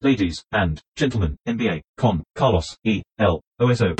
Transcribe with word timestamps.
Ladies 0.00 0.44
and 0.52 0.78
gentlemen, 0.96 1.38
NBA, 1.44 1.80
con 1.96 2.22
Carlos 2.32 2.78
E. 2.84 3.02
L. 3.16 3.40
OSO. 3.58 3.96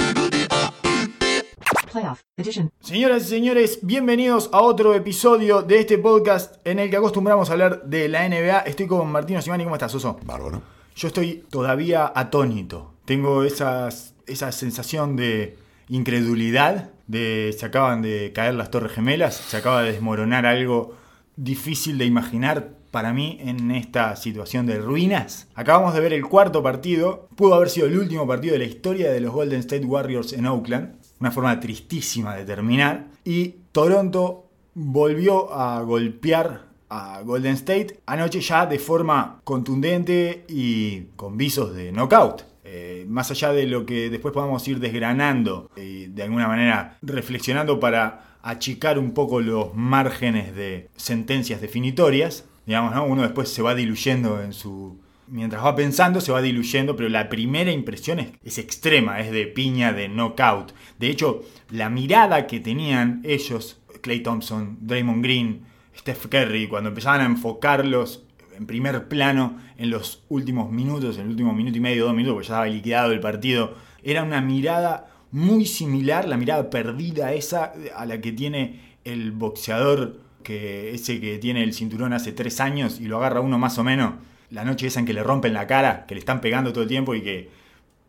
Playoff 1.90 2.20
Edition. 2.36 2.70
Señoras 2.78 3.24
y 3.24 3.30
señores, 3.30 3.80
bienvenidos 3.82 4.48
a 4.52 4.60
otro 4.60 4.94
episodio 4.94 5.62
de 5.62 5.80
este 5.80 5.98
podcast 5.98 6.64
en 6.64 6.78
el 6.78 6.88
que 6.88 6.98
acostumbramos 6.98 7.50
a 7.50 7.54
hablar 7.54 7.82
de 7.86 8.08
la 8.08 8.28
NBA. 8.28 8.58
Estoy 8.60 8.86
con 8.86 9.10
Martino 9.10 9.42
Simani, 9.42 9.64
¿cómo 9.64 9.74
estás, 9.74 9.92
Oso? 9.92 10.20
Bárbaro. 10.24 10.62
Yo 10.94 11.08
estoy 11.08 11.44
todavía 11.50 12.12
atónito. 12.14 12.94
Tengo 13.04 13.42
esas, 13.42 14.14
esa 14.28 14.52
sensación 14.52 15.16
de 15.16 15.58
incredulidad, 15.88 16.92
de 17.08 17.52
se 17.58 17.66
acaban 17.66 18.02
de 18.02 18.30
caer 18.32 18.54
las 18.54 18.70
Torres 18.70 18.92
Gemelas, 18.92 19.34
se 19.34 19.56
acaba 19.56 19.82
de 19.82 19.90
desmoronar 19.90 20.46
algo 20.46 20.94
difícil 21.34 21.98
de 21.98 22.04
imaginar 22.04 22.77
para 22.90 23.12
mí 23.12 23.38
en 23.40 23.70
esta 23.70 24.16
situación 24.16 24.66
de 24.66 24.78
ruinas. 24.78 25.48
Acabamos 25.54 25.94
de 25.94 26.00
ver 26.00 26.12
el 26.12 26.26
cuarto 26.26 26.62
partido, 26.62 27.28
pudo 27.36 27.54
haber 27.54 27.70
sido 27.70 27.86
el 27.86 27.98
último 27.98 28.26
partido 28.26 28.54
de 28.54 28.60
la 28.60 28.64
historia 28.64 29.10
de 29.10 29.20
los 29.20 29.32
Golden 29.32 29.60
State 29.60 29.84
Warriors 29.84 30.32
en 30.32 30.46
Oakland, 30.46 30.96
una 31.20 31.30
forma 31.30 31.58
tristísima 31.60 32.36
de 32.36 32.44
terminar, 32.44 33.08
y 33.24 33.56
Toronto 33.72 34.46
volvió 34.74 35.52
a 35.52 35.82
golpear 35.82 36.68
a 36.90 37.20
Golden 37.22 37.54
State 37.54 38.00
anoche 38.06 38.40
ya 38.40 38.66
de 38.66 38.78
forma 38.78 39.40
contundente 39.44 40.44
y 40.48 41.02
con 41.16 41.36
visos 41.36 41.74
de 41.74 41.92
knockout. 41.92 42.44
Eh, 42.64 43.06
más 43.08 43.30
allá 43.30 43.52
de 43.52 43.66
lo 43.66 43.86
que 43.86 44.10
después 44.10 44.34
podamos 44.34 44.66
ir 44.68 44.78
desgranando 44.78 45.70
y 45.74 46.06
de 46.06 46.22
alguna 46.22 46.48
manera 46.48 46.98
reflexionando 47.00 47.80
para 47.80 48.36
achicar 48.42 48.98
un 48.98 49.12
poco 49.12 49.40
los 49.40 49.74
márgenes 49.74 50.54
de 50.54 50.88
sentencias 50.96 51.60
definitorias, 51.60 52.44
digamos, 52.68 52.94
¿no? 52.94 53.06
Uno 53.06 53.22
después 53.22 53.48
se 53.48 53.62
va 53.62 53.74
diluyendo 53.74 54.42
en 54.42 54.52
su... 54.52 55.00
Mientras 55.26 55.64
va 55.64 55.74
pensando, 55.74 56.20
se 56.20 56.32
va 56.32 56.42
diluyendo, 56.42 56.96
pero 56.96 57.08
la 57.08 57.30
primera 57.30 57.72
impresión 57.72 58.18
es, 58.18 58.28
es 58.44 58.58
extrema, 58.58 59.20
es 59.20 59.30
de 59.30 59.46
piña, 59.46 59.94
de 59.94 60.08
knockout. 60.08 60.74
De 60.98 61.08
hecho, 61.08 61.42
la 61.70 61.88
mirada 61.88 62.46
que 62.46 62.60
tenían 62.60 63.22
ellos, 63.24 63.80
Clay 64.02 64.20
Thompson, 64.20 64.76
Draymond 64.82 65.24
Green, 65.24 65.62
Steph 65.96 66.26
Curry, 66.26 66.68
cuando 66.68 66.90
empezaban 66.90 67.22
a 67.22 67.24
enfocarlos 67.24 68.24
en 68.54 68.66
primer 68.66 69.08
plano 69.08 69.56
en 69.78 69.88
los 69.88 70.24
últimos 70.28 70.70
minutos, 70.70 71.16
en 71.16 71.22
el 71.22 71.30
último 71.30 71.54
minuto 71.54 71.78
y 71.78 71.80
medio, 71.80 72.04
dos 72.04 72.14
minutos, 72.14 72.34
porque 72.34 72.48
ya 72.48 72.54
estaba 72.54 72.66
liquidado 72.66 73.12
el 73.12 73.20
partido, 73.20 73.76
era 74.02 74.22
una 74.22 74.42
mirada 74.42 75.08
muy 75.30 75.64
similar, 75.64 76.28
la 76.28 76.36
mirada 76.36 76.68
perdida 76.68 77.32
esa 77.32 77.72
a 77.96 78.04
la 78.04 78.20
que 78.20 78.32
tiene 78.32 78.98
el 79.04 79.32
boxeador 79.32 80.27
que 80.48 80.94
ese 80.94 81.20
que 81.20 81.36
tiene 81.36 81.62
el 81.62 81.74
cinturón 81.74 82.14
hace 82.14 82.32
tres 82.32 82.58
años 82.58 83.00
y 83.00 83.04
lo 83.04 83.18
agarra 83.18 83.42
uno 83.42 83.58
más 83.58 83.76
o 83.76 83.84
menos, 83.84 84.14
la 84.48 84.64
noche 84.64 84.86
esa 84.86 84.98
en 84.98 85.04
que 85.04 85.12
le 85.12 85.22
rompen 85.22 85.52
la 85.52 85.66
cara, 85.66 86.06
que 86.06 86.14
le 86.14 86.20
están 86.20 86.40
pegando 86.40 86.72
todo 86.72 86.84
el 86.84 86.88
tiempo 86.88 87.14
y 87.14 87.20
que 87.20 87.50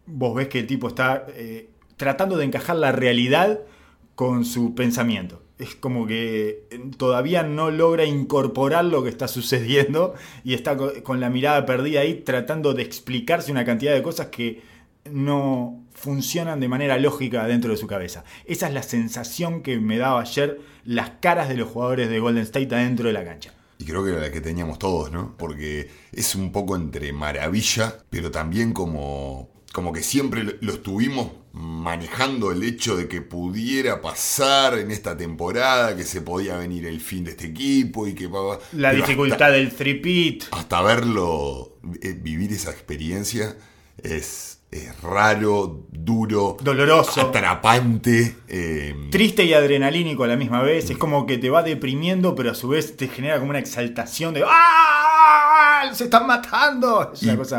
vos 0.05 0.33
ves 0.33 0.47
que 0.47 0.59
el 0.59 0.65
tipo 0.67 0.87
está 0.87 1.25
eh, 1.35 1.69
tratando 1.97 2.37
de 2.37 2.45
encajar 2.45 2.77
la 2.77 2.93
realidad 2.93 3.59
con 4.15 4.45
su 4.45 4.73
pensamiento. 4.73 5.43
Es 5.57 5.75
como 5.75 6.07
que 6.07 6.63
todavía 6.95 7.43
no 7.43 7.71
logra 7.71 8.05
incorporar 8.05 8.85
lo 8.85 9.03
que 9.03 9.09
está 9.09 9.27
sucediendo 9.27 10.13
y 10.45 10.53
está 10.53 10.77
con 11.03 11.19
la 11.19 11.29
mirada 11.29 11.65
perdida 11.65 11.99
ahí 11.99 12.21
tratando 12.21 12.73
de 12.73 12.83
explicarse 12.83 13.51
una 13.51 13.65
cantidad 13.65 13.93
de 13.93 14.01
cosas 14.01 14.27
que 14.27 14.61
no 15.11 15.83
funcionan 16.00 16.59
de 16.59 16.67
manera 16.67 16.97
lógica 16.97 17.45
dentro 17.45 17.72
de 17.72 17.78
su 17.78 17.88
cabeza. 17.88 18.23
Esa 18.45 18.67
es 18.67 18.73
la 18.73 18.83
sensación 18.83 19.61
que 19.61 19.80
me 19.80 19.97
daba 19.97 20.22
ayer 20.22 20.59
las 20.86 21.11
caras 21.19 21.50
de 21.50 21.58
los 21.58 21.69
jugadores 21.69 22.09
de 22.09 22.19
Golden 22.19 22.44
State 22.44 22.73
adentro 22.73 23.08
de 23.08 23.14
la 23.14 23.25
cancha. 23.25 23.53
Y 23.78 23.86
creo 23.86 24.03
que 24.03 24.11
era 24.11 24.19
la 24.19 24.31
que 24.31 24.41
teníamos 24.41 24.80
todos, 24.80 25.11
¿no? 25.11 25.36
Porque 25.38 25.89
es 26.11 26.36
un 26.36 26.52
poco 26.52 26.75
entre 26.75 27.14
maravilla, 27.14 27.97
pero 28.09 28.31
también 28.31 28.73
como, 28.73 29.50
como 29.73 29.94
que 29.94 30.03
siempre 30.03 30.58
lo 30.59 30.73
estuvimos 30.73 31.31
manejando 31.53 32.52
el 32.52 32.63
hecho 32.63 32.95
de 32.95 33.08
que 33.08 33.22
pudiera 33.22 34.02
pasar 34.02 34.78
en 34.78 34.91
esta 34.91 35.17
temporada, 35.17 35.96
que 35.96 36.03
se 36.03 36.22
podía 36.22 36.57
venir 36.57 36.85
el 36.85 37.02
fin 37.02 37.23
de 37.23 37.31
este 37.31 37.47
equipo 37.47 38.07
y 38.07 38.13
que... 38.13 38.29
La 38.73 38.94
dificultad 38.94 39.52
del 39.52 39.72
three 39.72 40.40
Hasta 40.52 40.81
verlo, 40.81 41.78
eh, 42.02 42.13
vivir 42.13 42.53
esa 42.53 42.72
experiencia 42.72 43.56
es 44.03 44.59
es 44.72 45.02
raro, 45.02 45.88
duro, 45.91 46.57
doloroso, 46.62 47.22
atrapante, 47.22 48.35
eh, 48.47 49.07
triste 49.09 49.44
y 49.44 49.53
adrenalínico 49.53 50.24
a 50.24 50.28
la 50.28 50.35
misma 50.35 50.62
vez. 50.62 50.91
Es 50.91 50.97
como 50.97 51.25
que 51.25 51.40
te 51.40 51.50
va 51.50 51.63
deprimiendo, 51.63 52.35
pero 52.35 52.52
a 52.52 52.56
su 52.56 52.68
vez 52.68 52.96
te 52.96 53.08
genera 53.08 53.40
como 53.40 53.50
una 53.50 53.59
exaltación 53.59 54.34
de 54.35 54.44
¡Ah! 54.47 55.90
¡Se 55.94 56.03
están 56.03 56.28
matando! 56.28 57.13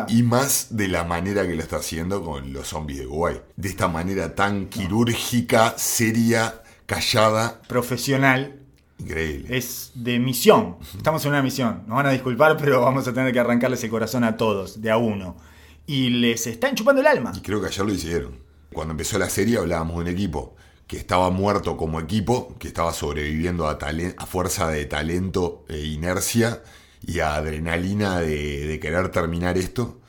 y, 0.09 0.23
más 0.23 0.69
de 0.71 0.87
la 0.87 1.03
manera 1.03 1.47
que 1.47 1.57
lo 1.57 1.63
está 1.63 1.77
haciendo 1.77 2.23
con 2.23 2.53
los 2.53 2.69
zombies 2.69 3.01
de 3.01 3.07
Kuwait. 3.07 3.43
De 3.57 3.69
esta 3.69 3.89
manera 3.89 4.35
tan 4.37 4.67
quirúrgica, 4.67 5.75
seria, 5.77 6.63
callada. 6.87 7.61
Profesional. 7.67 8.57
Increíble. 9.01 9.57
Es 9.57 9.91
de 9.95 10.21
misión. 10.21 10.77
Estamos 10.97 11.25
en 11.25 11.31
una 11.33 11.43
misión. 11.43 11.83
Nos 11.89 11.97
van 11.97 12.07
a 12.07 12.11
disculpar, 12.11 12.57
pero 12.57 12.83
vamos 12.83 13.09
a 13.09 13.13
tener 13.13 13.33
que 13.33 13.41
arrancarles 13.41 13.83
el 13.83 13.91
corazón 13.91 14.23
a 14.23 14.37
todos, 14.37 14.81
de 14.81 14.91
a 14.93 14.97
uno 14.97 15.50
y 15.91 16.09
les 16.09 16.47
están 16.47 16.77
chupando 16.77 17.01
el 17.01 17.09
alma. 17.09 17.33
Y 17.35 17.41
creo 17.41 17.61
que 17.61 17.67
ayer 17.67 17.85
lo 17.85 17.93
hicieron. 17.93 18.39
Cuando 18.73 18.93
empezó 18.93 19.19
la 19.19 19.29
serie 19.29 19.59
hablábamos 19.59 19.97
de 19.97 20.03
un 20.03 20.07
equipo 20.07 20.55
que 20.87 20.97
estaba 20.97 21.31
muerto 21.31 21.77
como 21.77 21.99
equipo, 21.99 22.57
que 22.61 22.69
estaba 22.69 22.93
sobreviviendo 22.93 23.67
a, 23.67 23.77
fuerza 24.27 24.69
de 24.69 24.85
talento 24.85 25.65
e 25.69 25.79
inercia 25.81 26.63
y 27.05 27.19
a 27.19 27.35
adrenalina 27.35 28.21
de, 28.21 28.79
querer 28.81 29.09
terminar 29.09 29.59
esto, 29.59 30.01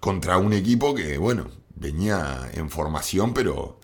contra 0.00 0.38
un 0.38 0.54
equipo 0.54 0.94
que, 0.94 1.18
bueno, 1.18 1.50
venía 1.74 2.50
en 2.54 2.70
formación, 2.70 3.34
pero 3.34 3.80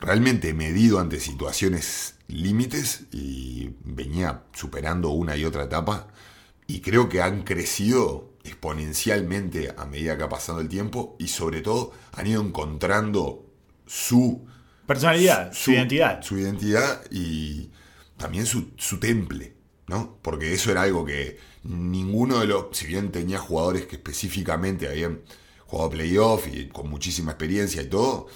realmente 0.00 0.54
medido 0.54 0.98
ante 0.98 1.20
situaciones 1.20 2.16
límites 2.26 3.04
y 3.12 3.76
venía 3.84 4.42
superando 4.52 5.10
una 5.10 5.36
y 5.36 5.44
otra 5.44 5.62
etapa. 5.64 6.08
Y 6.66 6.80
creo 6.80 7.08
que 7.08 7.22
han 7.22 7.44
crecido 7.44 8.31
exponencialmente 8.44 9.74
a 9.76 9.84
medida 9.86 10.16
que 10.16 10.24
ha 10.24 10.28
pasado 10.28 10.60
el 10.60 10.68
tiempo 10.68 11.16
y 11.18 11.28
sobre 11.28 11.60
todo 11.60 11.92
han 12.12 12.26
ido 12.26 12.42
encontrando 12.42 13.46
su 13.86 14.46
personalidad, 14.86 15.52
su, 15.52 15.72
identidad. 15.72 16.22
Su 16.22 16.38
identidad 16.38 17.02
y 17.10 17.70
también 18.16 18.46
su, 18.46 18.72
su, 18.76 18.98
temple, 18.98 19.54
¿no? 19.86 20.18
Porque 20.22 20.52
eso 20.52 20.70
era 20.70 20.82
algo 20.82 21.04
que 21.04 21.38
ninguno 21.64 22.40
de 22.40 22.46
los, 22.46 22.76
si 22.76 22.86
bien 22.86 23.10
tenía 23.10 23.38
jugadores 23.38 23.86
que 23.86 23.96
específicamente 23.96 24.88
habían 24.88 25.20
jugado 25.66 25.90
playoff 25.90 26.46
y 26.52 26.68
con 26.68 26.90
muchísima 26.90 27.32
experiencia 27.32 27.82
y 27.82 27.86
todo, 27.86 28.26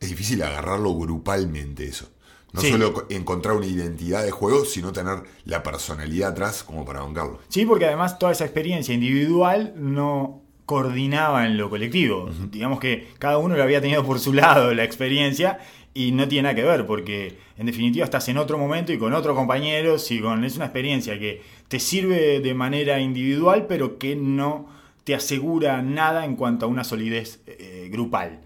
es 0.00 0.08
difícil 0.08 0.42
agarrarlo 0.42 0.94
grupalmente 0.94 1.86
eso. 1.86 2.10
No 2.52 2.62
solo 2.62 3.06
encontrar 3.10 3.56
una 3.56 3.66
identidad 3.66 4.24
de 4.24 4.30
juego, 4.30 4.64
sino 4.64 4.92
tener 4.92 5.24
la 5.44 5.62
personalidad 5.62 6.30
atrás 6.30 6.62
como 6.62 6.84
para 6.84 7.00
bancarlo. 7.00 7.40
Sí, 7.48 7.66
porque 7.66 7.84
además 7.84 8.18
toda 8.18 8.32
esa 8.32 8.44
experiencia 8.44 8.94
individual 8.94 9.74
no 9.76 10.42
coordinaba 10.64 11.46
en 11.46 11.56
lo 11.56 11.70
colectivo. 11.70 12.28
Digamos 12.50 12.80
que 12.80 13.08
cada 13.18 13.38
uno 13.38 13.56
lo 13.56 13.62
había 13.62 13.80
tenido 13.80 14.04
por 14.04 14.18
su 14.18 14.32
lado 14.32 14.74
la 14.74 14.84
experiencia 14.84 15.58
y 15.94 16.12
no 16.12 16.28
tiene 16.28 16.42
nada 16.42 16.54
que 16.54 16.64
ver, 16.64 16.86
porque 16.86 17.38
en 17.56 17.66
definitiva 17.66 18.04
estás 18.04 18.28
en 18.28 18.36
otro 18.36 18.58
momento 18.58 18.92
y 18.92 18.98
con 18.98 19.14
otro 19.14 19.34
compañero, 19.34 19.98
si 19.98 20.20
con, 20.20 20.44
es 20.44 20.56
una 20.56 20.66
experiencia 20.66 21.18
que 21.18 21.42
te 21.68 21.78
sirve 21.78 22.40
de 22.40 22.52
manera 22.52 23.00
individual, 23.00 23.66
pero 23.66 23.96
que 23.96 24.16
no 24.16 24.68
te 25.04 25.14
asegura 25.14 25.80
nada 25.82 26.24
en 26.24 26.36
cuanto 26.36 26.66
a 26.66 26.68
una 26.68 26.84
solidez 26.84 27.40
eh, 27.46 27.88
grupal. 27.90 28.40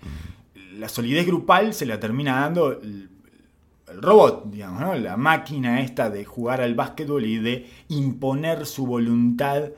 La 0.74 0.88
solidez 0.88 1.26
grupal 1.26 1.74
se 1.74 1.86
la 1.86 1.98
termina 1.98 2.40
dando 2.40 2.80
el 3.92 4.02
robot, 4.02 4.50
digamos, 4.50 4.80
¿no? 4.80 4.94
la 4.94 5.16
máquina 5.16 5.80
esta 5.80 6.10
de 6.10 6.24
jugar 6.24 6.60
al 6.60 6.74
básquetbol 6.74 7.24
y 7.24 7.38
de 7.38 7.70
imponer 7.88 8.66
su 8.66 8.86
voluntad 8.86 9.70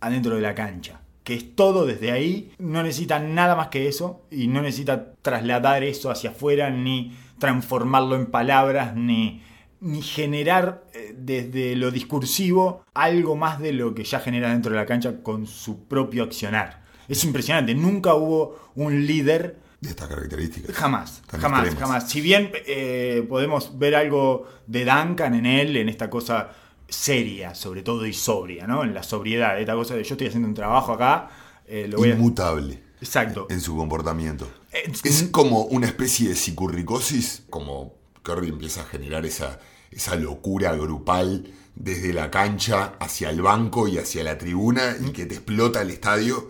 adentro 0.00 0.36
de 0.36 0.42
la 0.42 0.54
cancha. 0.54 1.00
Que 1.24 1.34
es 1.34 1.54
todo 1.54 1.86
desde 1.86 2.10
ahí, 2.10 2.52
no 2.58 2.82
necesita 2.82 3.20
nada 3.20 3.54
más 3.54 3.68
que 3.68 3.86
eso 3.86 4.22
y 4.30 4.48
no 4.48 4.60
necesita 4.60 5.14
trasladar 5.22 5.84
eso 5.84 6.10
hacia 6.10 6.30
afuera, 6.30 6.70
ni 6.70 7.16
transformarlo 7.38 8.16
en 8.16 8.26
palabras, 8.26 8.96
ni, 8.96 9.42
ni 9.80 10.02
generar 10.02 10.84
eh, 10.94 11.14
desde 11.16 11.76
lo 11.76 11.90
discursivo 11.90 12.84
algo 12.94 13.36
más 13.36 13.60
de 13.60 13.72
lo 13.72 13.94
que 13.94 14.04
ya 14.04 14.18
genera 14.18 14.50
dentro 14.50 14.72
de 14.72 14.78
la 14.78 14.86
cancha 14.86 15.22
con 15.22 15.46
su 15.46 15.84
propio 15.84 16.24
accionar. 16.24 16.82
Es 17.08 17.24
impresionante, 17.24 17.74
nunca 17.74 18.14
hubo 18.14 18.58
un 18.74 19.06
líder 19.06 19.61
de 19.82 19.90
estas 19.90 20.08
características. 20.08 20.74
Jamás, 20.76 21.22
jamás, 21.28 21.74
jamás. 21.74 22.08
Si 22.08 22.20
bien 22.20 22.52
eh, 22.66 23.26
podemos 23.28 23.76
ver 23.78 23.96
algo 23.96 24.46
de 24.66 24.84
Duncan 24.84 25.34
en 25.34 25.44
él, 25.44 25.76
en 25.76 25.88
esta 25.88 26.08
cosa 26.08 26.52
seria, 26.88 27.54
sobre 27.54 27.82
todo 27.82 28.06
y 28.06 28.12
sobria, 28.12 28.66
¿no? 28.66 28.84
En 28.84 28.94
la 28.94 29.02
sobriedad, 29.02 29.60
esta 29.60 29.74
cosa 29.74 29.94
de 29.96 30.04
yo 30.04 30.14
estoy 30.14 30.28
haciendo 30.28 30.48
un 30.48 30.54
trabajo 30.54 30.92
acá. 30.92 31.30
Eh, 31.66 31.88
lo 31.88 31.98
voy 31.98 32.10
Inmutable. 32.10 32.80
Exacto. 33.00 33.48
En 33.50 33.60
su 33.60 33.76
comportamiento. 33.76 34.48
Es, 34.70 35.24
como 35.32 35.64
una 35.64 35.88
especie 35.88 36.28
de 36.28 36.36
psicurricosis, 36.36 37.42
como 37.50 37.94
Curry 38.22 38.50
empieza 38.50 38.82
a 38.82 38.84
generar 38.84 39.26
esa, 39.26 39.58
esa 39.90 40.14
locura 40.14 40.76
grupal 40.76 41.52
desde 41.74 42.12
la 42.12 42.30
cancha 42.30 42.94
hacia 43.00 43.30
el 43.30 43.42
banco 43.42 43.88
y 43.88 43.98
hacia 43.98 44.22
la 44.22 44.38
tribuna 44.38 44.96
y 45.04 45.10
que 45.10 45.26
te 45.26 45.34
explota 45.34 45.82
el 45.82 45.90
estadio 45.90 46.48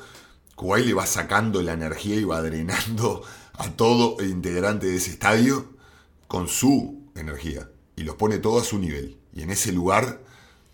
Kuwait 0.62 0.86
le 0.86 0.94
va 0.94 1.06
sacando 1.06 1.60
la 1.60 1.72
energía 1.72 2.14
y 2.14 2.22
va 2.22 2.40
drenando 2.40 3.24
a 3.54 3.68
todo 3.70 4.22
integrante 4.24 4.86
de 4.86 4.94
ese 4.94 5.10
estadio 5.10 5.72
con 6.28 6.46
su 6.46 7.02
energía 7.16 7.68
y 7.96 8.04
los 8.04 8.14
pone 8.14 8.38
todo 8.38 8.60
a 8.60 8.64
su 8.64 8.78
nivel. 8.78 9.18
Y 9.34 9.42
en 9.42 9.50
ese 9.50 9.72
lugar 9.72 10.20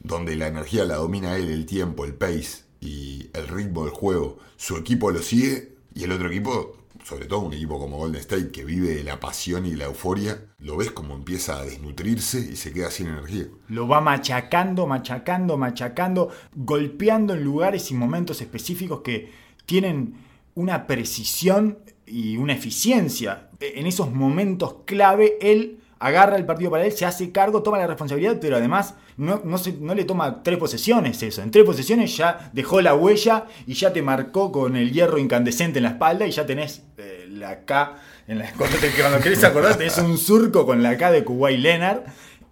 donde 0.00 0.36
la 0.36 0.46
energía 0.46 0.84
la 0.84 0.96
domina 0.96 1.36
él, 1.36 1.48
el 1.48 1.64
tiempo, 1.64 2.04
el 2.04 2.12
pace 2.12 2.64
y 2.82 3.30
el 3.32 3.48
ritmo 3.48 3.86
del 3.86 3.94
juego, 3.94 4.38
su 4.58 4.76
equipo 4.76 5.10
lo 5.10 5.22
sigue 5.22 5.72
y 5.94 6.04
el 6.04 6.12
otro 6.12 6.28
equipo, 6.28 6.76
sobre 7.02 7.24
todo 7.24 7.40
un 7.40 7.54
equipo 7.54 7.78
como 7.78 7.96
Golden 7.96 8.20
State 8.20 8.50
que 8.50 8.66
vive 8.66 8.94
de 8.94 9.04
la 9.04 9.18
pasión 9.18 9.64
y 9.64 9.74
la 9.74 9.86
euforia, 9.86 10.38
lo 10.58 10.76
ves 10.76 10.90
como 10.90 11.14
empieza 11.14 11.58
a 11.58 11.64
desnutrirse 11.64 12.40
y 12.40 12.56
se 12.56 12.74
queda 12.74 12.90
sin 12.90 13.06
energía. 13.06 13.46
Lo 13.68 13.88
va 13.88 14.02
machacando, 14.02 14.86
machacando, 14.86 15.56
machacando, 15.56 16.28
golpeando 16.54 17.32
en 17.32 17.42
lugares 17.42 17.90
y 17.90 17.94
momentos 17.94 18.42
específicos 18.42 19.00
que 19.00 19.47
tienen 19.68 20.14
una 20.54 20.86
precisión 20.86 21.78
y 22.06 22.38
una 22.38 22.54
eficiencia. 22.54 23.50
En 23.60 23.86
esos 23.86 24.10
momentos 24.10 24.76
clave, 24.86 25.36
él 25.42 25.80
agarra 25.98 26.36
el 26.36 26.46
partido 26.46 26.70
para 26.70 26.86
él, 26.86 26.92
se 26.92 27.04
hace 27.04 27.32
cargo, 27.32 27.62
toma 27.62 27.76
la 27.76 27.86
responsabilidad, 27.86 28.38
pero 28.40 28.56
además 28.56 28.94
no, 29.18 29.42
no, 29.44 29.94
le 29.94 30.04
toma 30.04 30.42
tres 30.42 30.56
posesiones 30.56 31.22
eso. 31.22 31.42
En 31.42 31.50
tres 31.50 31.66
posesiones 31.66 32.16
ya 32.16 32.50
dejó 32.54 32.80
la 32.80 32.94
huella 32.94 33.44
y 33.66 33.74
ya 33.74 33.92
te 33.92 34.00
marcó 34.00 34.50
con 34.50 34.74
el 34.74 34.90
hierro 34.90 35.18
incandescente 35.18 35.80
en 35.80 35.82
la 35.82 35.90
espalda 35.90 36.26
y 36.26 36.30
ya 36.30 36.46
tenés 36.46 36.82
eh, 36.96 37.26
la 37.30 37.66
K. 37.66 37.96
En 38.26 38.38
la, 38.38 38.50
cuando, 38.56 38.78
te, 38.78 38.90
cuando 38.92 39.20
querés 39.20 39.44
acordar, 39.44 39.76
tenés 39.76 39.98
un 39.98 40.16
surco 40.16 40.64
con 40.64 40.82
la 40.82 40.96
K 40.96 41.10
de 41.10 41.24
Kuwait 41.24 41.58
Leonard. 41.58 42.04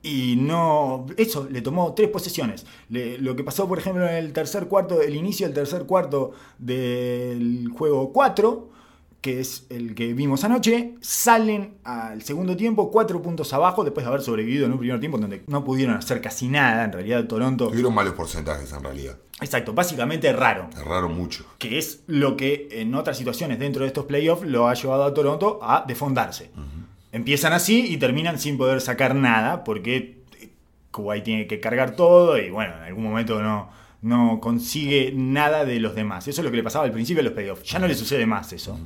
Y 0.06 0.36
no. 0.36 1.06
Eso 1.16 1.48
le 1.50 1.62
tomó 1.62 1.92
tres 1.92 2.08
posesiones. 2.10 2.64
Le, 2.88 3.18
lo 3.18 3.34
que 3.34 3.42
pasó, 3.42 3.66
por 3.66 3.78
ejemplo, 3.78 4.08
en 4.08 4.14
el 4.14 4.32
tercer 4.32 4.68
cuarto, 4.68 5.02
el 5.02 5.16
inicio 5.16 5.46
del 5.46 5.54
tercer 5.54 5.84
cuarto 5.84 6.32
del 6.58 7.68
juego 7.76 8.12
4 8.12 8.76
que 9.26 9.40
es 9.40 9.66
el 9.70 9.96
que 9.96 10.14
vimos 10.14 10.44
anoche, 10.44 10.94
salen 11.00 11.78
al 11.82 12.22
segundo 12.22 12.56
tiempo 12.56 12.92
cuatro 12.92 13.20
puntos 13.20 13.52
abajo 13.52 13.82
después 13.82 14.04
de 14.06 14.08
haber 14.08 14.22
sobrevivido 14.22 14.66
en 14.66 14.72
un 14.72 14.78
primer 14.78 15.00
tiempo 15.00 15.18
donde 15.18 15.42
no 15.48 15.64
pudieron 15.64 15.96
hacer 15.96 16.20
casi 16.20 16.46
nada. 16.46 16.84
En 16.84 16.92
realidad, 16.92 17.24
Toronto. 17.26 17.66
Tuvieron 17.66 17.92
malos 17.92 18.14
porcentajes 18.14 18.72
en 18.72 18.84
realidad. 18.84 19.16
Exacto, 19.40 19.72
básicamente 19.72 20.32
raro. 20.32 20.70
Raro 20.84 21.08
mucho. 21.08 21.44
Que 21.58 21.76
es 21.76 22.04
lo 22.06 22.36
que 22.36 22.68
en 22.70 22.94
otras 22.94 23.18
situaciones 23.18 23.58
dentro 23.58 23.82
de 23.82 23.88
estos 23.88 24.04
playoffs 24.04 24.46
lo 24.46 24.68
ha 24.68 24.74
llevado 24.74 25.02
a 25.02 25.12
Toronto 25.12 25.58
a 25.60 25.84
defondarse. 25.84 26.52
Uh 26.54 26.60
-huh. 26.60 26.85
Empiezan 27.12 27.52
así 27.52 27.86
y 27.86 27.96
terminan 27.96 28.38
sin 28.38 28.58
poder 28.58 28.80
sacar 28.80 29.14
nada 29.14 29.64
porque 29.64 30.18
Kuwait 30.90 31.24
tiene 31.24 31.46
que 31.46 31.60
cargar 31.60 31.96
todo 31.96 32.38
y 32.38 32.50
bueno, 32.50 32.76
en 32.76 32.82
algún 32.82 33.04
momento 33.04 33.40
no, 33.42 33.70
no 34.02 34.40
consigue 34.40 35.12
nada 35.14 35.64
de 35.64 35.80
los 35.80 35.94
demás. 35.94 36.28
Eso 36.28 36.40
es 36.40 36.44
lo 36.44 36.50
que 36.50 36.56
le 36.58 36.62
pasaba 36.62 36.84
al 36.84 36.92
principio 36.92 37.22
de 37.22 37.30
los 37.30 37.32
playoffs. 37.32 37.64
Ya 37.64 37.78
no 37.78 37.86
le 37.86 37.94
sucede 37.94 38.26
más 38.26 38.52
eso. 38.52 38.78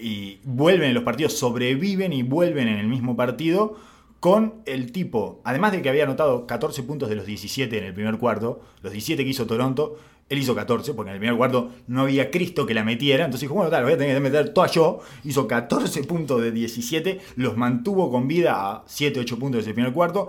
Y 0.00 0.38
vuelven 0.44 0.88
en 0.88 0.94
los 0.94 1.04
partidos, 1.04 1.38
sobreviven 1.38 2.12
y 2.12 2.22
vuelven 2.22 2.68
en 2.68 2.78
el 2.78 2.86
mismo 2.86 3.16
partido 3.16 3.76
con 4.20 4.54
el 4.64 4.92
tipo, 4.92 5.40
además 5.44 5.72
de 5.72 5.82
que 5.82 5.88
había 5.88 6.04
anotado 6.04 6.46
14 6.46 6.82
puntos 6.82 7.08
de 7.08 7.16
los 7.16 7.26
17 7.26 7.78
en 7.78 7.84
el 7.84 7.94
primer 7.94 8.18
cuarto, 8.18 8.62
los 8.82 8.92
17 8.92 9.22
que 9.22 9.30
hizo 9.30 9.46
Toronto, 9.46 9.98
él 10.28 10.38
hizo 10.38 10.54
14, 10.54 10.94
porque 10.94 11.10
en 11.10 11.14
el 11.14 11.20
primer 11.20 11.36
cuarto 11.36 11.70
no 11.86 12.02
había 12.02 12.30
Cristo 12.30 12.66
que 12.66 12.74
la 12.74 12.84
metiera, 12.84 13.24
entonces 13.24 13.42
dijo, 13.42 13.54
bueno, 13.54 13.70
tal, 13.70 13.84
voy 13.84 13.92
a 13.92 13.98
tener 13.98 14.14
que 14.14 14.20
meter 14.20 14.48
toda 14.50 14.66
yo, 14.68 15.00
hizo 15.24 15.46
14 15.46 16.04
puntos 16.04 16.42
de 16.42 16.50
17, 16.50 17.20
los 17.36 17.56
mantuvo 17.56 18.10
con 18.10 18.26
vida 18.26 18.54
a 18.54 18.84
7, 18.86 19.20
8 19.20 19.38
puntos 19.38 19.58
desde 19.60 19.70
el 19.70 19.74
primer 19.74 19.92
cuarto, 19.92 20.28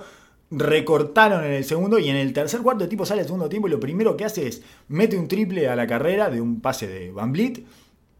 recortaron 0.51 1.43
en 1.43 1.51
el 1.51 1.65
segundo 1.65 1.99
y 1.99 2.09
en 2.09 2.15
el 2.15 2.31
tercer 2.31 2.61
cuarto 2.61 2.83
el 2.83 2.89
tipo 2.89 3.05
sale 3.05 3.21
al 3.21 3.27
segundo 3.27 3.49
tiempo 3.49 3.67
y 3.67 3.71
lo 3.71 3.79
primero 3.79 4.15
que 4.15 4.23
hace 4.23 4.47
es 4.47 4.63
mete 4.87 5.17
un 5.17 5.27
triple 5.27 5.67
a 5.67 5.75
la 5.75 5.87
carrera 5.87 6.29
de 6.29 6.39
un 6.39 6.61
pase 6.61 6.87
de 6.87 7.11
Van 7.11 7.31
Vliet, 7.31 7.65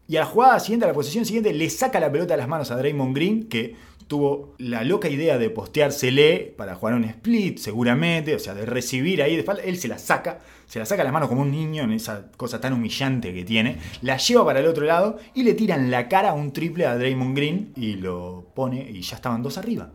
y 0.08 0.16
a 0.16 0.20
la 0.20 0.26
jugada 0.26 0.58
siguiente, 0.58 0.86
a 0.86 0.88
la 0.88 0.94
posición 0.94 1.26
siguiente, 1.26 1.52
le 1.52 1.68
saca 1.68 2.00
la 2.00 2.10
pelota 2.10 2.32
de 2.32 2.38
las 2.38 2.48
manos 2.48 2.70
a 2.70 2.76
Draymond 2.76 3.14
Green, 3.14 3.46
que 3.46 3.76
tuvo 4.06 4.54
la 4.56 4.82
loca 4.82 5.10
idea 5.10 5.36
de 5.36 5.50
posteársele 5.50 6.54
para 6.56 6.74
jugar 6.74 6.94
un 6.94 7.04
split, 7.04 7.58
seguramente, 7.58 8.34
o 8.34 8.38
sea, 8.38 8.54
de 8.54 8.64
recibir 8.64 9.22
ahí 9.22 9.34
de 9.34 9.40
espalda. 9.40 9.62
Él 9.62 9.76
se 9.76 9.86
la 9.86 9.98
saca, 9.98 10.40
se 10.68 10.78
la 10.78 10.86
saca 10.86 11.02
a 11.02 11.04
las 11.04 11.12
manos 11.12 11.28
como 11.28 11.42
un 11.42 11.50
niño 11.50 11.82
en 11.82 11.92
esa 11.92 12.30
cosa 12.36 12.60
tan 12.60 12.74
humillante 12.74 13.32
que 13.32 13.44
tiene, 13.44 13.78
la 14.02 14.18
lleva 14.18 14.44
para 14.44 14.60
el 14.60 14.66
otro 14.66 14.84
lado 14.84 15.18
y 15.34 15.42
le 15.42 15.54
tira 15.54 15.74
en 15.74 15.90
la 15.90 16.08
cara 16.08 16.34
un 16.34 16.52
triple 16.52 16.86
a 16.86 16.96
Draymond 16.96 17.34
Green 17.36 17.72
y 17.74 17.94
lo 17.94 18.52
pone 18.54 18.88
y 18.88 19.00
ya 19.00 19.16
estaban 19.16 19.42
dos 19.42 19.58
arriba. 19.58 19.90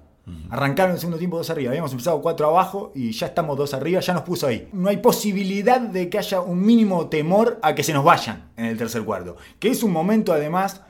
Arrancaron 0.50 0.94
el 0.94 1.00
segundo 1.00 1.18
tiempo 1.18 1.38
dos 1.38 1.50
arriba. 1.50 1.72
Habíamos 1.72 1.92
empezado 1.92 2.22
cuatro 2.22 2.48
abajo 2.48 2.94
y 2.96 3.12
ya 3.12 3.28
estamos 3.28 3.58
dos 3.58 3.74
arriba. 3.74 4.00
Ya 4.00 4.14
nos 4.14 4.24
puso 4.24 4.48
ahí. 4.48 4.70
No 4.72 4.88
hay 4.88 4.98
posibilidad 4.98 5.82
de 5.82 6.10
que 6.10 6.18
haya 6.18 6.40
un 6.40 6.62
mínimo 6.66 7.08
temor 7.08 7.60
a 7.62 7.76
que 7.76 7.84
se 7.84 7.92
nos 7.92 8.06
vayan 8.06 8.52
en 8.56 8.66
el 8.66 8.78
tercer 8.78 9.04
cuarto. 9.04 9.36
Que 9.60 9.68
es 9.68 9.84
un 9.84 9.92
momento 9.92 10.32
además 10.32 10.82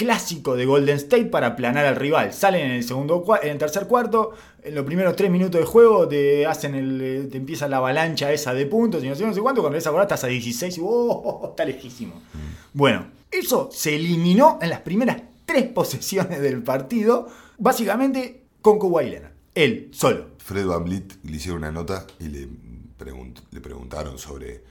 clásico 0.00 0.56
de 0.56 0.64
Golden 0.64 0.96
State 0.96 1.26
para 1.26 1.48
aplanar 1.48 1.84
al 1.84 1.94
rival. 1.94 2.32
Salen 2.32 2.70
en 2.70 2.72
el 2.72 2.84
segundo 2.84 3.22
en 3.42 3.50
el 3.50 3.58
tercer 3.58 3.86
cuarto, 3.86 4.32
en 4.62 4.74
los 4.74 4.86
primeros 4.86 5.14
tres 5.14 5.30
minutos 5.30 5.60
de 5.60 5.66
juego 5.66 6.08
te 6.08 6.46
hacen 6.46 6.74
el, 6.74 7.28
te 7.30 7.36
empieza 7.36 7.68
la 7.68 7.76
avalancha 7.76 8.32
esa 8.32 8.54
de 8.54 8.64
puntos 8.64 9.04
y 9.04 9.08
no 9.08 9.14
sé, 9.14 9.26
no 9.26 9.34
sé 9.34 9.42
cuánto, 9.42 9.60
cuando 9.60 9.74
ves 9.74 9.86
ahora 9.86 10.04
estás 10.04 10.24
a 10.24 10.28
16 10.28 10.78
y 10.78 10.80
oh, 10.82 11.48
está 11.50 11.66
lejísimo. 11.66 12.22
Bueno, 12.72 13.08
eso 13.30 13.68
se 13.70 13.94
eliminó 13.94 14.58
en 14.62 14.70
las 14.70 14.80
primeras 14.80 15.20
tres 15.44 15.64
posesiones 15.66 16.40
del 16.40 16.62
partido. 16.62 17.28
Básicamente 17.58 18.44
con 18.62 18.78
Kawhi 18.78 19.10
Leonard. 19.10 19.32
Él, 19.54 19.90
solo. 19.92 20.28
Fred 20.38 20.64
Van 20.64 20.82
Vliet 20.82 21.18
le 21.24 21.36
hicieron 21.36 21.58
una 21.58 21.72
nota 21.72 22.06
y 22.18 22.28
le, 22.28 22.48
pregunt 22.96 23.40
le 23.50 23.60
preguntaron 23.60 24.16
sobre, 24.16 24.62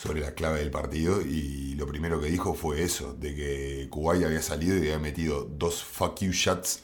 sobre 0.00 0.20
la 0.20 0.32
clave 0.32 0.60
del 0.60 0.70
partido 0.70 1.20
y 1.20 1.74
lo 1.74 1.86
primero 1.86 2.20
que 2.20 2.28
dijo 2.28 2.54
fue 2.54 2.82
eso, 2.82 3.12
de 3.12 3.34
que 3.34 3.86
Kuwait 3.90 4.24
había 4.24 4.40
salido 4.40 4.76
y 4.76 4.78
había 4.78 4.98
metido 4.98 5.44
dos 5.44 5.84
fuck 5.84 6.20
you 6.20 6.32
shots 6.32 6.80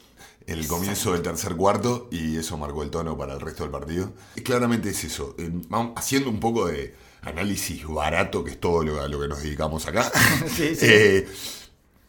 en 0.46 0.58
el 0.58 0.68
comienzo 0.68 1.12
del 1.12 1.22
tercer 1.22 1.56
cuarto 1.56 2.08
y 2.12 2.36
eso 2.36 2.58
marcó 2.58 2.82
el 2.82 2.90
tono 2.90 3.16
para 3.16 3.32
el 3.32 3.40
resto 3.40 3.62
del 3.62 3.72
partido. 3.72 4.12
Y 4.36 4.42
claramente 4.42 4.90
es 4.90 5.02
eso, 5.02 5.34
eh, 5.38 5.50
haciendo 5.96 6.28
un 6.28 6.40
poco 6.40 6.66
de 6.66 6.94
análisis 7.22 7.86
barato, 7.86 8.44
que 8.44 8.50
es 8.50 8.60
todo 8.60 8.84
lo, 8.84 9.00
a 9.00 9.08
lo 9.08 9.18
que 9.18 9.28
nos 9.28 9.42
dedicamos 9.42 9.86
acá. 9.86 10.10
sí, 10.54 10.74
sí. 10.74 10.86
Eh, 10.86 11.26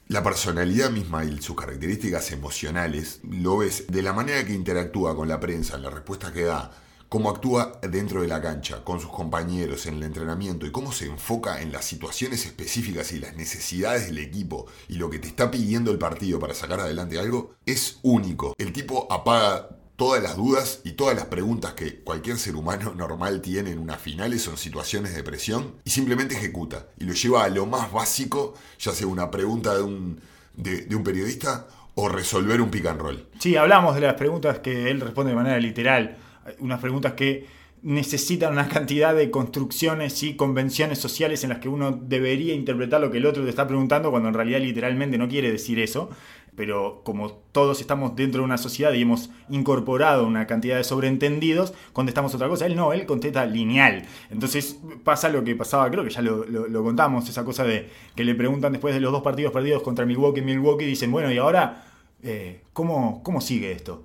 la 0.09 0.23
personalidad 0.23 0.89
misma 0.89 1.23
y 1.23 1.41
sus 1.41 1.55
características 1.55 2.31
emocionales 2.31 3.19
lo 3.29 3.57
ves 3.57 3.85
de 3.87 4.01
la 4.01 4.13
manera 4.13 4.45
que 4.45 4.53
interactúa 4.53 5.15
con 5.15 5.27
la 5.27 5.39
prensa, 5.39 5.75
en 5.75 5.83
la 5.83 5.89
respuesta 5.89 6.31
que 6.31 6.43
da, 6.43 6.71
cómo 7.09 7.29
actúa 7.29 7.79
dentro 7.81 8.21
de 8.21 8.27
la 8.27 8.41
cancha, 8.41 8.83
con 8.83 8.99
sus 8.99 9.09
compañeros, 9.09 9.85
en 9.85 9.95
el 9.95 10.03
entrenamiento 10.03 10.65
y 10.65 10.71
cómo 10.71 10.91
se 10.91 11.05
enfoca 11.05 11.61
en 11.61 11.71
las 11.71 11.85
situaciones 11.85 12.45
específicas 12.45 13.11
y 13.11 13.19
las 13.19 13.35
necesidades 13.35 14.07
del 14.07 14.17
equipo 14.17 14.67
y 14.87 14.95
lo 14.95 15.09
que 15.09 15.19
te 15.19 15.27
está 15.27 15.49
pidiendo 15.49 15.91
el 15.91 15.97
partido 15.97 16.39
para 16.39 16.53
sacar 16.53 16.79
adelante 16.79 17.19
algo, 17.19 17.55
es 17.65 17.99
único. 18.03 18.55
El 18.57 18.73
tipo 18.73 19.07
apaga 19.11 19.69
todas 19.95 20.21
las 20.21 20.37
dudas 20.37 20.81
y 20.83 20.91
todas 20.91 21.15
las 21.15 21.25
preguntas 21.25 21.73
que 21.73 22.01
cualquier 22.01 22.37
ser 22.37 22.55
humano 22.55 22.93
normal 22.95 23.41
tiene 23.41 23.71
en 23.71 23.79
unas 23.79 23.99
finales 23.99 24.47
en 24.47 24.57
situaciones 24.57 25.15
de 25.15 25.23
presión 25.23 25.75
y 25.83 25.89
simplemente 25.89 26.35
ejecuta 26.35 26.87
y 26.97 27.05
lo 27.05 27.13
lleva 27.13 27.43
a 27.43 27.49
lo 27.49 27.65
más 27.65 27.91
básico, 27.91 28.53
ya 28.79 28.91
sea 28.91 29.07
una 29.07 29.31
pregunta 29.31 29.75
de 29.75 29.81
un, 29.81 30.21
de, 30.55 30.83
de 30.83 30.95
un 30.95 31.03
periodista 31.03 31.67
o 31.95 32.09
resolver 32.09 32.61
un 32.61 32.69
pick 32.69 32.85
and 32.85 33.01
roll. 33.01 33.27
Sí, 33.39 33.55
hablamos 33.55 33.95
de 33.95 34.01
las 34.01 34.13
preguntas 34.13 34.59
que 34.59 34.91
él 34.91 35.01
responde 35.01 35.31
de 35.31 35.35
manera 35.35 35.59
literal, 35.59 36.15
unas 36.59 36.79
preguntas 36.79 37.13
que 37.13 37.45
necesitan 37.83 38.53
una 38.53 38.67
cantidad 38.67 39.15
de 39.15 39.29
construcciones 39.29 40.23
y 40.23 40.35
convenciones 40.35 40.99
sociales 40.99 41.43
en 41.43 41.49
las 41.49 41.59
que 41.59 41.69
uno 41.69 41.91
debería 41.91 42.53
interpretar 42.53 42.99
lo 42.99 43.11
que 43.11 43.19
el 43.19 43.25
otro 43.25 43.43
te 43.43 43.49
está 43.49 43.67
preguntando 43.67 44.09
cuando 44.09 44.29
en 44.29 44.35
realidad 44.35 44.59
literalmente 44.59 45.17
no 45.17 45.27
quiere 45.27 45.51
decir 45.51 45.79
eso 45.79 46.09
pero 46.57 47.01
como 47.03 47.33
todos 47.51 47.81
estamos 47.81 48.15
dentro 48.15 48.41
de 48.41 48.45
una 48.45 48.57
sociedad 48.57 48.91
y 48.91 49.03
hemos 49.03 49.29
incorporado 49.47 50.25
una 50.25 50.47
cantidad 50.47 50.75
de 50.75 50.83
sobreentendidos, 50.83 51.71
contestamos 51.93 52.33
otra 52.33 52.49
cosa. 52.49 52.65
Él 52.65 52.75
no, 52.75 52.93
él 52.93 53.05
contesta 53.05 53.45
lineal. 53.45 54.07
Entonces 54.31 54.79
pasa 55.03 55.29
lo 55.29 55.43
que 55.43 55.55
pasaba, 55.55 55.91
creo 55.91 56.03
que 56.03 56.09
ya 56.09 56.23
lo, 56.23 56.83
contamos, 56.83 57.29
esa 57.29 57.45
cosa 57.45 57.63
de 57.63 57.87
que 58.15 58.23
le 58.23 58.33
preguntan 58.33 58.71
después 58.71 58.95
de 58.95 58.99
los 58.99 59.11
dos 59.11 59.21
partidos 59.21 59.53
perdidos 59.53 59.83
contra 59.83 60.07
Milwaukee 60.07 60.39
y 60.39 60.43
Milwaukee, 60.43 60.85
dicen, 60.85 61.11
bueno, 61.11 61.31
y 61.31 61.37
ahora, 61.37 61.85
eh, 62.23 62.61
¿cómo, 62.73 63.21
¿cómo 63.21 63.39
sigue 63.39 63.71
esto? 63.71 64.03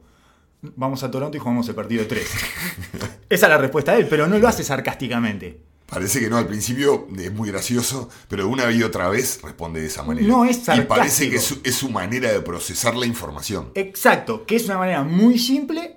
Vamos 0.62 1.02
a 1.02 1.10
Toronto 1.10 1.36
y 1.36 1.40
jugamos 1.40 1.68
el 1.68 1.74
partido 1.74 2.06
3. 2.06 2.24
Esa 3.28 3.46
es 3.46 3.50
la 3.50 3.58
respuesta 3.58 3.92
de 3.92 4.02
él, 4.02 4.06
pero 4.08 4.28
no 4.28 4.38
lo 4.38 4.46
hace 4.46 4.62
sarcásticamente. 4.62 5.60
Parece 5.86 6.20
que 6.20 6.30
no, 6.30 6.38
al 6.38 6.46
principio 6.46 7.08
es 7.18 7.32
muy 7.32 7.50
gracioso, 7.50 8.08
pero 8.28 8.48
una 8.48 8.70
y 8.70 8.82
otra 8.84 9.08
vez 9.08 9.40
responde 9.42 9.80
de 9.80 9.88
esa 9.88 10.04
manera. 10.04 10.26
No 10.26 10.44
es 10.44 10.58
sarcástico. 10.58 10.94
Y 10.94 10.98
parece 10.98 11.30
que 11.30 11.36
es 11.36 11.42
su, 11.42 11.60
es 11.64 11.74
su 11.74 11.90
manera 11.90 12.32
de 12.32 12.40
procesar 12.40 12.94
la 12.94 13.06
información. 13.06 13.72
Exacto, 13.74 14.46
que 14.46 14.54
es 14.54 14.64
una 14.66 14.78
manera 14.78 15.02
muy 15.02 15.36
simple 15.36 15.96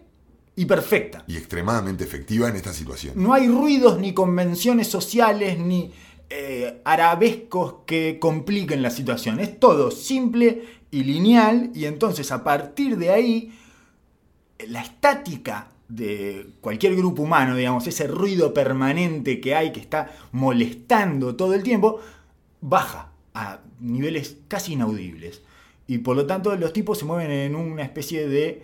y 0.55 0.65
perfecta. 0.65 1.23
Y 1.27 1.37
extremadamente 1.37 2.03
efectiva 2.03 2.49
en 2.49 2.55
esta 2.55 2.73
situación. 2.73 3.13
No 3.15 3.33
hay 3.33 3.47
ruidos 3.47 3.99
ni 3.99 4.15
convenciones 4.15 4.87
sociales 4.87 5.59
ni 5.59 5.93
eh, 6.31 6.81
arabescos 6.83 7.75
que 7.85 8.17
compliquen 8.19 8.81
la 8.81 8.89
situación. 8.89 9.39
Es 9.39 9.59
todo 9.59 9.91
simple 9.91 10.63
y 10.89 11.03
lineal 11.03 11.69
y 11.75 11.85
entonces 11.85 12.31
a 12.31 12.43
partir 12.43 12.97
de 12.97 13.11
ahí 13.11 13.53
la 14.69 14.81
estática 14.81 15.69
de 15.87 16.47
cualquier 16.61 16.95
grupo 16.95 17.23
humano, 17.23 17.55
digamos, 17.55 17.85
ese 17.87 18.07
ruido 18.07 18.53
permanente 18.53 19.39
que 19.39 19.55
hay 19.55 19.71
que 19.71 19.79
está 19.79 20.11
molestando 20.31 21.35
todo 21.35 21.53
el 21.53 21.63
tiempo, 21.63 21.99
baja. 22.61 23.11
a 23.33 23.59
niveles 23.79 24.37
casi 24.47 24.73
inaudibles. 24.73 25.41
Y 25.87 25.99
por 25.99 26.15
lo 26.15 26.25
tanto 26.25 26.55
los 26.55 26.73
tipos 26.73 26.99
se 26.99 27.05
mueven 27.05 27.31
en 27.31 27.55
una 27.55 27.83
especie 27.83 28.27
de 28.27 28.63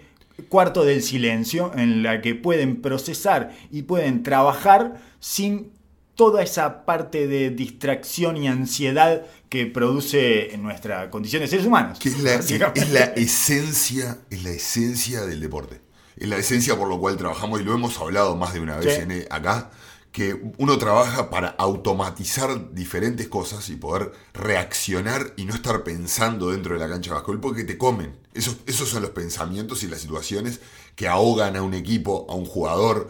cuarto 0.50 0.84
del 0.84 1.03
silencio 1.03 1.72
en 1.75 2.03
la 2.03 2.22
que 2.22 2.36
pueden 2.36 2.81
procesar 2.81 3.55
y 3.70 3.84
pueden 3.84 4.24
trabajar 4.24 5.01
sin 5.20 5.72
toda 6.15 6.43
esa 6.43 6.86
parte 6.86 7.27
de 7.27 7.50
distracción 7.50 8.38
y 8.38 8.48
ansiedad 8.48 9.25
que 9.50 9.65
produce 9.65 10.53
en 10.53 10.63
nuestra 10.63 11.10
condición 11.10 11.41
de 11.41 11.48
seres 11.48 11.65
humanos. 11.65 12.00
Que 12.00 12.10
es 12.10 12.20
la, 12.20 12.38
básicamente. 12.38 12.81
es 12.81 12.91
la 12.91 13.03
esencia, 13.05 14.17
es 14.29 14.43
la 14.43 14.51
esencia 14.51 15.22
del 15.25 15.39
deporte. 15.39 15.81
Es 16.22 16.30
la 16.30 16.38
esencia 16.38 16.78
por 16.78 16.88
lo 16.88 17.00
cual 17.00 17.18
trabajamos 17.18 17.60
y 17.60 17.63
lo 17.63 17.74
hemos 17.74 17.98
hablado 18.00 18.36
más 18.36 18.54
de 18.54 18.60
una 18.60 18.78
vez 18.78 18.96
Sí. 18.96 19.01
en- 19.01 19.12
e, 19.12 19.28
acá, 19.30 19.72
que 20.12 20.40
uno 20.58 20.78
trabaja 20.78 21.30
para 21.30 21.48
automatizar 21.58 22.74
diferentes 22.74 23.28
cosas 23.28 23.70
y 23.70 23.75
poder 23.75 24.12
reaccionar 24.34 25.34
y 25.38 25.46
no 25.46 25.56
estar 25.56 25.84
pensando 25.84 26.51
dentro 26.51 26.74
de 26.75 26.80
la 26.80 26.90
cancha 26.90 27.10
de 27.10 27.16
básquetbol 27.16 27.40
porque 27.40 27.63
te 27.63 27.78
comen. 27.78 28.16
Esos, 28.34 28.58
esos 28.68 28.90
son 28.90 29.01
los 29.01 29.12
pensamientos 29.12 29.84
y 29.84 29.88
las 29.88 30.01
situaciones 30.01 30.60
que 30.96 31.08
ahogan 31.08 31.56
a 31.56 31.63
un 31.63 31.74
equipo, 31.74 32.28
a 32.30 32.36
un 32.36 32.46
jugador, 32.46 33.10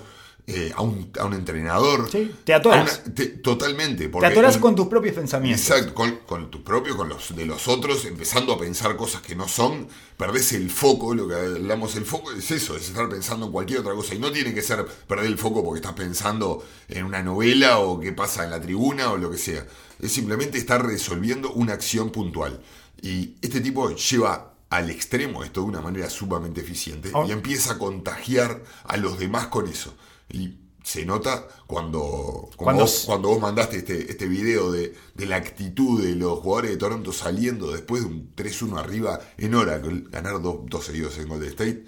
eh, 0.53 0.73
a, 0.75 0.81
un, 0.81 1.11
a 1.19 1.25
un 1.25 1.33
entrenador. 1.33 2.09
Sí, 2.11 2.31
te 2.43 2.53
atoras. 2.53 3.01
Una- 3.05 3.13
te- 3.15 3.27
totalmente. 3.27 4.03
Te 4.03 4.09
porque 4.09 4.27
atoras 4.27 4.55
un- 4.55 4.61
con 4.61 4.75
tus 4.75 4.87
propios 4.87 5.15
pensamientos. 5.15 5.61
Exacto, 5.69 5.93
con, 5.93 6.17
con 6.25 6.51
tus 6.51 6.61
propios, 6.61 6.95
con 6.95 7.09
los 7.09 7.35
de 7.35 7.45
los 7.45 7.67
otros, 7.67 8.05
empezando 8.05 8.53
a 8.53 8.59
pensar 8.59 8.95
cosas 8.95 9.21
que 9.21 9.35
no 9.35 9.47
son, 9.47 9.87
perdés 10.17 10.51
el 10.53 10.69
foco, 10.69 11.13
lo 11.15 11.27
que 11.27 11.35
hablamos, 11.35 11.95
el 11.95 12.05
foco 12.05 12.31
es 12.31 12.51
eso, 12.51 12.75
es 12.75 12.87
estar 12.87 13.07
pensando 13.09 13.45
en 13.47 13.51
cualquier 13.51 13.79
otra 13.79 13.93
cosa. 13.93 14.13
Y 14.15 14.19
no 14.19 14.31
tiene 14.31 14.53
que 14.53 14.61
ser 14.61 14.85
perder 15.07 15.25
el 15.27 15.37
foco 15.37 15.63
porque 15.63 15.79
estás 15.79 15.93
pensando 15.93 16.63
en 16.87 17.05
una 17.05 17.21
novela 17.23 17.79
o 17.79 17.99
qué 17.99 18.11
pasa 18.11 18.43
en 18.43 18.51
la 18.51 18.61
tribuna 18.61 19.11
o 19.11 19.17
lo 19.17 19.31
que 19.31 19.37
sea. 19.37 19.65
Es 19.99 20.11
simplemente 20.11 20.57
estar 20.57 20.85
resolviendo 20.85 21.51
una 21.53 21.73
acción 21.73 22.09
puntual. 22.11 22.59
Y 23.01 23.35
este 23.41 23.61
tipo 23.61 23.89
lleva 23.95 24.53
al 24.69 24.89
extremo 24.89 25.43
esto 25.43 25.61
de 25.61 25.67
una 25.67 25.81
manera 25.81 26.09
sumamente 26.09 26.61
eficiente 26.61 27.09
Oh. 27.13 27.25
y 27.27 27.31
empieza 27.31 27.73
a 27.73 27.77
contagiar 27.77 28.63
a 28.85 28.95
los 28.97 29.19
demás 29.19 29.47
con 29.47 29.67
eso. 29.67 29.93
Y 30.31 30.57
se 30.83 31.05
nota 31.05 31.47
cuando, 31.67 32.49
Cuando 32.57 32.83
vos- 32.83 33.03
cuando 33.05 33.29
vos 33.29 33.39
mandaste 33.39 33.77
este, 33.77 34.09
este 34.11 34.27
video 34.27 34.71
de, 34.71 34.93
de 35.13 35.25
la 35.25 35.35
actitud 35.37 36.01
de 36.03 36.15
los 36.15 36.39
jugadores 36.39 36.71
de 36.71 36.77
Toronto 36.77 37.13
saliendo 37.13 37.71
después 37.71 38.01
de 38.03 38.07
un 38.09 38.31
3-1 38.35 38.77
arriba 38.79 39.19
en 39.37 39.53
Oracle, 39.55 40.05
ganar 40.09 40.41
dos, 40.41 40.61
dos 40.65 40.85
seguidos 40.85 41.17
en 41.19 41.27
Golden 41.29 41.49
State, 41.49 41.85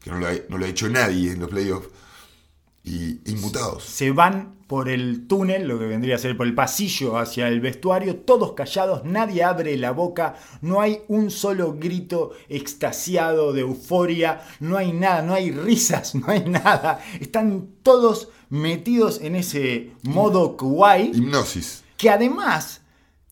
que 0.00 0.10
no 0.10 0.18
lo, 0.18 0.26
ha, 0.28 0.32
no 0.48 0.58
lo 0.58 0.66
ha 0.66 0.68
hecho 0.68 0.88
nadie 0.88 1.32
en 1.32 1.40
los 1.40 1.48
playoffs, 1.50 1.88
y 2.84 3.20
inmutados. 3.30 3.82
se 3.82 4.10
van 4.10 4.54
por 4.66 4.88
el 4.88 5.26
túnel, 5.26 5.68
lo 5.68 5.78
que 5.78 5.86
vendría 5.86 6.16
a 6.16 6.18
ser 6.18 6.36
por 6.36 6.46
el 6.46 6.54
pasillo 6.54 7.18
hacia 7.18 7.48
el 7.48 7.60
vestuario, 7.60 8.16
todos 8.16 8.52
callados, 8.52 9.04
nadie 9.04 9.42
abre 9.42 9.76
la 9.76 9.90
boca, 9.90 10.36
no 10.62 10.80
hay 10.80 11.00
un 11.08 11.30
solo 11.30 11.74
grito 11.74 12.32
extasiado 12.48 13.52
de 13.52 13.60
euforia, 13.62 14.42
no 14.60 14.76
hay 14.76 14.92
nada, 14.92 15.22
no 15.22 15.34
hay 15.34 15.50
risas, 15.50 16.14
no 16.14 16.26
hay 16.28 16.44
nada. 16.48 17.00
Están 17.20 17.68
todos 17.82 18.28
metidos 18.50 19.20
en 19.20 19.36
ese 19.36 19.92
modo 20.02 20.56
kawaii 20.56 21.12
Hipnosis. 21.14 21.84
que 21.96 22.10
además 22.10 22.82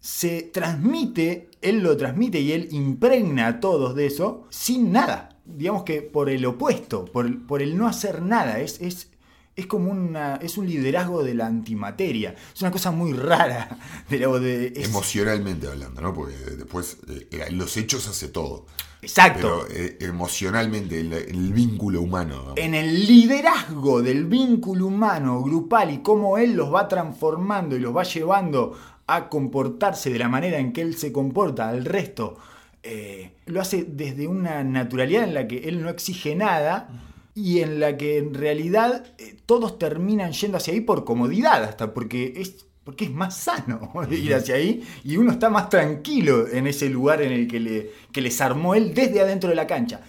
se 0.00 0.42
transmite, 0.42 1.50
él 1.60 1.80
lo 1.80 1.96
transmite 1.96 2.40
y 2.40 2.52
él 2.52 2.68
impregna 2.72 3.46
a 3.46 3.60
todos 3.60 3.94
de 3.94 4.06
eso 4.06 4.46
sin 4.50 4.92
nada. 4.92 5.28
Digamos 5.44 5.82
que 5.84 6.02
por 6.02 6.28
el 6.30 6.44
opuesto, 6.44 7.04
por, 7.04 7.46
por 7.46 7.62
el 7.62 7.76
no 7.76 7.86
hacer 7.86 8.22
nada. 8.22 8.60
Es, 8.60 8.80
es, 8.80 9.11
es 9.54 9.66
como 9.66 9.90
una, 9.90 10.36
es 10.36 10.56
un 10.56 10.66
liderazgo 10.66 11.22
de 11.22 11.34
la 11.34 11.46
antimateria. 11.46 12.34
Es 12.54 12.60
una 12.62 12.70
cosa 12.70 12.90
muy 12.90 13.12
rara. 13.12 13.76
De, 14.08 14.18
la- 14.18 14.28
de- 14.38 14.68
es- 14.74 14.88
Emocionalmente 14.88 15.66
hablando, 15.68 16.00
¿no? 16.00 16.14
Porque 16.14 16.34
después 16.34 16.98
eh, 17.08 17.28
en 17.48 17.58
los 17.58 17.76
hechos 17.76 18.08
hace 18.08 18.28
todo. 18.28 18.66
exacto. 19.02 19.64
Pero 19.68 19.76
eh, 19.78 19.98
emocionalmente, 20.00 21.00
el, 21.00 21.12
el 21.12 21.52
vínculo 21.52 22.00
humano. 22.00 22.42
¿no? 22.46 22.52
en 22.56 22.74
el 22.74 23.06
liderazgo 23.06 24.00
del 24.02 24.24
vínculo 24.26 24.86
humano 24.86 25.42
grupal 25.42 25.90
y 25.92 25.98
cómo 25.98 26.38
él 26.38 26.54
los 26.54 26.72
va 26.72 26.88
transformando 26.88 27.76
y 27.76 27.80
los 27.80 27.94
va 27.94 28.04
llevando 28.04 28.76
a 29.06 29.28
comportarse 29.28 30.10
de 30.10 30.18
la 30.18 30.28
manera 30.28 30.58
en 30.58 30.72
que 30.72 30.80
él 30.80 30.96
se 30.96 31.12
comporta 31.12 31.68
al 31.68 31.84
resto, 31.84 32.38
eh, 32.84 33.32
lo 33.46 33.60
hace 33.60 33.84
desde 33.84 34.26
una 34.28 34.64
naturalidad 34.64 35.24
en 35.24 35.34
la 35.34 35.46
que 35.46 35.68
él 35.68 35.82
no 35.82 35.90
exige 35.90 36.34
nada 36.34 36.88
y 37.34 37.60
en 37.60 37.80
la 37.80 37.96
que 37.96 38.18
en 38.18 38.34
realidad 38.34 39.04
eh, 39.18 39.36
todos 39.46 39.78
terminan 39.78 40.32
yendo 40.32 40.58
hacia 40.58 40.74
ahí 40.74 40.80
por 40.80 41.04
comodidad, 41.04 41.64
hasta 41.64 41.94
porque 41.94 42.34
es, 42.36 42.66
porque 42.84 43.04
es 43.06 43.10
más 43.10 43.36
sano 43.36 43.90
ir 44.10 44.34
hacia 44.34 44.56
ahí 44.56 44.82
y 45.04 45.16
uno 45.16 45.32
está 45.32 45.48
más 45.50 45.68
tranquilo 45.68 46.46
en 46.48 46.66
ese 46.66 46.88
lugar 46.90 47.22
en 47.22 47.32
el 47.32 47.48
que, 47.48 47.60
le, 47.60 47.90
que 48.12 48.20
les 48.20 48.40
armó 48.40 48.74
él 48.74 48.92
desde 48.94 49.20
adentro 49.20 49.48
de 49.50 49.56
la 49.56 49.66
cancha. 49.66 50.00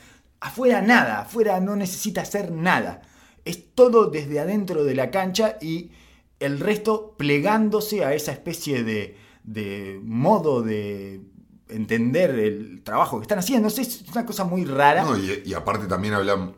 Afuera 0.41 0.81
nada, 0.81 1.21
afuera 1.21 1.59
no 1.61 1.75
necesita 1.77 2.21
hacer 2.21 2.51
nada. 2.51 3.01
Es 3.45 3.73
todo 3.73 4.07
desde 4.09 4.39
adentro 4.39 4.83
de 4.83 4.95
la 4.95 5.09
cancha 5.11 5.57
y 5.61 5.91
el 6.39 6.59
resto 6.59 7.15
plegándose 7.17 8.03
a 8.03 8.13
esa 8.13 8.33
especie 8.33 8.83
de, 8.83 9.15
de 9.43 10.01
modo 10.03 10.61
de 10.61 11.21
entender 11.69 12.31
el 12.31 12.81
trabajo 12.83 13.17
que 13.19 13.23
están 13.23 13.39
haciendo. 13.39 13.69
Es- 13.69 14.03
una 14.11 14.25
cosa 14.25 14.43
muy 14.43 14.65
rara. 14.65 15.03
No, 15.03 15.17
y, 15.17 15.43
y 15.45 15.53
aparte 15.53 15.87
también 15.87 16.13
hablam- 16.13 16.53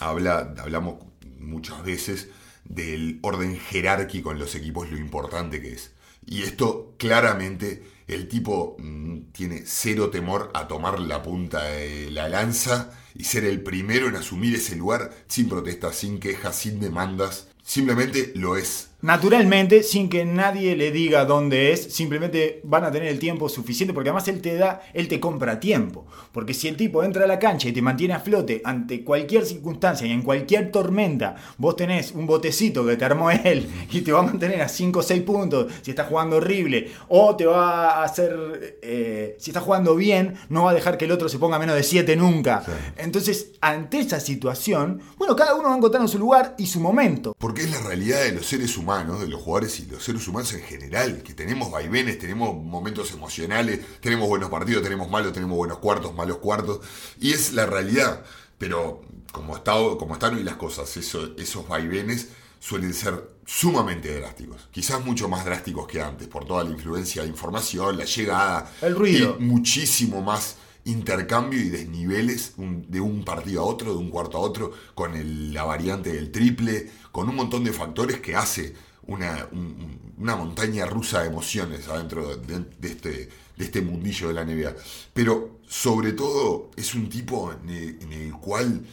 habla, 0.00 0.54
hablamos 0.58 0.96
muchas 1.38 1.82
veces 1.84 2.28
del 2.64 3.18
orden 3.22 3.58
jerárquico 3.58 4.32
en 4.32 4.38
los 4.38 4.54
equipos, 4.54 4.90
lo 4.90 4.98
importante 4.98 5.60
que 5.60 5.72
es. 5.72 5.92
Y 6.26 6.42
esto 6.42 6.94
claramente 6.98 7.82
el 8.06 8.28
tipo 8.28 8.76
mm, 8.78 9.32
tiene 9.32 9.62
cero 9.66 10.10
temor 10.10 10.50
a 10.54 10.68
tomar 10.68 11.00
la 11.00 11.22
punta 11.22 11.64
de 11.64 12.10
la 12.10 12.28
lanza 12.28 12.90
y 13.14 13.24
ser 13.24 13.44
el 13.44 13.62
primero 13.62 14.08
en 14.08 14.16
asumir 14.16 14.54
ese 14.54 14.76
lugar 14.76 15.10
sin 15.26 15.48
protestas, 15.48 15.96
sin 15.96 16.18
quejas, 16.20 16.56
sin 16.56 16.80
demandas. 16.80 17.48
Simplemente 17.62 18.32
lo 18.36 18.56
es. 18.56 18.89
Naturalmente, 19.02 19.82
sin 19.82 20.08
que 20.08 20.24
nadie 20.24 20.76
le 20.76 20.90
diga 20.90 21.24
dónde 21.24 21.72
es, 21.72 21.94
simplemente 21.94 22.60
van 22.64 22.84
a 22.84 22.92
tener 22.92 23.08
el 23.08 23.18
tiempo 23.18 23.48
suficiente, 23.48 23.94
porque 23.94 24.10
además 24.10 24.28
él 24.28 24.42
te 24.42 24.56
da, 24.56 24.82
él 24.92 25.08
te 25.08 25.18
compra 25.20 25.58
tiempo. 25.58 26.06
Porque 26.32 26.52
si 26.52 26.68
el 26.68 26.76
tipo 26.76 27.02
entra 27.02 27.24
a 27.24 27.26
la 27.26 27.38
cancha 27.38 27.68
y 27.68 27.72
te 27.72 27.80
mantiene 27.80 28.14
a 28.14 28.20
flote 28.20 28.60
ante 28.64 29.02
cualquier 29.02 29.46
circunstancia 29.46 30.06
y 30.06 30.12
en 30.12 30.22
cualquier 30.22 30.70
tormenta, 30.70 31.36
vos 31.56 31.76
tenés 31.76 32.12
un 32.12 32.26
botecito 32.26 32.86
que 32.86 32.96
te 32.96 33.04
armó 33.04 33.30
él 33.44 33.68
y 33.90 34.02
te 34.02 34.12
va 34.12 34.20
a 34.20 34.22
mantener 34.22 34.60
a 34.60 34.68
5 34.68 34.98
o 34.98 35.02
6 35.02 35.22
puntos 35.22 35.72
si 35.82 35.90
está 35.90 36.04
jugando 36.04 36.36
horrible, 36.36 36.90
o 37.08 37.34
te 37.36 37.46
va 37.46 38.00
a 38.00 38.04
hacer, 38.04 38.78
eh, 38.82 39.36
si 39.38 39.50
está 39.50 39.60
jugando 39.60 39.96
bien, 39.96 40.34
no 40.48 40.64
va 40.64 40.72
a 40.72 40.74
dejar 40.74 40.98
que 40.98 41.06
el 41.06 41.12
otro 41.12 41.28
se 41.28 41.38
ponga 41.38 41.58
menos 41.58 41.74
de 41.74 41.82
7 41.82 42.16
nunca. 42.16 42.62
Sí. 42.64 42.72
Entonces, 42.98 43.52
ante 43.60 44.00
esa 44.00 44.20
situación, 44.20 45.00
bueno, 45.16 45.34
cada 45.36 45.54
uno 45.54 45.70
va 45.70 45.76
encontrando 45.76 46.06
su 46.06 46.18
lugar 46.18 46.54
y 46.58 46.66
su 46.66 46.80
momento. 46.80 47.34
Porque 47.38 47.62
es 47.62 47.70
la 47.70 47.80
realidad 47.80 48.22
de 48.22 48.32
los 48.32 48.46
seres 48.46 48.76
humanos, 48.76 48.89
de 48.98 49.28
los 49.28 49.40
jugadores 49.42 49.78
y 49.78 49.86
los 49.86 50.02
seres 50.02 50.26
humanos 50.26 50.52
en 50.52 50.62
general, 50.62 51.22
que 51.22 51.32
tenemos 51.32 51.70
vaivenes, 51.70 52.18
tenemos 52.18 52.56
momentos 52.56 53.12
emocionales, 53.12 53.78
tenemos 54.00 54.28
buenos 54.28 54.50
partidos, 54.50 54.82
tenemos 54.82 55.08
malos, 55.08 55.32
tenemos 55.32 55.56
buenos 55.56 55.78
cuartos, 55.78 56.12
malos 56.14 56.38
cuartos, 56.38 56.80
y 57.20 57.32
es 57.32 57.52
la 57.52 57.66
realidad. 57.66 58.24
Pero 58.58 59.02
como, 59.30 59.54
está, 59.56 59.74
como 59.96 60.14
están 60.14 60.34
hoy 60.34 60.42
las 60.42 60.56
cosas, 60.56 60.94
eso- 60.96 61.34
esos 61.38 61.68
vaivenes 61.68 62.28
suelen 62.58 62.92
ser 62.92 63.30
sumamente 63.46 64.12
drásticos, 64.18 64.68
quizás 64.72 65.04
mucho 65.04 65.28
más 65.28 65.44
drásticos 65.44 65.86
que 65.86 66.02
antes, 66.02 66.26
por 66.26 66.44
toda 66.44 66.64
la 66.64 66.70
influencia 66.70 67.22
de 67.22 67.28
información, 67.28 67.96
la 67.96 68.04
llegada, 68.04 68.72
El 68.82 68.96
ruido. 68.96 69.36
y 69.38 69.42
muchísimo 69.44 70.20
más 70.20 70.56
intercambio 70.84 71.60
y 71.60 71.68
desniveles 71.68 72.54
de 72.56 73.00
un 73.02 73.22
partido 73.22 73.60
a 73.60 73.64
otro, 73.64 73.92
de 73.92 73.98
un 73.98 74.08
cuarto 74.10 74.38
a 74.38 74.40
otro, 74.40 74.72
con 74.94 75.14
el- 75.14 75.52
la 75.52 75.64
variante 75.64 76.10
del 76.12 76.32
triple, 76.32 76.90
con 77.12 77.28
un 77.28 77.36
montón 77.36 77.64
de 77.64 77.72
factores 77.72 78.20
que 78.20 78.36
hace 78.36 78.74
una, 79.06 79.48
un- 79.52 80.14
una 80.18 80.36
montaña 80.36 80.86
rusa 80.86 81.22
de 81.22 81.28
emociones 81.28 81.88
adentro 81.88 82.36
de, 82.36 82.58
de 82.78 82.88
este, 82.88 83.10
de 83.56 83.64
este 83.64 83.82
mundillo 83.82 84.28
de 84.28 84.34
la 84.34 84.44
NBA. 84.44 84.74
Pero 85.12 85.58
sobre 85.66 86.12
todo 86.12 86.70
es 86.76 86.94
un 86.94 87.08
tipo 87.08 87.52
en 87.52 87.68
el, 87.70 87.98
en 88.02 88.12
el 88.12 88.32
cual, 88.34 88.84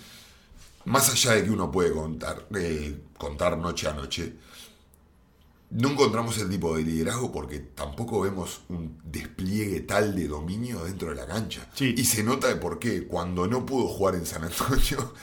más 0.85 1.09
allá 1.11 1.33
de 1.33 1.43
que 1.45 1.51
uno 1.51 1.71
puede 1.71 1.91
contar, 1.91 2.47
eh, 2.55 2.97
contar 3.17 3.57
noche 3.57 3.87
a 3.87 3.93
noche, 3.93 4.33
no 5.69 5.89
encontramos 5.91 6.37
el 6.37 6.49
tipo 6.49 6.77
de 6.77 6.83
liderazgo 6.83 7.31
porque 7.31 7.59
tampoco 7.59 8.21
vemos 8.21 8.61
un 8.69 8.97
despliegue 9.03 9.81
tal 9.81 10.15
de 10.15 10.27
dominio 10.27 10.85
dentro 10.85 11.09
de 11.09 11.15
la 11.15 11.25
cancha. 11.25 11.67
Sí. 11.73 11.93
Y 11.97 12.05
se 12.05 12.23
nota 12.23 12.47
de 12.47 12.55
por 12.55 12.79
qué 12.79 13.05
cuando 13.05 13.47
no 13.47 13.65
pudo 13.65 13.87
jugar 13.89 14.15
en 14.15 14.25
San 14.25 14.43
Antonio, 14.45 15.13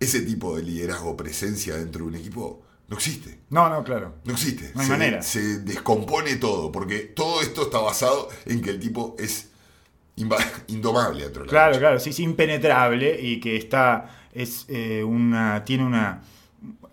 ese 0.00 0.22
tipo 0.22 0.56
de 0.56 0.62
liderazgo, 0.62 1.16
presencia 1.16 1.76
dentro 1.76 2.04
de 2.04 2.08
un 2.08 2.16
equipo, 2.16 2.62
no 2.88 2.96
existe. 2.96 3.38
No, 3.50 3.68
no, 3.68 3.84
claro. 3.84 4.14
No 4.24 4.32
existe. 4.32 4.72
No 4.74 4.80
hay 4.80 4.86
se, 4.86 4.92
manera. 4.92 5.22
se 5.22 5.60
descompone 5.60 6.36
todo, 6.36 6.72
porque 6.72 6.98
todo 7.00 7.42
esto 7.42 7.62
está 7.62 7.78
basado 7.78 8.28
en 8.46 8.62
que 8.62 8.70
el 8.70 8.80
tipo 8.80 9.14
es 9.18 9.50
indomable 10.66 11.22
dentro 11.22 11.42
de 11.42 11.46
la 11.46 11.50
Claro, 11.50 11.78
claro, 11.78 12.00
sí, 12.00 12.10
es 12.10 12.20
impenetrable 12.20 13.20
y 13.20 13.38
que 13.40 13.56
está, 13.56 14.26
es 14.32 14.64
eh, 14.68 15.04
una, 15.04 15.64
tiene 15.64 15.84
una, 15.84 16.22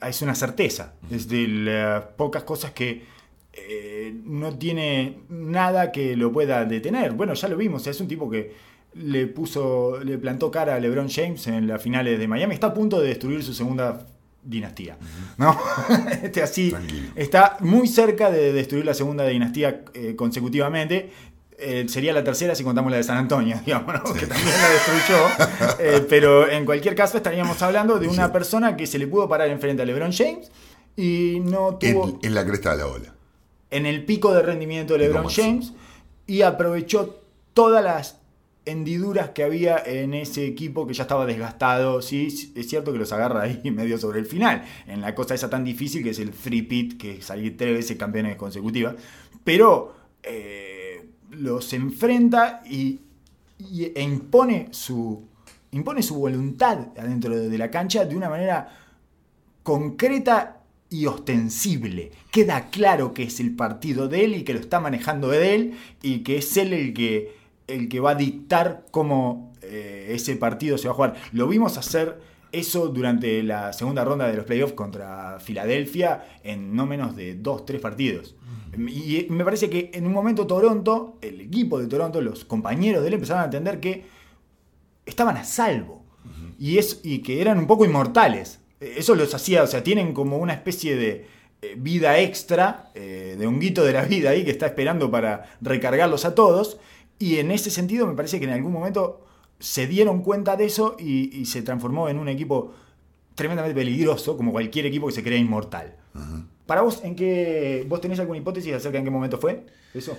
es 0.05 0.21
una 0.21 0.35
certeza. 0.35 0.93
Es 1.09 1.27
de 1.27 1.47
las 1.47 2.03
pocas 2.03 2.43
cosas 2.43 2.71
que 2.71 3.05
eh, 3.53 4.13
no 4.23 4.57
tiene 4.57 5.19
nada 5.29 5.91
que 5.91 6.15
lo 6.15 6.31
pueda 6.31 6.63
detener. 6.65 7.13
Bueno, 7.13 7.33
ya 7.33 7.47
lo 7.47 7.57
vimos, 7.57 7.87
es 7.87 7.99
un 7.99 8.07
tipo 8.07 8.29
que 8.29 8.53
le 8.93 9.27
puso, 9.27 9.99
le 10.03 10.17
plantó 10.17 10.49
cara 10.51 10.75
a 10.75 10.79
LeBron 10.79 11.09
James 11.09 11.45
en 11.47 11.67
las 11.67 11.81
finales 11.81 12.17
de 12.19 12.27
Miami. 12.27 12.53
Está 12.53 12.67
a 12.67 12.73
punto 12.73 12.99
de 12.99 13.09
destruir 13.09 13.43
su 13.43 13.53
segunda 13.53 14.05
dinastía. 14.43 14.97
¿no? 15.37 15.57
este 16.23 16.41
así 16.41 16.69
Tranquilo. 16.71 17.09
está 17.15 17.57
muy 17.59 17.87
cerca 17.87 18.31
de 18.31 18.53
destruir 18.53 18.85
la 18.85 18.93
segunda 18.93 19.25
dinastía 19.25 19.83
eh, 19.93 20.15
consecutivamente. 20.15 21.11
Eh, 21.59 21.85
sería 21.89 22.13
la 22.13 22.23
tercera 22.23 22.53
si 22.53 22.63
contamos 22.63 22.91
la 22.91 22.97
de 22.97 23.03
San 23.03 23.17
Antonio, 23.17 23.59
digamos, 23.65 23.93
¿no? 23.93 24.13
que 24.13 24.25
también 24.27 24.47
la 24.61 24.69
destruyó. 24.69 25.27
Eh, 25.79 26.05
pero 26.09 26.49
en 26.49 26.65
cualquier 26.65 26.95
caso 26.95 27.17
estaríamos 27.17 27.61
hablando 27.61 27.99
de 27.99 28.07
una 28.07 28.27
Sí. 28.27 28.31
persona 28.33 28.75
que 28.77 28.87
se 28.87 28.97
le 28.97 29.05
pudo 29.07 29.27
parar 29.29 29.49
enfrente 29.49 29.83
a 29.83 29.85
LeBron 29.85 30.11
James 30.11 30.51
y 30.95 31.39
no 31.43 31.75
tuvo 31.75 32.07
En, 32.09 32.19
en 32.23 32.33
la 32.35 32.45
cresta 32.45 32.71
de 32.71 32.77
la 32.77 32.87
ola. 32.87 33.13
en 33.69 33.85
el 33.85 34.05
pico 34.05 34.33
de 34.33 34.41
rendimiento 34.41 34.93
de 34.93 34.99
LeBron. 34.99 35.29
James 35.29 35.73
y 36.25 36.41
aprovechó 36.41 37.21
todas 37.53 37.83
las 37.83 38.19
hendiduras 38.67 39.29
que 39.29 39.43
había 39.43 39.81
en 39.85 40.13
ese 40.13 40.45
equipo 40.45 40.85
que 40.85 40.93
ya 40.93 41.03
estaba 41.03 41.25
desgastado. 41.25 42.01
Sí, 42.01 42.51
es 42.55 42.69
cierto 42.69 42.91
que 42.91 42.99
los 42.99 43.11
agarra 43.11 43.43
ahí 43.43 43.61
medio 43.71 43.97
sobre 43.97 44.19
el 44.19 44.25
final, 44.25 44.63
en 44.85 45.01
la 45.01 45.15
cosa 45.15 45.33
esa 45.33 45.49
tan 45.49 45.63
difícil 45.63 46.03
que 46.03 46.11
es 46.11 46.19
el 46.19 46.31
three 46.31 46.63
pit, 46.63 46.97
que 46.97 47.17
es 47.17 47.25
salir 47.25 47.57
tres 47.57 47.73
veces 47.73 47.97
campeones 47.97 48.35
consecutivas, 48.35 48.95
pero 49.43 49.95
eh, 50.23 51.09
los 51.31 51.71
enfrenta 51.73 52.61
y, 52.69 52.99
e 53.95 54.01
impone 54.01 54.67
su, 54.71 55.23
impone 55.71 56.03
su 56.03 56.15
voluntad 56.15 56.89
adentro 56.97 57.35
de, 57.35 57.49
de 57.49 57.57
la 57.57 57.71
cancha 57.71 58.05
de 58.05 58.15
una 58.15 58.29
manera 58.29 58.69
concreta 59.63 60.61
y 60.89 61.05
ostensible. 61.05 62.11
Queda 62.31 62.69
claro 62.69 63.13
que 63.13 63.23
es 63.23 63.39
el 63.39 63.55
partido 63.55 64.07
de 64.07 64.25
él 64.25 64.35
y 64.35 64.43
que 64.43 64.53
lo 64.53 64.59
está 64.59 64.79
manejando 64.79 65.29
de 65.29 65.55
él 65.55 65.73
y 66.01 66.19
que 66.19 66.37
es 66.37 66.55
él 66.57 66.73
el 66.73 66.93
que, 66.93 67.36
el 67.67 67.89
que 67.89 67.99
va 67.99 68.11
a 68.11 68.15
dictar 68.15 68.85
cómo 68.91 69.53
eh, 69.61 70.07
ese 70.11 70.35
partido 70.35 70.77
se 70.77 70.87
va 70.87 70.93
a 70.93 70.95
jugar. 70.95 71.15
Lo 71.31 71.47
vimos 71.47 71.77
hacer 71.77 72.19
eso 72.51 72.87
durante 72.87 73.43
la 73.43 73.73
segunda 73.73 74.03
ronda 74.03 74.27
de 74.27 74.37
los 74.37 74.45
playoffs 74.45 74.73
contra 74.73 75.39
Filadelfia 75.39 76.39
en 76.43 76.75
no 76.75 76.85
menos 76.85 77.15
de 77.15 77.35
dos, 77.35 77.65
tres 77.65 77.81
partidos. 77.81 78.35
Y 78.77 79.25
me 79.29 79.43
parece 79.43 79.69
que 79.69 79.91
en 79.93 80.05
un 80.05 80.13
momento 80.13 80.45
Toronto, 80.45 81.17
el 81.21 81.41
equipo 81.41 81.79
de 81.79 81.87
Toronto, 81.87 82.21
los 82.21 82.45
compañeros 82.45 83.01
de 83.01 83.07
él 83.07 83.13
empezaron 83.15 83.41
a 83.41 83.45
entender 83.45 83.79
que 83.79 84.05
estaban 85.05 85.37
a 85.37 85.43
salvo 85.43 86.05
y, 86.59 86.77
es, 86.77 87.01
y 87.03 87.19
que 87.19 87.41
eran 87.41 87.57
un 87.57 87.67
poco 87.67 87.85
inmortales. 87.85 88.59
Eh, 88.79 88.95
Eso 88.97 89.15
los 89.15 89.33
hacía, 89.33 89.63
o 89.63 89.67
sea, 89.67 89.83
tienen 89.83 90.13
como 90.13 90.37
una 90.37 90.53
especie 90.53 90.95
de 90.95 91.27
eh, 91.61 91.75
vida 91.77 92.19
extra, 92.19 92.91
eh, 92.93 93.35
de 93.37 93.47
honguito 93.47 93.83
de 93.83 93.93
la 93.93 94.03
vida 94.03 94.29
ahí 94.31 94.43
que 94.45 94.51
está 94.51 94.67
esperando 94.67 95.09
para 95.09 95.57
recargarlos 95.61 96.25
a 96.25 96.35
todos. 96.35 96.79
Y 97.19 97.37
en 97.37 97.51
ese 97.51 97.71
sentido 97.71 98.07
me 98.07 98.13
parece 98.13 98.39
que 98.39 98.45
en 98.45 98.51
algún 98.51 98.71
momento 98.71 99.25
se 99.59 99.87
dieron 99.87 100.21
cuenta 100.21 100.55
de 100.55 100.65
eso 100.65 100.95
y, 100.99 101.35
y 101.37 101.45
se 101.45 101.61
transformó 101.61 102.09
en 102.09 102.19
un 102.19 102.29
equipo 102.29 102.73
tremendamente 103.37 103.75
peligroso, 103.79 104.35
como 104.35 104.51
cualquier 104.51 104.87
equipo 104.87 105.05
que 105.07 105.13
se 105.13 105.23
crea 105.23 105.37
inmortal. 105.37 105.95
Para 106.65 106.81
vos, 106.81 107.01
¿en 107.03 107.15
qué 107.15 107.85
vos 107.87 108.01
tenés 108.01 108.19
alguna 108.19 108.39
hipótesis 108.39 108.73
acerca 108.73 108.93
de 108.93 108.97
en 108.99 109.05
qué 109.05 109.11
momento 109.11 109.37
fue 109.37 109.63
eso? 109.93 110.17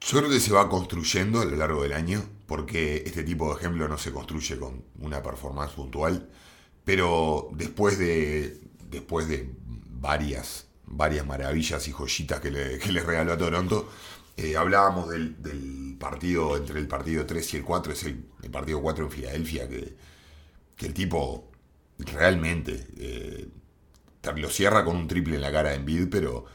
Yo 0.00 0.18
creo 0.18 0.30
que 0.30 0.38
se 0.38 0.52
va 0.52 0.68
construyendo 0.68 1.40
a 1.40 1.46
lo 1.46 1.56
largo 1.56 1.82
del 1.82 1.94
año, 1.94 2.22
porque 2.46 3.02
este 3.06 3.24
tipo 3.24 3.48
de 3.48 3.58
ejemplo 3.58 3.88
no 3.88 3.96
se 3.96 4.12
construye 4.12 4.58
con 4.58 4.84
una 5.00 5.22
performance 5.22 5.72
puntual, 5.72 6.28
pero 6.84 7.48
después 7.52 7.98
de, 7.98 8.60
después 8.90 9.28
de 9.28 9.50
varias, 9.90 10.68
varias 10.84 11.26
maravillas 11.26 11.88
y 11.88 11.92
joyitas 11.92 12.38
que 12.40 12.50
le, 12.50 12.78
que 12.78 12.92
le 12.92 13.02
regaló 13.02 13.32
a 13.32 13.38
Toronto, 13.38 13.88
eh, 14.38 14.56
hablábamos 14.56 15.08
del, 15.10 15.36
partido 15.98 16.56
entre 16.56 16.78
el 16.78 16.86
partido 16.86 17.26
3 17.26 17.54
y 17.54 17.56
el 17.56 17.64
4, 17.64 17.92
es 17.92 18.04
el, 18.04 18.24
el 18.42 18.50
partido 18.50 18.80
4 18.80 19.04
en 19.04 19.10
Filadelfia, 19.10 19.68
que, 19.68 19.96
que 20.76 20.86
el 20.86 20.94
tipo 20.94 21.50
realmente 21.98 22.86
eh, 22.96 23.48
lo 24.36 24.48
cierra 24.48 24.84
con 24.84 24.96
un 24.96 25.08
triple 25.08 25.36
en 25.36 25.42
la 25.42 25.50
cara 25.50 25.70
de 25.70 25.76
Embiid, 25.76 26.08
pero 26.08 26.46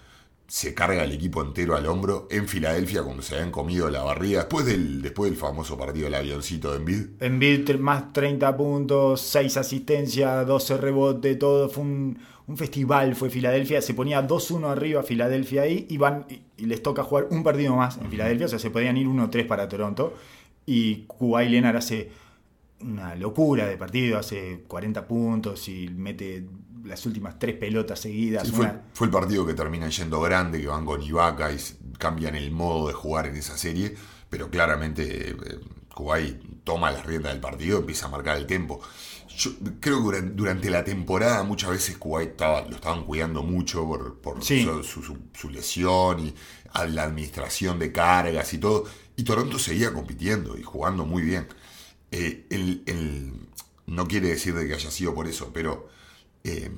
se 0.48 0.74
carga 0.74 1.04
el 1.04 1.12
equipo 1.12 1.42
entero 1.42 1.76
al 1.76 1.86
hombro 1.88 2.28
en 2.30 2.48
Filadelfia 2.48 3.02
cuando 3.04 3.24
se 3.24 3.36
habían 3.36 3.50
comido 3.52 3.90
la 3.90 4.04
barriga 4.04 4.40
después 4.42 4.66
del, 4.66 5.02
después 5.02 5.32
del 5.32 5.40
famoso 5.40 5.78
partido 5.78 6.06
del 6.06 6.16
avioncito 6.16 6.72
de 6.72 6.78
Embiid. 6.78 7.06
Embiid 7.22 7.66
tr- 7.66 7.80
más 7.80 8.14
30 8.14 8.56
puntos, 8.56 9.22
6 9.22 9.58
asistencias, 9.58 10.46
12 10.46 10.78
rebotes, 10.78 11.40
todo. 11.40 11.70
Fue 11.70 11.84
un, 11.84 12.20
un 12.46 12.58
festival, 12.58 13.16
fue 13.16 13.30
Filadelfia. 13.30 13.82
Se 13.82 13.94
ponía 13.94 14.28
2-1 14.28 14.68
arriba 14.70 15.02
Filadelfia 15.02 15.64
ahí 15.64 15.88
y, 15.90 15.98
van, 15.98 16.26
y, 16.30 16.42
y 16.62 16.66
les 16.68 16.84
toca 16.84 17.04
jugar 17.04 17.28
un 17.32 17.42
partido 17.44 17.76
más 17.76 17.98
en 17.98 18.10
Filadelfia. 18.12 18.46
O 18.46 18.50
sea, 18.50 18.60
se 18.60 18.70
podían 18.70 18.98
ir 18.98 19.08
1-3 19.08 19.48
para 19.48 19.68
Toronto. 19.68 20.14
Y 20.66 21.06
Kuwait 21.08 21.50
Leonard 21.50 21.78
hace 21.78 22.12
una 22.82 23.16
locura 23.16 23.66
de 23.66 23.78
partido, 23.78 24.18
hace 24.20 24.64
40 24.68 25.08
puntos 25.08 25.68
y 25.70 25.88
mete 25.90 26.46
las 26.94 27.06
últimas 27.06 27.38
tres 27.40 27.56
pelotas 27.56 28.00
seguidas. 28.00 28.48
Sí, 28.48 28.54
fue, 28.54 28.66
una- 28.66 28.82
fue 28.94 29.08
el 29.08 29.12
partido 29.12 29.46
que 29.46 29.54
termina 29.54 29.90
yendo 29.90 30.22
grande, 30.22 30.62
que 30.62 30.68
van 30.68 30.86
con 30.86 31.02
Ibaka 31.02 31.52
y 31.52 31.58
cambian 31.98 32.36
el 32.36 32.52
modo 32.52 32.88
de 32.88 32.94
jugar 32.94 33.28
en 33.28 33.36
esa 33.36 33.58
serie, 33.58 33.96
pero 34.30 34.50
claramente 34.50 35.30
eh, 35.32 35.36
Kuwait 35.94 36.64
toma 36.64 36.92
las 36.92 37.06
riendas 37.06 37.32
del 37.34 37.42
partido, 37.42 37.80
empieza 37.80 38.06
a 38.08 38.10
marcar 38.10 38.38
el 38.38 38.46
tempo. 38.48 38.80
Yo 39.36 39.52
creo 39.80 39.98
que 39.98 40.04
durante, 40.04 40.34
durante 40.36 40.70
la 40.70 40.84
temporada 40.84 41.44
muchas 41.44 41.72
veces 41.72 41.98
Kuwait 41.98 42.32
estaba, 42.32 42.62
lo 42.62 42.76
estaban 42.76 43.04
cuidando 43.06 43.42
mucho 43.44 43.86
por, 43.86 44.20
por 44.20 44.44
Sí. 44.44 44.64
su, 44.64 44.84
su- 44.84 45.02
su- 45.04 45.18
su 45.34 45.50
lesión 45.50 46.20
y 46.20 46.34
a 46.74 46.86
la 46.86 47.04
administración 47.04 47.80
de 47.80 47.92
cargas 47.92 48.54
y 48.54 48.58
todo, 48.60 48.86
y 49.16 49.24
Toronto 49.24 49.58
seguía 49.60 49.92
compitiendo 49.94 50.58
y 50.58 50.64
jugando 50.64 51.06
muy 51.06 51.22
bien. 51.24 51.48
Eh, 52.12 52.46
el- 52.52 52.84
el- 52.86 53.34
no 53.88 54.08
quiere 54.08 54.30
decir 54.30 54.54
de 54.56 54.68
que 54.68 54.74
haya 54.76 54.90
sido 54.92 55.14
por 55.14 55.28
eso, 55.28 55.52
pero 55.54 55.90
eh, 56.44 56.72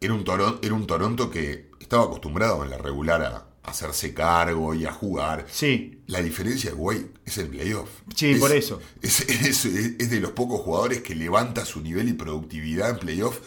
era, 0.00 0.14
un 0.14 0.24
Toron- 0.24 0.58
era 0.62 0.74
un 0.74 0.86
Toronto 0.86 1.30
que 1.30 1.70
estaba 1.80 2.04
acostumbrado 2.04 2.64
en 2.64 2.70
la 2.70 2.78
regular 2.78 3.22
a, 3.22 3.46
hacerse 3.64 4.12
cargo 4.12 4.74
y 4.74 4.86
a 4.86 4.92
jugar. 4.92 5.46
Sí, 5.48 6.00
La 6.08 6.20
diferencia 6.20 6.70
de 6.70 6.76
es 7.24 7.38
el 7.38 7.46
playoff. 7.48 7.88
Sí, 8.16 8.32
Es- 8.32 8.40
por 8.40 8.50
eso. 8.52 8.80
Es, 9.00 9.20
es- 9.20 9.64
es 9.64 10.10
de 10.10 10.20
los 10.20 10.32
pocos 10.32 10.60
jugadores 10.62 11.02
que 11.02 11.14
levanta 11.14 11.64
su 11.64 11.80
nivel 11.80 12.08
y 12.08 12.12
productividad 12.14 12.90
en 12.90 12.98
playoff 12.98 13.38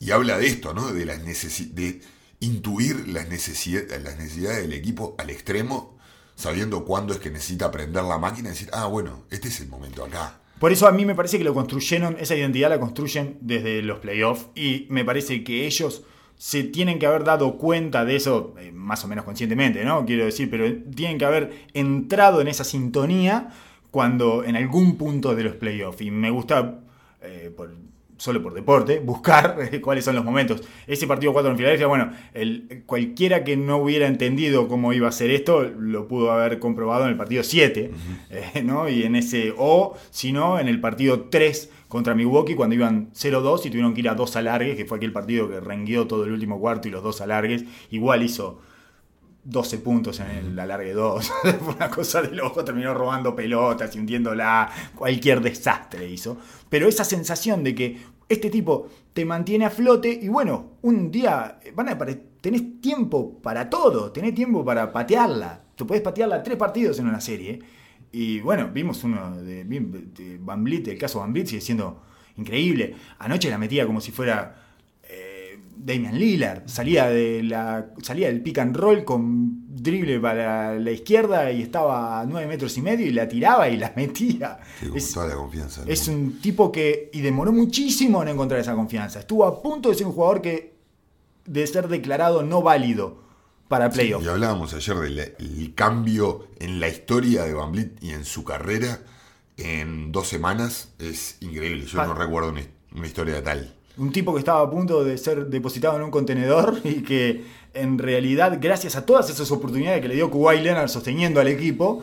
y 0.00 0.10
habla 0.12 0.38
de 0.38 0.46
esto, 0.46 0.72
¿no? 0.72 0.90
De, 0.92 1.04
las 1.04 1.22
de 1.74 2.00
intuir 2.40 3.08
las, 3.08 3.28
necesidad- 3.28 3.90
las 4.02 4.16
necesidades 4.16 4.62
del 4.62 4.72
equipo 4.72 5.14
al 5.18 5.28
extremo, 5.28 5.98
sabiendo 6.34 6.84
cuándo 6.86 7.12
es 7.12 7.20
que 7.20 7.30
necesita 7.30 7.70
prender 7.70 8.04
la 8.04 8.16
máquina 8.16 8.48
y 8.48 8.52
decir, 8.52 8.70
ah, 8.72 8.86
bueno, 8.86 9.24
este 9.30 9.48
es 9.48 9.60
el 9.60 9.68
momento 9.68 10.02
acá. 10.04 10.40
Por 10.58 10.72
eso 10.72 10.86
a 10.88 10.92
mí 10.92 11.04
me 11.04 11.14
parece 11.14 11.38
que 11.38 11.44
lo 11.44 11.54
construyeron, 11.54 12.16
esa 12.18 12.34
identidad 12.34 12.68
la 12.70 12.80
construyen 12.80 13.38
desde 13.40 13.82
los 13.82 13.98
playoffs 14.00 14.46
y 14.56 14.86
me 14.90 15.04
parece 15.04 15.44
que 15.44 15.66
ellos 15.66 16.02
se 16.36 16.64
tienen 16.64 16.98
que 16.98 17.06
haber 17.06 17.24
dado 17.24 17.56
cuenta 17.58 18.04
de 18.04 18.16
eso, 18.16 18.54
eh, 18.58 18.70
más 18.72 19.04
o 19.04 19.08
menos 19.08 19.24
conscientemente, 19.24 19.84
¿no? 19.84 20.04
Quiero 20.04 20.24
decir, 20.24 20.48
pero 20.50 20.64
tienen 20.94 21.18
que 21.18 21.24
haber 21.24 21.52
entrado 21.74 22.40
en 22.40 22.48
esa 22.48 22.64
sintonía 22.64 23.50
cuando 23.90 24.44
en 24.44 24.56
algún 24.56 24.96
punto 24.96 25.34
de 25.34 25.44
los 25.44 25.54
playoffs. 25.56 26.00
Y 26.02 26.10
me 26.10 26.30
gusta, 26.30 26.80
eh, 27.22 27.52
por- 27.56 27.74
solo 28.18 28.42
por 28.42 28.52
deporte, 28.52 28.98
buscar 28.98 29.56
cuáles 29.82 30.04
son 30.04 30.16
los 30.16 30.24
momentos. 30.24 30.62
Ese 30.86 31.06
partido 31.06 31.32
4 31.32 31.52
en 31.52 31.56
Filadelfia, 31.56 31.86
bueno, 31.86 32.12
el, 32.34 32.82
cualquiera 32.84 33.44
que 33.44 33.56
no 33.56 33.78
hubiera 33.78 34.06
entendido 34.06 34.68
cómo 34.68 34.92
iba 34.92 35.08
a 35.08 35.12
ser 35.12 35.30
esto, 35.30 35.62
lo 35.62 36.06
pudo 36.08 36.32
haber 36.32 36.58
comprobado 36.58 37.04
en 37.04 37.10
el 37.10 37.16
partido 37.16 37.42
7, 37.42 37.90
eh, 38.30 38.62
¿no? 38.64 38.88
Y 38.88 39.04
en 39.04 39.16
ese, 39.16 39.54
o 39.56 39.96
si 40.10 40.32
no, 40.32 40.58
en 40.58 40.68
el 40.68 40.80
partido 40.80 41.28
3 41.30 41.70
contra 41.88 42.14
Milwaukee, 42.14 42.54
cuando 42.54 42.74
iban 42.74 43.10
0-2 43.12 43.64
y 43.64 43.70
tuvieron 43.70 43.94
que 43.94 44.00
ir 44.00 44.08
a 44.08 44.14
dos 44.14 44.36
alargues, 44.36 44.76
que 44.76 44.84
fue 44.84 44.98
aquel 44.98 45.12
partido 45.12 45.48
que 45.48 45.60
rengueó 45.60 46.06
todo 46.06 46.24
el 46.24 46.32
último 46.32 46.60
cuarto 46.60 46.88
y 46.88 46.90
los 46.90 47.02
dos 47.02 47.20
alargues, 47.20 47.64
igual 47.90 48.22
hizo 48.22 48.60
12 49.48 49.78
puntos 49.78 50.20
en 50.20 50.30
el 50.30 50.58
alargue 50.58 50.92
2. 50.92 51.32
Fue 51.60 51.74
una 51.74 51.88
cosa 51.88 52.20
de 52.20 52.34
loco, 52.34 52.64
terminó 52.64 52.92
robando 52.92 53.34
pelotas 53.34 53.94
y 53.96 53.98
hundiéndola. 53.98 54.70
Cualquier 54.94 55.40
desastre 55.40 56.08
hizo. 56.08 56.36
Pero 56.68 56.86
esa 56.86 57.04
sensación 57.04 57.64
de 57.64 57.74
que 57.74 57.98
este 58.28 58.50
tipo 58.50 58.88
te 59.14 59.24
mantiene 59.24 59.64
a 59.64 59.70
flote 59.70 60.10
y 60.10 60.28
bueno, 60.28 60.72
un 60.82 61.10
día 61.10 61.58
van 61.74 61.88
a 61.88 61.98
tenés 62.40 62.80
tiempo 62.80 63.40
para 63.40 63.70
todo, 63.70 64.12
tenés 64.12 64.34
tiempo 64.34 64.64
para 64.64 64.92
patearla. 64.92 65.62
Tú 65.74 65.86
puedes 65.86 66.02
patearla 66.02 66.42
tres 66.42 66.58
partidos 66.58 66.98
en 66.98 67.08
una 67.08 67.20
serie. 67.20 67.58
Y 68.12 68.40
bueno, 68.40 68.70
vimos 68.72 69.02
uno 69.04 69.36
de, 69.40 69.64
de 69.64 70.38
Van 70.40 70.62
Vliet, 70.62 70.88
el 70.88 70.98
caso 70.98 71.20
Van 71.20 71.32
Vliet 71.32 71.46
sigue 71.46 71.62
siendo 71.62 72.02
increíble. 72.36 72.94
Anoche 73.18 73.48
la 73.48 73.58
metía 73.58 73.86
como 73.86 74.00
si 74.00 74.12
fuera 74.12 74.54
eh, 74.54 74.67
Damian 75.78 76.18
Lillard. 76.18 76.68
Salía, 76.68 77.08
de 77.08 77.42
la, 77.42 77.90
salía 78.02 78.28
del 78.28 78.40
pick 78.42 78.58
and 78.58 78.76
roll 78.76 79.04
con 79.04 79.64
drible 79.82 80.18
para 80.20 80.74
la 80.78 80.90
izquierda 80.90 81.50
y 81.52 81.62
estaba 81.62 82.20
a 82.20 82.26
9 82.26 82.46
metros 82.48 82.76
y 82.76 82.82
medio 82.82 83.06
y 83.06 83.10
la 83.12 83.28
tiraba 83.28 83.68
y 83.68 83.76
la 83.76 83.92
metía. 83.96 84.58
Sí, 84.80 84.90
Es- 84.94 85.12
toda 85.12 85.28
la 85.28 85.36
confianza. 85.36 85.82
es 85.86 86.08
un 86.08 86.40
tipo 86.40 86.70
que. 86.72 87.10
Y 87.12 87.20
demoró 87.20 87.52
muchísimo 87.52 88.22
en 88.22 88.28
encontrar 88.28 88.60
esa 88.60 88.74
confianza. 88.74 89.20
Estuvo 89.20 89.44
a 89.46 89.62
punto 89.62 89.88
de 89.90 89.94
ser 89.94 90.06
un 90.06 90.12
jugador 90.12 90.42
que. 90.42 90.74
de 91.46 91.66
ser 91.66 91.88
declarado 91.88 92.42
no 92.42 92.60
válido 92.62 93.22
para 93.68 93.88
playoff. 93.90 94.22
Y 94.24 94.28
hablábamos 94.28 94.74
ayer 94.74 94.96
del 94.96 95.18
el 95.38 95.74
cambio 95.74 96.48
en 96.58 96.80
la 96.80 96.88
historia 96.88 97.44
de 97.44 97.52
Van 97.54 97.70
Vliet 97.72 98.02
y 98.02 98.10
en 98.10 98.24
su 98.24 98.42
carrera 98.44 99.00
en 99.56 100.12
dos 100.12 100.28
semanas. 100.28 100.92
Es 100.98 101.36
increíble. 101.40 101.84
Yo 101.86 101.96
Pa- 101.98 102.06
no 102.06 102.14
recuerdo 102.14 102.50
una, 102.50 102.62
una 102.94 103.06
historia 103.06 103.42
tal. 103.42 103.74
Un 103.98 104.12
tipo 104.12 104.32
que 104.32 104.38
estaba 104.38 104.60
a 104.60 104.70
punto 104.70 105.02
de 105.04 105.18
ser 105.18 105.46
depositado 105.46 105.96
en 105.96 106.02
un 106.02 106.10
contenedor 106.10 106.78
y 106.84 107.02
que 107.02 107.44
en 107.74 107.98
realidad, 107.98 108.58
gracias 108.60 108.96
a 108.96 109.04
todas 109.04 109.28
esas 109.30 109.50
oportunidades 109.50 110.00
que 110.00 110.08
le 110.08 110.14
dio 110.14 110.30
Kuwait 110.30 110.62
Leonard 110.62 110.88
sosteniendo 110.88 111.40
al 111.40 111.48
equipo, 111.48 112.02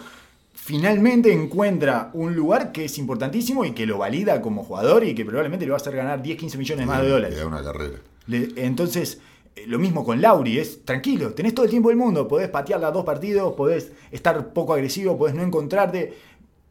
finalmente 0.53 1.31
encuentra 1.31 2.10
un 2.13 2.36
lugar 2.36 2.71
que 2.71 2.86
es 2.86 2.97
importantísimo 2.97 3.65
y 3.65 3.71
que 3.71 3.86
lo 3.86 3.97
valida 3.97 4.41
como 4.41 4.63
jugador 4.63 5.03
y 5.03 5.13
que 5.15 5.25
probablemente 5.25 5.65
le 5.65 5.71
va 5.71 5.77
a 5.77 5.81
hacer 5.81 5.95
ganar 5.95 6.21
10, 6.21 6.38
15 6.38 6.58
millones 6.58 6.86
más 6.88 6.99
de 6.99 7.05
Le 7.05 7.10
dólares. 7.12 7.38
da 7.38 7.47
una 7.47 7.63
carrera. 7.63 7.97
Le- 8.27 8.49
entonces, 8.58 9.19
eh, 9.55 9.65
lo 9.67 9.77
mismo 9.79 10.03
con 10.03 10.21
Lauri, 10.21 10.58
es 10.60 10.84
tranquilo, 10.86 11.34
tenés 11.34 11.53
todo 11.53 11.65
el 11.65 11.69
tiempo 11.71 11.89
del 11.89 11.97
mundo, 11.97 12.27
podés 12.27 12.49
patearla 12.49 12.91
dos 12.91 13.05
partidos, 13.05 13.53
podés 13.53 13.91
estar 14.12 14.53
poco 14.53 14.73
agresivo, 14.73 15.17
podés 15.17 15.36
no 15.36 15.43
encontrarte. 15.43 16.13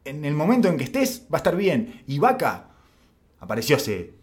En 0.03 0.23
el 0.25 0.33
momento 0.35 0.67
en 0.67 0.77
que 0.77 0.83
estés, 0.83 1.21
va 1.33 1.37
a 1.37 1.37
estar 1.37 1.55
bien. 1.55 2.03
Y 2.07 2.19
Vaca 2.19 2.67
apareció 3.39 3.75
hace 3.77 4.13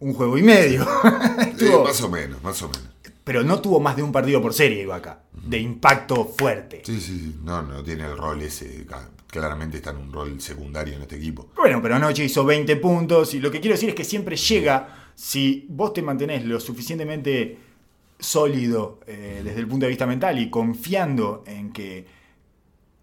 un 0.00 0.14
juego 0.14 0.38
y 0.38 0.42
medio. 0.42 0.86
Eh, 1.38 1.50
Estuvo- 1.52 1.84
más 1.84 2.00
o 2.02 2.08
menos, 2.08 2.42
más 2.42 2.60
o 2.62 2.68
menos. 2.68 2.88
pero 3.24 3.42
no 3.42 3.60
tuvo 3.60 3.78
más 3.80 3.96
de 3.96 4.02
un 4.02 4.10
partido 4.12 4.40
por 4.42 4.52
serie, 4.54 4.86
Vaca, 4.86 5.20
de 5.32 5.58
impacto 5.58 6.24
fuerte. 6.24 6.82
Sí, 6.84 7.00
sí, 7.00 7.18
sí. 7.18 7.36
No, 7.42 7.62
no 7.62 7.82
tiene 7.82 8.04
el 8.04 8.16
rol 8.16 8.42
ese. 8.42 8.86
Claramente 9.28 9.76
está 9.78 9.90
en 9.90 9.98
un 9.98 10.12
rol 10.12 10.40
secundario 10.40 10.94
en 10.94 11.02
este 11.02 11.16
equipo. 11.16 11.50
Bueno, 11.56 11.80
pero 11.82 11.96
anoche 11.96 12.24
hizo 12.24 12.44
20 12.44 12.76
puntos 12.76 13.34
y 13.34 13.40
lo 13.40 13.50
que 13.50 13.60
quiero 13.60 13.74
decir 13.74 13.90
es 13.90 13.94
que 13.94 14.04
siempre 14.04 14.36
llega, 14.36 15.10
si 15.14 15.66
vos 15.68 15.92
te 15.92 16.00
mantenés 16.02 16.44
lo 16.44 16.58
suficientemente 16.60 17.58
sólido 18.18 19.00
eh, 19.06 19.42
desde 19.44 19.60
el 19.60 19.68
punto 19.68 19.84
de 19.86 19.90
vista 19.90 20.06
mental 20.06 20.38
y 20.38 20.48
confiando 20.50 21.44
en 21.46 21.72
que 21.72 22.06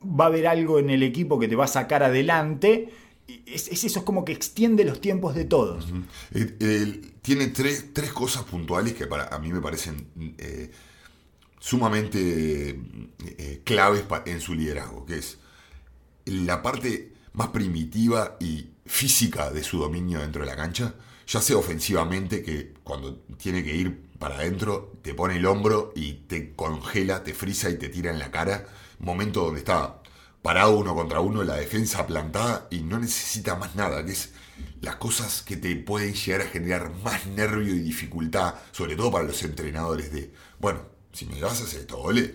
va 0.03 0.25
a 0.25 0.27
haber 0.27 0.47
algo 0.47 0.79
en 0.79 0.89
el 0.89 1.03
equipo 1.03 1.39
que 1.39 1.47
te 1.47 1.55
va 1.55 1.65
a 1.65 1.67
sacar 1.69 2.03
adelante, 2.03 2.89
es, 3.27 3.67
es 3.67 3.83
eso, 3.83 3.99
es 3.99 4.05
como 4.05 4.25
que 4.25 4.33
extiende 4.33 4.83
los 4.83 5.01
tiempos 5.01 5.35
de 5.35 5.45
todos. 5.45 5.87
Eh, 6.33 7.13
tiene 7.21 7.47
tres, 7.47 7.93
tres 7.93 8.11
cosas 8.11 8.43
puntuales 8.43 8.93
que 8.93 9.07
para 9.07 9.27
a 9.27 9.39
mí 9.39 9.51
me 9.51 9.61
parecen 9.61 10.07
eh, 10.37 10.71
sumamente 11.59 12.79
eh, 13.25 13.61
claves 13.63 14.03
en 14.25 14.41
su 14.41 14.53
liderazgo, 14.53 15.05
que 15.05 15.17
es 15.17 15.37
la 16.25 16.61
parte 16.61 17.13
más 17.33 17.49
primitiva 17.49 18.37
y 18.39 18.69
física 18.85 19.51
de 19.51 19.63
su 19.63 19.79
dominio 19.79 20.19
dentro 20.19 20.43
de 20.43 20.47
la 20.47 20.55
cancha, 20.55 20.93
ya 21.27 21.41
sea 21.41 21.57
ofensivamente, 21.57 22.43
que 22.43 22.73
cuando 22.83 23.15
tiene 23.37 23.63
que 23.63 23.75
ir 23.75 24.05
para 24.19 24.35
adentro, 24.35 24.93
te 25.01 25.13
pone 25.13 25.37
el 25.37 25.45
hombro 25.45 25.91
y 25.95 26.13
te 26.13 26.53
congela, 26.53 27.23
te 27.23 27.33
frisa 27.33 27.69
y 27.69 27.77
te 27.77 27.89
tira 27.89 28.11
en 28.11 28.19
la 28.19 28.31
cara, 28.31 28.67
momento 28.99 29.45
donde 29.45 29.59
está 29.59 30.01
parado 30.45 30.77
uno 30.77 30.93
contra 30.95 31.19
uno, 31.21 31.43
la 31.43 31.55
defensa 31.55 32.05
plantada 32.07 32.67
y 32.69 32.79
no 32.81 32.99
necesita 32.99 33.55
más 33.55 33.75
nada, 33.75 34.05
que 34.05 34.11
es 34.13 34.31
las 34.81 34.95
cosas 34.97 35.41
que 35.41 35.57
te 35.57 35.75
pueden 35.75 36.13
llegar 36.13 36.41
a 36.41 36.45
generar 36.55 36.91
más 37.03 37.25
nervio 37.27 37.73
y 37.75 37.79
dificultad, 37.79 38.55
sobre 38.71 38.95
todo 38.95 39.11
para 39.11 39.25
los 39.25 39.41
entrenadores 39.43 40.11
de, 40.11 40.33
bueno, 40.59 40.81
si 41.13 41.25
me 41.25 41.41
vas 41.41 41.61
a 41.61 41.63
hacer 41.65 41.81
estos 41.81 41.99
goles, 41.99 42.31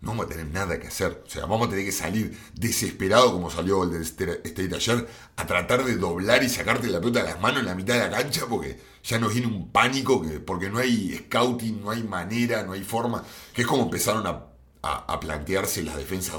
no 0.00 0.10
vamos 0.10 0.26
a 0.26 0.28
tener 0.28 0.46
nada 0.46 0.78
que 0.78 0.86
hacer. 0.86 1.24
O 1.26 1.30
sea, 1.30 1.46
vamos 1.46 1.66
a 1.66 1.70
tener 1.70 1.84
que 1.84 1.92
salir 1.92 2.38
desesperado 2.54 3.32
como 3.32 3.50
salió 3.50 3.82
el 3.82 3.90
de 3.90 4.76
ayer, 4.76 5.08
a 5.36 5.46
tratar 5.46 5.84
de 5.84 5.96
doblar 5.96 6.44
y 6.44 6.48
sacarte 6.48 6.86
la 6.88 7.00
pelota 7.00 7.20
de 7.24 7.30
las 7.30 7.40
manos 7.40 7.60
en 7.60 7.66
la 7.66 7.74
mitad 7.74 7.94
de 7.94 8.00
la 8.08 8.10
cancha 8.16 8.46
porque 8.48 8.78
ya 9.02 9.18
nos 9.18 9.32
viene 9.32 9.48
un 9.48 9.72
pánico, 9.72 10.22
que, 10.22 10.38
porque 10.40 10.70
no 10.70 10.78
hay 10.78 11.16
scouting, 11.26 11.80
no 11.82 11.90
hay 11.90 12.02
manera, 12.04 12.62
no 12.62 12.72
hay 12.72 12.84
forma, 12.84 13.24
que 13.52 13.62
es 13.62 13.66
como 13.68 13.82
empezaron 13.84 14.26
a, 14.26 14.46
a- 14.82 15.12
a 15.14 15.20
plantearse 15.20 15.82
las 15.82 15.96
defensas 15.96 16.36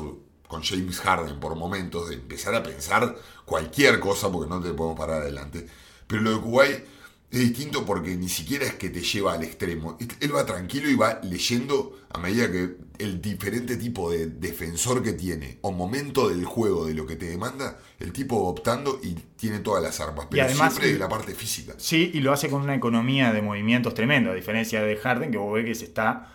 con 0.49 0.63
James 0.63 0.99
Harden 1.01 1.39
por 1.39 1.55
momentos, 1.55 2.09
de 2.09 2.15
empezar 2.15 2.55
a 2.55 2.63
pensar 2.63 3.15
cualquier 3.45 3.99
cosa 3.99 4.31
porque 4.31 4.49
no 4.49 4.59
te 4.59 4.73
podemos 4.73 4.97
parar 4.99 5.21
adelante. 5.21 5.67
Pero 6.07 6.23
lo 6.23 6.31
de 6.31 6.41
Kuwait 6.41 6.85
es 7.29 7.39
distinto 7.39 7.85
porque 7.85 8.15
ni 8.15 8.27
siquiera 8.27 8.65
es 8.65 8.73
que 8.73 8.89
te 8.89 9.01
lleva 9.01 9.33
al 9.33 9.43
extremo. 9.43 9.95
Él 10.19 10.35
va 10.35 10.47
tranquilo 10.47 10.89
y 10.89 10.95
va 10.95 11.19
leyendo 11.21 11.99
a 12.12 12.17
medida 12.17 12.51
que 12.51 12.77
el 12.97 13.21
diferente 13.21 13.77
tipo 13.77 14.09
de 14.09 14.25
defensor 14.25 15.03
que 15.03 15.13
tiene 15.13 15.59
o 15.62 15.71
momento 15.71 16.29
del 16.29 16.43
juego 16.45 16.88
de 16.88 16.95
lo 16.95 17.05
que 17.05 17.15
te 17.15 17.27
demanda, 17.29 17.77
el 17.99 18.12
tipo 18.12 18.43
va 18.43 18.49
optando 18.49 18.99
y 19.03 19.13
tiene 19.13 19.59
todas 19.59 19.83
las 19.83 19.99
armas. 19.99 20.25
Pero 20.31 20.45
además- 20.45 20.73
siempre 20.73 20.91
de 20.93 20.97
la 20.97 21.07
parte 21.07 21.35
física. 21.35 21.75
Sí, 21.77 22.09
y 22.12 22.21
lo 22.21 22.33
hace 22.33 22.49
con 22.49 22.63
una 22.63 22.73
economía 22.73 23.31
de 23.31 23.43
movimientos 23.43 23.93
tremenda, 23.93 24.31
a 24.31 24.33
diferencia 24.33 24.81
de 24.81 24.95
Harden, 24.97 25.29
que 25.29 25.38
vos 25.38 25.53
ves 25.53 25.65
que 25.65 25.75
se 25.75 25.85
está 25.85 26.33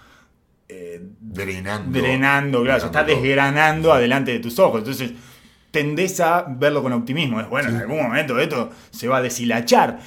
eh, 0.69 1.01
Drenando. 1.21 1.99
drenando, 2.01 2.63
claro, 2.63 2.81
se 2.81 2.87
está 2.87 3.05
desgranando 3.05 3.93
adelante 3.93 4.33
de 4.33 4.39
tus 4.41 4.59
ojos. 4.59 4.79
Entonces, 4.79 5.13
tendés 5.71 6.21
a 6.21 6.45
verlo 6.49 6.83
con 6.83 6.93
optimismo. 6.93 7.41
Es 7.41 7.49
bueno, 7.49 7.69
en 7.71 7.77
algún 7.77 8.03
momento 8.03 8.39
esto 8.39 8.71
se 8.91 9.09
va 9.09 9.19
a 9.19 9.23
deshilachar. 9.23 10.01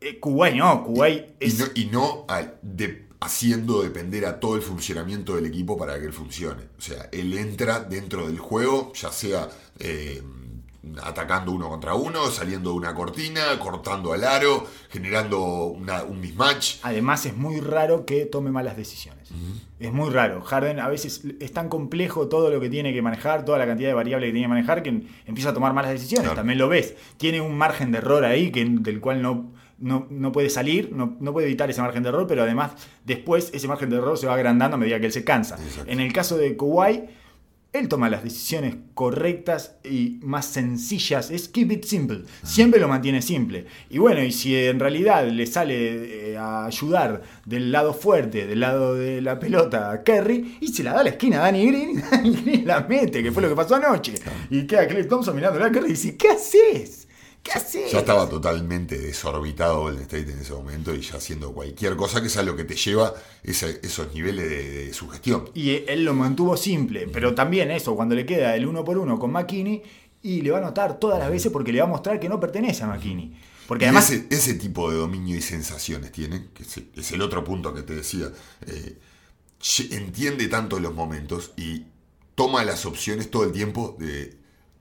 Eh, 0.00 0.18
Kuwait 0.20 0.54
no, 0.56 0.84
Kuwait 0.84 1.30
Y 1.40 1.46
es. 1.46 1.58
no, 1.58 1.66
y 1.74 1.86
no 1.86 2.26
de- 2.62 3.04
haciendo 3.20 3.82
depender 3.82 4.26
a 4.26 4.38
todo 4.38 4.54
el 4.56 4.60
funcionamiento 4.62 5.34
del 5.34 5.46
equipo 5.46 5.78
para 5.78 5.98
que 5.98 6.04
él 6.04 6.12
funcione. 6.12 6.64
O 6.76 6.80
sea, 6.80 7.08
él 7.10 7.32
entra 7.38 7.80
dentro 7.80 8.26
del 8.26 8.38
juego, 8.38 8.92
ya 8.94 9.10
sea 9.10 9.48
eh, 9.78 10.22
atacando 11.02 11.52
uno 11.52 11.68
contra 11.68 11.94
uno, 11.94 12.26
saliendo 12.30 12.70
de 12.70 12.76
una 12.76 12.94
cortina, 12.94 13.58
cortando 13.58 14.12
al 14.12 14.24
aro, 14.24 14.66
generando 14.90 15.66
una- 15.66 16.02
un 16.04 16.20
mismatch. 16.20 16.76
Además, 16.82 17.26
es 17.26 17.36
muy 17.36 17.60
raro 17.60 18.04
que 18.06 18.26
tome 18.26 18.50
malas 18.50 18.76
decisiones. 18.76 19.30
Es 19.80 19.92
muy 19.92 20.10
raro. 20.10 20.40
Harden 20.42 20.78
a 20.80 20.88
veces 20.88 21.22
es 21.40 21.52
tan 21.52 21.68
complejo 21.68 22.28
todo 22.28 22.50
lo 22.50 22.60
que 22.60 22.68
tiene 22.70 22.92
que 22.92 23.02
manejar, 23.02 23.44
toda 23.44 23.58
la 23.58 23.66
cantidad 23.66 23.88
de 23.88 23.94
variables 23.94 24.28
que 24.28 24.32
tiene 24.32 24.44
que 24.46 24.48
manejar, 24.48 24.82
que 24.82 25.02
empieza 25.26 25.50
a 25.50 25.54
tomar 25.54 25.72
malas 25.74 25.90
decisiones. 25.90 26.24
Claro. 26.26 26.36
También 26.36 26.58
lo 26.58 26.68
ves. 26.68 26.94
Tiene 27.16 27.40
un 27.40 27.56
margen 27.58 27.90
de 27.92 27.98
error 27.98 28.24
ahí 28.24 28.50
que, 28.52 28.64
del 28.64 29.00
cual 29.00 29.20
no, 29.22 29.52
no, 29.78 30.06
no 30.08 30.30
puede 30.32 30.48
salir, 30.50 30.92
no, 30.92 31.16
no 31.20 31.32
puede 31.32 31.48
evitar 31.48 31.68
ese 31.68 31.82
margen 31.82 32.02
de 32.04 32.10
error, 32.10 32.26
pero 32.28 32.42
además 32.44 32.72
después 33.04 33.50
ese 33.52 33.66
margen 33.68 33.90
de 33.90 33.96
error 33.96 34.16
se 34.16 34.26
va 34.26 34.34
agrandando 34.34 34.76
a 34.76 34.78
medida 34.78 35.00
que 35.00 35.06
él 35.06 35.12
se 35.12 35.24
cansa. 35.24 35.56
Exacto. 35.56 35.90
En 35.90 36.00
el 36.00 36.12
caso 36.12 36.36
de 36.38 36.56
Kuwait, 36.56 37.04
él 37.74 37.88
toma 37.88 38.08
las 38.08 38.22
decisiones 38.22 38.76
correctas 38.94 39.74
y 39.82 40.20
más 40.22 40.46
sencillas. 40.46 41.32
Es 41.32 41.48
keep 41.48 41.72
it 41.72 41.84
simple. 41.84 42.22
Siempre 42.44 42.78
lo 42.78 42.86
mantiene 42.86 43.20
simple. 43.20 43.66
Y 43.90 43.98
bueno, 43.98 44.22
y 44.22 44.30
si 44.30 44.54
en 44.54 44.78
realidad 44.78 45.26
le 45.26 45.44
sale 45.44 46.30
eh, 46.30 46.38
a 46.38 46.66
ayudar 46.66 47.22
del 47.44 47.72
lado 47.72 47.92
fuerte, 47.92 48.46
del 48.46 48.60
lado 48.60 48.94
de 48.94 49.20
la 49.20 49.40
pelota 49.40 49.90
a 49.90 50.04
Kerry, 50.04 50.58
y 50.60 50.68
se 50.68 50.84
la 50.84 50.92
da 50.92 51.00
a 51.00 51.02
la 51.02 51.10
esquina 51.10 51.38
a 51.38 51.40
Danny 51.40 51.66
Green, 51.66 52.02
Danny 52.10 52.36
Green 52.44 52.64
la 52.64 52.80
mete, 52.88 53.24
que 53.24 53.32
fue 53.32 53.42
lo 53.42 53.48
que 53.48 53.56
pasó 53.56 53.74
anoche. 53.74 54.14
Y 54.50 54.68
queda 54.68 54.86
Clay 54.86 55.08
Thompson 55.08 55.34
mirándole 55.34 55.64
a 55.64 55.72
Kerry 55.72 55.88
y 55.88 55.90
dice, 55.90 56.16
¿qué 56.16 56.28
haces? 56.28 57.03
¿Qué 57.44 57.52
haces? 57.52 57.92
Ya 57.92 57.98
estaba 58.00 58.28
totalmente 58.28 58.98
desorbitado 58.98 59.82
Golden 59.82 60.02
State 60.02 60.32
en 60.32 60.38
ese 60.40 60.52
momento 60.54 60.94
y 60.94 61.02
ya 61.02 61.18
haciendo 61.18 61.52
cualquier 61.52 61.94
cosa 61.94 62.20
que 62.20 62.26
es 62.26 62.36
a 62.38 62.42
lo 62.42 62.56
que 62.56 62.64
te 62.64 62.74
lleva 62.74 63.14
ese- 63.44 63.78
esos 63.84 64.12
niveles 64.14 64.48
de, 64.50 64.86
de 64.86 64.92
sugestión. 64.94 65.50
Y 65.54 65.82
él 65.86 66.04
lo 66.04 66.14
mantuvo 66.14 66.56
simple, 66.56 67.06
pero 67.06 67.34
también 67.34 67.70
eso, 67.70 67.94
cuando 67.94 68.14
le 68.16 68.24
queda 68.26 68.56
el 68.56 68.66
uno 68.66 68.82
por 68.82 68.98
uno 68.98 69.18
con 69.18 69.30
McKinney, 69.30 69.82
y 70.22 70.40
le 70.40 70.50
va 70.52 70.58
a 70.58 70.62
notar 70.62 70.98
todas 70.98 71.18
las 71.18 71.30
veces 71.30 71.52
porque 71.52 71.70
le 71.70 71.80
va 71.80 71.84
a 71.84 71.88
mostrar 71.88 72.18
que 72.18 72.30
no 72.30 72.40
pertenece 72.40 72.82
a 72.82 72.86
McKinney. 72.86 73.36
Porque 73.68 73.84
además, 73.84 74.10
ese, 74.10 74.26
ese 74.30 74.54
tipo 74.54 74.90
de 74.90 74.96
dominio 74.96 75.36
y 75.36 75.42
sensaciones 75.42 76.12
tiene, 76.12 76.46
que 76.54 76.62
es, 76.62 77.12
el 77.12 77.20
otro 77.22 77.44
punto 77.44 77.74
que 77.74 77.82
te 77.82 77.94
decía, 77.94 78.30
eh, 78.66 78.96
entiende 79.90 80.48
tanto 80.48 80.78
los 80.80 80.94
momentos 80.94 81.52
y 81.56 81.84
toma 82.34 82.64
las 82.64 82.86
opciones 82.86 83.30
todo 83.30 83.44
el 83.44 83.52
tiempo 83.52 83.96
de 83.98 84.36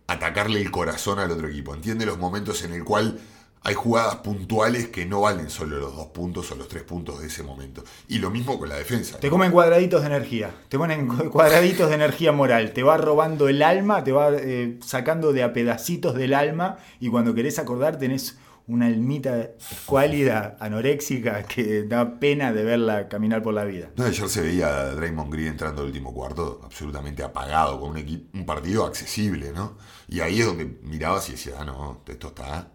atacarle 0.08 0.62
el 0.62 0.72
corazón 0.72 1.20
al 1.20 1.32
otro 1.32 1.48
equipo. 1.48 1.74
Entiende 1.74 2.06
los 2.06 2.18
momentos 2.18 2.64
en 2.64 2.74
el 2.74 2.84
cual 2.84 3.20
hay 3.66 3.76
jugadas 3.76 4.18
puntuales 4.18 4.90
que 4.90 5.06
no 5.06 5.22
valen 5.22 5.50
solo 5.50 5.80
los 5.80 5.96
dos 5.96 6.08
puntos 6.08 6.52
o 6.52 6.56
los 6.56 6.68
tres 6.68 6.84
puntos 6.84 7.22
de 7.22 7.28
ese 7.28 7.44
momento. 7.44 7.82
Y 8.10 8.20
lo 8.20 8.30
mismo 8.30 8.60
con 8.60 8.68
la 8.68 8.76
defensa. 8.76 9.18
te 9.20 9.28
¿no? 9.28 9.32
comen 9.32 9.52
cuadraditos 9.54 10.02
de 10.02 10.08
energía, 10.08 10.54
te 10.68 10.78
ponen 10.78 11.08
cu- 11.08 11.30
cuadraditos 11.30 11.88
de 11.88 11.96
energía 11.96 12.34
moral, 12.34 12.74
te 12.74 12.84
va 12.84 12.98
robando 12.98 13.48
el 13.48 13.64
alma, 13.64 14.04
te 14.04 14.12
va 14.12 14.32
eh, 14.34 14.78
sacando 14.86 15.32
de 15.32 15.44
a 15.44 15.54
pedacitos 15.54 16.14
del 16.16 16.34
alma, 16.34 16.78
y 17.00 17.08
cuando 17.08 17.34
querés 17.34 17.58
acordar 17.58 17.98
tenés 17.98 18.38
una 18.68 18.86
almita 18.88 19.52
escuálida, 19.60 20.58
anoréxica, 20.60 21.44
que 21.44 21.84
da 21.84 22.20
pena 22.20 22.54
de 22.54 22.64
verla 22.64 23.10
caminar 23.10 23.44
por 23.44 23.54
la 23.54 23.66
vida. 23.66 23.92
No, 23.98 24.06
ayer 24.06 24.30
se 24.30 24.42
veía 24.42 24.68
a 24.68 24.96
Draymond 24.96 25.32
Green 25.32 25.48
entrando 25.50 25.82
al 25.82 25.88
último 25.88 26.14
cuarto 26.14 26.62
absolutamente 26.64 27.24
apagado, 27.24 27.80
con 27.80 27.92
un, 27.92 27.98
equipo, 27.98 28.38
un 28.38 28.46
partido 28.46 28.86
accesible, 28.86 29.52
¿no? 29.52 29.78
Y 30.08 30.22
ahí 30.22 30.40
es 30.40 30.46
donde 30.46 30.66
mirabas 30.84 31.28
y 31.30 31.34
decías, 31.34 31.56
ah, 31.60 31.66
no, 31.66 32.02
esto 32.08 32.28
está 32.28 32.70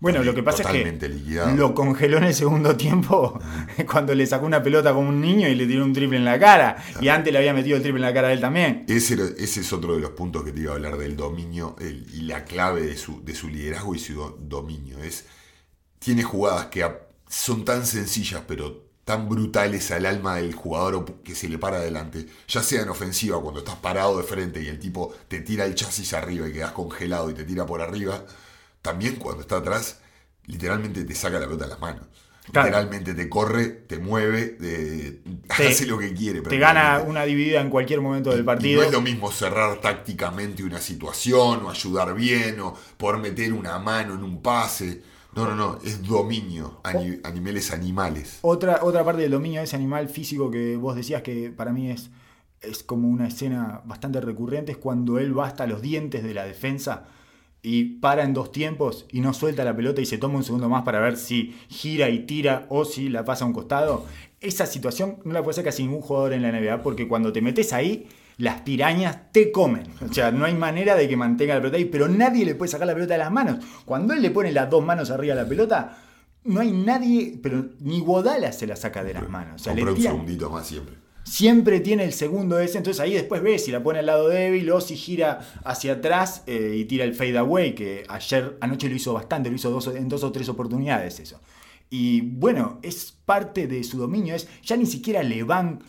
Bueno, 0.00 0.22
lo 0.22 0.34
que 0.34 0.42
pasa 0.42 0.62
es 0.64 0.68
que 0.68 1.08
liquidado. 1.08 1.56
lo 1.56 1.74
congeló 1.74 2.18
en 2.18 2.24
el 2.24 2.34
segundo 2.34 2.76
tiempo 2.76 3.38
cuando 3.90 4.14
le 4.14 4.26
sacó 4.26 4.44
una 4.44 4.62
pelota 4.62 4.92
como 4.92 5.08
un 5.08 5.20
niño 5.20 5.48
y 5.48 5.54
le 5.54 5.66
tiró 5.66 5.82
un 5.84 5.94
triple 5.94 6.18
en 6.18 6.24
la 6.26 6.38
cara. 6.38 6.76
Y 7.00 7.08
antes 7.08 7.32
le 7.32 7.38
había 7.38 7.54
metido 7.54 7.76
el 7.76 7.82
triple 7.82 8.00
en 8.00 8.06
la 8.06 8.12
cara 8.12 8.28
a 8.28 8.32
él 8.32 8.40
también. 8.40 8.84
Ese, 8.88 9.14
ese 9.38 9.60
es 9.60 9.72
otro 9.72 9.94
de 9.94 10.00
los 10.02 10.10
puntos 10.10 10.44
que 10.44 10.52
te 10.52 10.60
iba 10.60 10.72
a 10.72 10.74
hablar 10.74 10.98
del 10.98 11.16
dominio 11.16 11.74
el- 11.80 12.06
y 12.12 12.22
la 12.22 12.44
clave 12.44 12.82
de 12.82 12.96
su, 12.98 13.24
de 13.24 13.34
su 13.34 13.48
liderazgo 13.48 13.94
y 13.94 13.98
su 13.98 14.14
do- 14.14 14.38
dominio. 14.40 14.98
Es, 15.02 15.24
tiene 15.98 16.22
jugadas 16.22 16.66
que 16.66 16.86
son 17.28 17.64
tan 17.64 17.86
sencillas, 17.86 18.42
pero 18.46 18.84
tan 19.04 19.28
brutales 19.28 19.90
al 19.90 20.06
alma 20.06 20.36
del 20.36 20.54
jugador 20.54 21.04
que 21.22 21.34
se 21.34 21.48
le 21.48 21.58
para 21.58 21.76
adelante, 21.78 22.26
ya 22.48 22.62
sea 22.62 22.82
en 22.82 22.88
ofensiva 22.88 23.40
cuando 23.40 23.60
estás 23.60 23.76
parado 23.76 24.16
de 24.16 24.22
frente 24.24 24.62
y 24.62 24.68
el 24.68 24.78
tipo 24.78 25.14
te 25.28 25.40
tira 25.40 25.64
el 25.66 25.74
chasis 25.74 26.14
arriba 26.14 26.48
y 26.48 26.52
quedas 26.52 26.72
congelado 26.72 27.30
y 27.30 27.34
te 27.34 27.44
tira 27.44 27.66
por 27.66 27.82
arriba, 27.82 28.24
también 28.84 29.16
cuando 29.16 29.40
está 29.42 29.56
atrás, 29.56 30.00
literalmente 30.46 31.04
te 31.04 31.14
saca 31.14 31.38
la 31.40 31.46
pelota 31.46 31.64
de 31.64 31.70
las 31.70 31.80
manos. 31.80 32.06
Claro. 32.52 32.68
Literalmente 32.68 33.14
te 33.14 33.28
corre, 33.28 33.66
te 33.68 33.98
mueve, 33.98 34.48
te, 34.48 35.22
hace 35.48 35.86
lo 35.86 35.98
que 35.98 36.12
quiere. 36.12 36.42
Te 36.42 36.58
gana 36.58 37.02
una 37.06 37.24
dividida 37.24 37.60
en 37.62 37.70
cualquier 37.70 38.00
momento 38.02 38.30
del 38.30 38.40
Y 38.40 38.42
partido. 38.44 38.82
no 38.82 38.86
es 38.86 38.92
lo 38.92 39.00
mismo 39.00 39.32
cerrar 39.32 39.80
tácticamente 39.80 40.62
una 40.62 40.78
situación 40.80 41.64
o 41.64 41.70
ayudar 41.70 42.14
bien 42.14 42.60
o 42.60 42.74
poder 42.98 43.20
meter 43.20 43.52
una 43.52 43.78
mano 43.78 44.14
en 44.14 44.22
un 44.22 44.42
pase. 44.42 45.02
No, 45.34 45.46
no, 45.48 45.54
no, 45.56 45.78
es 45.82 46.02
dominio 46.06 46.80
a, 46.84 46.92
ni- 46.92 47.18
a 47.24 47.30
niveles 47.30 47.72
animales. 47.72 48.38
Otra, 48.42 48.80
otra 48.84 49.04
parte 49.04 49.22
del 49.22 49.30
dominio 49.32 49.60
de 49.60 49.64
ese 49.64 49.76
animal 49.76 50.08
físico 50.08 50.50
que 50.50 50.76
vos 50.76 50.94
decías 50.94 51.22
que 51.22 51.50
para 51.50 51.72
mí 51.72 51.90
es, 51.90 52.10
es 52.60 52.82
como 52.84 53.08
una 53.08 53.26
escena 53.28 53.80
bastante 53.84 54.20
recurrente 54.20 54.72
es 54.72 54.78
cuando 54.78 55.18
él 55.18 55.36
va 55.36 55.46
hasta 55.46 55.66
los 55.66 55.80
dientes 55.82 56.22
de 56.22 56.34
la 56.34 56.44
defensa 56.44 57.06
y 57.64 57.84
para 57.96 58.24
en 58.24 58.34
dos 58.34 58.52
tiempos 58.52 59.06
y 59.10 59.20
no 59.20 59.32
suelta 59.32 59.64
la 59.64 59.74
pelota 59.74 60.02
y 60.02 60.06
se 60.06 60.18
toma 60.18 60.36
un 60.36 60.44
segundo 60.44 60.68
más 60.68 60.82
para 60.82 61.00
ver 61.00 61.16
si 61.16 61.56
gira 61.68 62.10
y 62.10 62.20
tira 62.20 62.66
o 62.68 62.84
si 62.84 63.08
la 63.08 63.24
pasa 63.24 63.44
a 63.44 63.48
un 63.48 63.54
costado. 63.54 64.04
Esa 64.40 64.66
situación 64.66 65.16
no 65.24 65.32
la 65.32 65.42
puede 65.42 65.52
hacer 65.52 65.64
casi 65.64 65.82
ningún 65.82 66.02
jugador 66.02 66.34
en 66.34 66.42
la 66.42 66.52
NBA 66.52 66.82
porque 66.82 67.08
cuando 67.08 67.32
te 67.32 67.40
metes 67.40 67.72
ahí, 67.72 68.06
las 68.36 68.60
pirañas 68.60 69.32
te 69.32 69.50
comen. 69.50 69.84
O 70.06 70.12
sea, 70.12 70.30
no 70.30 70.44
hay 70.44 70.54
manera 70.54 70.94
de 70.94 71.08
que 71.08 71.16
mantenga 71.16 71.54
la 71.54 71.60
pelota 71.60 71.78
ahí, 71.78 71.86
pero 71.86 72.06
nadie 72.06 72.44
le 72.44 72.54
puede 72.54 72.70
sacar 72.70 72.86
la 72.86 72.92
pelota 72.92 73.14
de 73.14 73.18
las 73.18 73.32
manos. 73.32 73.64
Cuando 73.86 74.12
él 74.12 74.20
le 74.20 74.30
pone 74.30 74.52
las 74.52 74.68
dos 74.68 74.84
manos 74.84 75.10
arriba 75.10 75.34
de 75.34 75.42
la 75.42 75.48
pelota, 75.48 75.96
no 76.44 76.60
hay 76.60 76.70
nadie, 76.70 77.40
pero 77.42 77.70
ni 77.80 78.00
Godala 78.00 78.52
se 78.52 78.66
la 78.66 78.76
saca 78.76 79.02
de 79.02 79.14
las 79.14 79.26
manos. 79.26 79.62
O 79.62 79.64
sea, 79.64 79.74
le 79.74 79.80
Compré 79.82 80.02
un 80.02 80.02
segundito 80.02 80.50
más 80.50 80.66
siempre. 80.66 80.96
Siempre 81.24 81.80
tiene 81.80 82.04
el 82.04 82.12
segundo 82.12 82.58
ese, 82.58 82.78
entonces 82.78 83.00
ahí 83.00 83.14
después 83.14 83.42
ves 83.42 83.64
si 83.64 83.72
la 83.72 83.82
pone 83.82 83.98
al 83.98 84.06
lado 84.06 84.28
débil 84.28 84.70
o 84.70 84.80
si 84.80 84.96
gira 84.96 85.40
hacia 85.64 85.94
atrás 85.94 86.44
eh, 86.46 86.76
y 86.78 86.84
tira 86.84 87.04
el 87.04 87.14
fade 87.14 87.38
away, 87.38 87.74
que 87.74 88.04
ayer, 88.08 88.56
anoche 88.60 88.88
lo 88.88 88.94
hizo 88.94 89.12
bastante, 89.12 89.50
lo 89.50 89.56
hizo 89.56 89.70
dos, 89.70 89.88
en 89.88 90.08
dos 90.08 90.22
o 90.22 90.30
tres 90.30 90.48
oportunidades 90.48 91.18
eso. 91.20 91.40
Y 91.90 92.20
bueno, 92.20 92.78
es 92.82 93.12
parte 93.24 93.66
de 93.66 93.82
su 93.84 93.98
dominio, 93.98 94.34
es 94.34 94.48
ya 94.62 94.76
ni 94.76 94.86
siquiera 94.86 95.22
le 95.22 95.42
van 95.42 95.80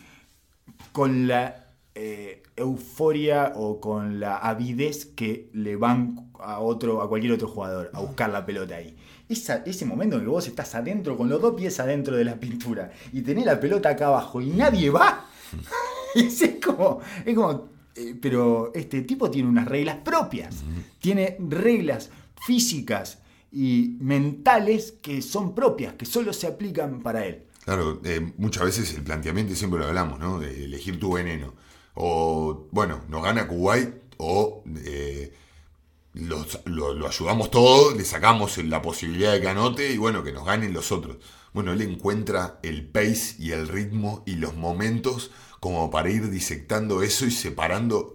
con 0.92 1.26
la 1.26 1.66
eh, 1.94 2.42
euforia 2.56 3.52
o 3.56 3.80
con 3.80 4.20
la 4.20 4.38
avidez 4.38 5.06
que 5.06 5.50
le 5.52 5.76
van 5.76 6.30
a 6.38 6.60
otro, 6.60 7.02
a 7.02 7.08
cualquier 7.08 7.32
otro 7.32 7.48
jugador 7.48 7.90
a 7.92 8.00
buscar 8.00 8.30
la 8.30 8.44
pelota 8.44 8.76
ahí. 8.76 8.96
Esa- 9.28 9.62
ese 9.66 9.84
momento 9.84 10.16
en 10.16 10.22
que 10.22 10.28
vos 10.28 10.46
estás 10.46 10.74
adentro, 10.74 11.16
con 11.16 11.28
los 11.28 11.40
dos 11.42 11.54
pies 11.54 11.80
adentro 11.80 12.16
de 12.16 12.24
la 12.24 12.36
pintura, 12.38 12.90
y 13.12 13.22
tenés 13.22 13.44
la 13.46 13.58
pelota 13.58 13.88
acá 13.90 14.06
abajo 14.06 14.40
y 14.40 14.50
nadie 14.50 14.90
va. 14.90 15.26
es, 16.14 16.42
como. 16.64 17.00
Es 17.24 17.34
como 17.34 17.68
eh, 17.94 18.14
pero 18.20 18.72
este 18.74 19.02
tipo 19.02 19.30
tiene 19.30 19.48
unas 19.48 19.66
reglas 19.66 19.96
propias. 20.04 20.56
Tiene 21.00 21.36
reglas 21.40 22.10
físicas 22.46 23.18
y 23.50 23.96
mentales 24.00 24.92
que 25.00 25.22
son 25.22 25.54
propias, 25.54 25.94
que 25.94 26.04
solo 26.04 26.32
se 26.32 26.46
aplican 26.46 27.00
para 27.00 27.24
él. 27.26 27.44
Claro, 27.64 28.00
eh, 28.04 28.32
muchas 28.36 28.64
veces 28.64 28.94
el 28.94 29.02
planteamiento, 29.02 29.54
siempre 29.54 29.80
lo 29.80 29.86
hablamos, 29.86 30.20
¿no? 30.20 30.38
De 30.38 30.64
elegir 30.66 31.00
tu 31.00 31.14
veneno. 31.14 31.54
O, 31.94 32.68
bueno, 32.70 33.00
nos 33.08 33.22
gana 33.22 33.48
Kuwait 33.48 33.94
o 34.18 34.62
eh, 34.84 35.32
lo, 36.16 37.06
ayudamos 37.06 37.50
todo, 37.50 37.94
le 37.94 38.04
sacamos 38.04 38.58
la 38.58 38.82
posibilidad 38.82 39.32
de 39.32 39.40
que 39.40 39.48
anote 39.48 39.92
y 39.92 39.98
bueno, 39.98 40.24
que 40.24 40.32
nos 40.32 40.44
ganen 40.46 40.72
los 40.72 40.92
otros. 40.92 41.18
Bueno, 41.52 41.72
él 41.72 41.82
encuentra 41.82 42.58
el 42.62 42.86
pace 42.88 43.36
y 43.38 43.52
el 43.52 43.68
ritmo 43.68 44.22
y 44.26 44.36
los 44.36 44.54
momentos 44.56 45.30
como 45.60 45.90
para 45.90 46.10
ir 46.10 46.30
disectando 46.30 47.02
eso 47.02 47.26
y 47.26 47.30
separando 47.30 48.14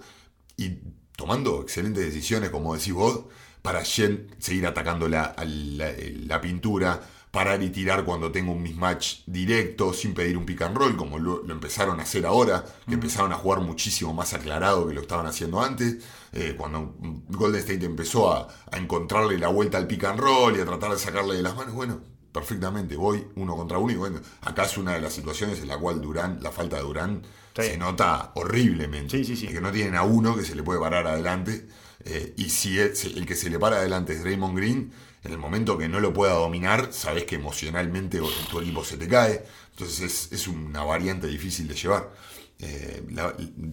y 0.58 0.80
tomando 1.16 1.62
excelentes 1.62 2.04
decisiones, 2.06 2.50
como 2.50 2.76
decís 2.76 2.94
vos, 2.94 3.26
para 3.62 3.84
seguir 3.86 4.66
atacando 4.68 5.08
la, 5.08 5.36
la- 5.46 5.94
la 6.26 6.42
pintura, 6.42 7.02
parar 7.32 7.64
y 7.64 7.70
tirar 7.70 8.04
cuando 8.04 8.32
tengo 8.32 8.52
un 8.52 8.62
mismatch 8.62 9.20
directo, 9.26 9.94
sin 9.94 10.14
pedir 10.14 10.38
un 10.38 10.46
pick 10.46 10.62
and 10.64 10.76
roll, 10.78 10.98
como 10.98 11.18
lo, 11.18 11.44
lo 11.44 11.54
empezaron 11.54 12.00
a 12.00 12.04
hacer 12.04 12.26
ahora, 12.26 12.66
que 12.88 12.94
empezaron 12.94 13.32
a 13.32 13.36
jugar 13.36 13.62
muchísimo 13.62 14.14
más 14.14 14.34
aclarado 14.34 14.88
que 14.88 14.94
lo 14.94 15.02
estaban 15.02 15.26
haciendo 15.26 15.62
antes, 15.62 15.98
eh, 16.34 16.56
cuando 16.58 16.96
Golden 17.30 17.60
State 17.62 17.86
empezó 17.86 18.32
a, 18.34 18.48
a 18.72 18.78
encontrarle 18.78 19.38
la 19.38 19.48
vuelta 19.48 19.78
al 19.78 19.88
pick 19.88 20.04
and 20.04 20.20
roll 20.20 20.58
y 20.58 20.62
a 20.62 20.66
tratar 20.66 20.92
de 20.92 20.98
sacarle 21.00 21.36
de 21.36 21.42
las 21.44 21.56
manos, 21.56 21.74
bueno, 21.74 22.02
perfectamente, 22.32 22.96
voy 22.96 23.26
uno 23.36 23.56
contra 23.56 23.78
uno 23.78 23.92
y 23.92 23.96
bueno, 23.98 24.20
acá 24.42 24.64
es 24.64 24.78
una 24.78 24.94
de 24.94 25.02
las 25.02 25.14
situaciones 25.14 25.60
en 25.60 25.68
la 25.68 25.78
cual 25.78 26.02
Durán, 26.02 26.40
la 26.42 26.52
falta 26.52 26.78
de 26.78 26.84
Durán, 26.84 27.22
Sí. 27.54 27.64
se 27.64 27.78
nota 27.78 28.32
horriblemente. 28.36 29.18
Sí, 29.18 29.26
sí, 29.26 29.36
sí. 29.36 29.48
De 29.48 29.54
que 29.54 29.60
no 29.62 29.72
tienen 29.74 29.96
a 29.96 30.04
uno 30.04 30.36
que 30.38 30.44
se 30.44 30.56
le 30.56 30.64
puede 30.64 30.80
parar 30.80 31.08
adelante. 31.08 31.68
eh, 32.06 32.34
y 32.38 32.50
si 32.50 32.80
el, 32.80 32.96
si 32.96 33.10
el 33.18 33.26
que 33.26 33.36
se 33.36 33.50
le 33.50 33.60
para 33.60 33.76
adelante 33.78 34.14
es 34.14 34.24
Draymond 34.24 34.58
Green, 34.58 34.92
en 35.24 35.32
el 35.32 35.38
momento 35.38 35.78
que 35.78 35.88
no 35.88 36.00
lo 36.00 36.14
pueda 36.14 36.34
dominar, 36.34 36.90
sabes 36.92 37.26
que 37.26 37.36
emocionalmente 37.36 38.20
tu 38.50 38.60
equipo 38.60 38.84
se 38.84 38.98
te 38.98 39.08
cae. 39.08 39.44
Entonces 39.72 40.30
es, 40.32 40.48
una 40.48 40.84
variante 40.84 41.28
difícil 41.28 41.68
de 41.68 41.76
llevar. 41.76 42.12
Eh, 42.60 43.04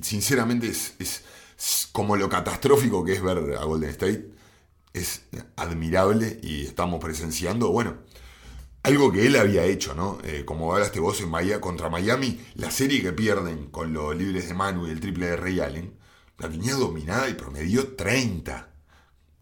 sinceramente 0.02 0.68
es 0.68 1.24
como 1.92 2.16
lo 2.16 2.28
catastrófico 2.28 3.04
que 3.04 3.12
es 3.12 3.22
ver 3.22 3.56
a 3.58 3.64
Golden 3.64 3.90
State. 3.90 4.30
Es 4.92 5.22
admirable 5.56 6.40
y 6.42 6.66
estamos 6.66 7.00
presenciando, 7.00 7.70
bueno, 7.70 7.98
algo 8.82 9.12
que 9.12 9.26
él 9.26 9.36
había 9.36 9.64
hecho, 9.64 9.94
¿no? 9.94 10.18
Eh, 10.24 10.44
como 10.44 10.72
hablaste 10.72 11.00
vos 11.00 11.20
en 11.20 11.28
Miami, 11.28 11.60
contra 11.60 11.90
Miami, 11.90 12.40
la 12.54 12.70
serie 12.70 13.02
que 13.02 13.12
pierden 13.12 13.66
con 13.66 13.92
los 13.92 14.16
libres 14.16 14.48
de 14.48 14.54
Manu 14.54 14.86
y 14.86 14.90
el 14.90 15.00
triple 15.00 15.26
de 15.26 15.36
Ray 15.36 15.60
Allen, 15.60 15.98
la 16.38 16.48
tenía 16.48 16.74
dominada 16.74 17.28
y 17.28 17.34
promedió 17.34 17.94
30. 17.96 18.72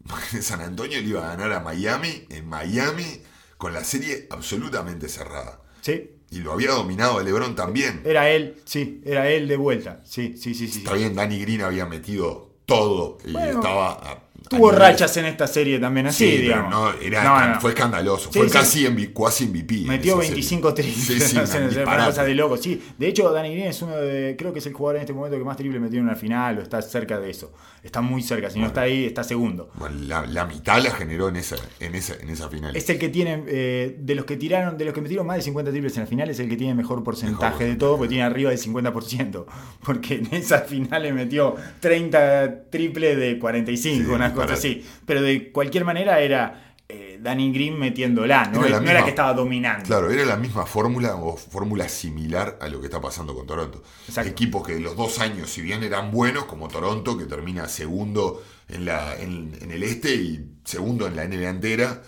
San 0.41 0.61
Antonio 0.61 0.99
le 0.99 1.07
iba 1.07 1.25
a 1.25 1.35
ganar 1.35 1.53
a 1.53 1.59
Miami, 1.59 2.25
en 2.29 2.47
Miami, 2.47 3.21
con 3.57 3.73
la 3.73 3.83
serie 3.83 4.27
absolutamente 4.29 5.09
cerrada. 5.09 5.61
¿Sí? 5.81 6.11
Y 6.29 6.39
lo 6.39 6.51
había 6.51 6.71
dominado 6.71 7.19
a 7.19 7.23
LeBron 7.23 7.55
también. 7.55 8.01
Era 8.05 8.29
él, 8.29 8.61
sí, 8.65 9.01
era 9.05 9.29
él 9.29 9.47
de 9.47 9.55
vuelta. 9.55 10.01
Sí, 10.03 10.35
sí, 10.35 10.53
sí, 10.53 10.67
sí. 10.67 10.79
Está 10.79 10.93
bien, 10.93 11.15
Danny 11.15 11.39
Green 11.39 11.61
había 11.61 11.85
metido 11.85 12.55
todo 12.65 13.17
y 13.23 13.31
Bueno, 13.31 13.59
estaba... 13.59 13.93
a 13.93 14.26
Tuvo 14.49 14.71
rachas 14.71 15.15
en 15.17 15.25
esta 15.25 15.47
serie 15.47 15.79
también 15.79 16.07
así, 16.07 16.29
Sí, 16.31 16.37
digamos. 16.43 16.71
no, 16.71 16.93
era, 17.01 17.23
No, 17.23 17.53
no. 17.55 17.61
fue 17.61 17.71
escandaloso. 17.71 18.31
Sí, 18.31 18.39
fue 18.39 18.47
sí. 18.49 18.53
casi, 18.53 18.87
MVP, 18.89 19.13
cuasi 19.13 19.47
MVP. 19.47 19.75
en 19.81 19.87
Metió 19.87 20.13
esa 20.13 20.21
serie. 20.21 20.35
25 20.35 20.73
triples. 20.73 21.33
Una 21.87 22.05
cosa 22.05 22.23
de 22.23 22.35
loco. 22.35 22.57
Sí, 22.57 22.81
de 22.97 23.07
hecho, 23.07 23.31
Danny 23.31 23.51
Green 23.53 23.67
es 23.67 23.81
uno 23.81 23.95
de. 23.97 24.35
Creo 24.37 24.53
que 24.53 24.59
es 24.59 24.65
el 24.65 24.73
jugador 24.73 24.97
en 24.97 25.01
este 25.01 25.13
momento 25.13 25.37
que 25.37 25.43
más 25.43 25.57
triple 25.57 25.79
metió 25.79 25.99
en 25.99 26.05
una 26.05 26.15
final 26.15 26.57
o 26.59 26.61
está 26.61 26.81
cerca 26.81 27.19
de 27.19 27.29
eso. 27.29 27.51
Está 27.83 28.01
muy 28.01 28.21
cerca. 28.21 28.49
Si 28.49 28.59
no 28.59 28.67
está 28.67 28.81
ahí, 28.81 29.05
está 29.05 29.23
segundo. 29.23 29.69
Bueno, 29.75 29.95
la, 30.07 30.25
la 30.25 30.45
mitad 30.45 30.81
la 30.81 30.91
generó 30.91 31.29
en 31.29 31.37
esa, 31.37 31.55
en 31.79 31.95
esa, 31.95 32.15
en 32.15 32.29
esa 32.29 32.49
final. 32.49 32.75
Es 32.75 32.89
el 32.89 32.97
que 32.99 33.09
tiene, 33.09 33.43
eh, 33.47 33.95
de 33.99 34.15
los 34.15 34.25
que 34.25 34.35
tiraron, 34.35 34.77
de 34.77 34.85
los 34.85 34.93
que 34.93 35.01
metieron 35.01 35.25
más 35.25 35.37
de 35.37 35.43
50 35.43 35.71
triples 35.71 35.95
en 35.97 36.03
la 36.03 36.07
final, 36.07 36.29
es 36.29 36.39
el 36.39 36.49
que 36.49 36.57
tiene 36.57 36.73
mejor 36.75 37.03
porcentaje 37.03 37.37
Mejor 37.59 37.67
de 37.67 37.75
todo, 37.75 37.97
porque 37.97 38.09
tiene 38.09 38.23
arriba 38.23 38.49
del 38.49 38.59
50%. 38.59 39.45
Porque 39.85 40.15
en 40.15 40.27
esa 40.33 40.59
final 40.59 41.03
le 41.03 41.13
metió 41.13 41.55
30 41.79 42.69
triples 42.69 43.17
de 43.17 43.39
45, 43.39 43.77
Sí, 44.05 44.11
una 44.11 44.33
cosa 44.41 44.53
disparate. 44.53 44.81
así. 44.81 45.01
Pero 45.05 45.21
de 45.21 45.51
cualquier 45.51 45.85
manera 45.85 46.19
era 46.21 46.75
eh, 46.89 47.19
Danny 47.21 47.51
Green 47.51 47.77
metiéndola, 47.77 48.45
¿no? 48.45 48.61
Era 48.61 48.69
la 48.69 48.75
no 48.77 48.81
misma- 48.83 48.91
era 48.91 49.03
que 49.03 49.09
estaba 49.09 49.33
dominando. 49.33 49.85
Claro, 49.85 50.09
era 50.09 50.23
la 50.25 50.37
misma 50.37 50.65
fórmula 50.65 51.15
o 51.15 51.35
fórmula 51.35 51.89
similar 51.89 52.57
a 52.61 52.69
lo 52.69 52.79
que 52.79 52.85
está 52.87 53.01
pasando 53.01 53.35
con 53.35 53.45
Toronto. 53.45 53.83
Exacto. 54.07 54.29
Equipos 54.31 54.65
que 54.65 54.79
los 54.79 54.95
dos 54.95 55.19
años, 55.19 55.49
si 55.49 55.61
bien 55.61 55.83
eran 55.83 56.11
buenos, 56.11 56.45
como 56.45 56.69
Toronto, 56.69 57.17
que 57.17 57.25
termina 57.25 57.67
segundo 57.67 58.41
en, 58.69 58.85
la, 58.85 59.15
en, 59.19 59.57
en 59.61 59.71
el 59.71 59.83
este 59.83 60.15
y 60.15 60.45
segundo 60.63 61.07
en 61.07 61.15
la 61.17 61.25
NBA 61.27 61.49
entera. 61.49 62.03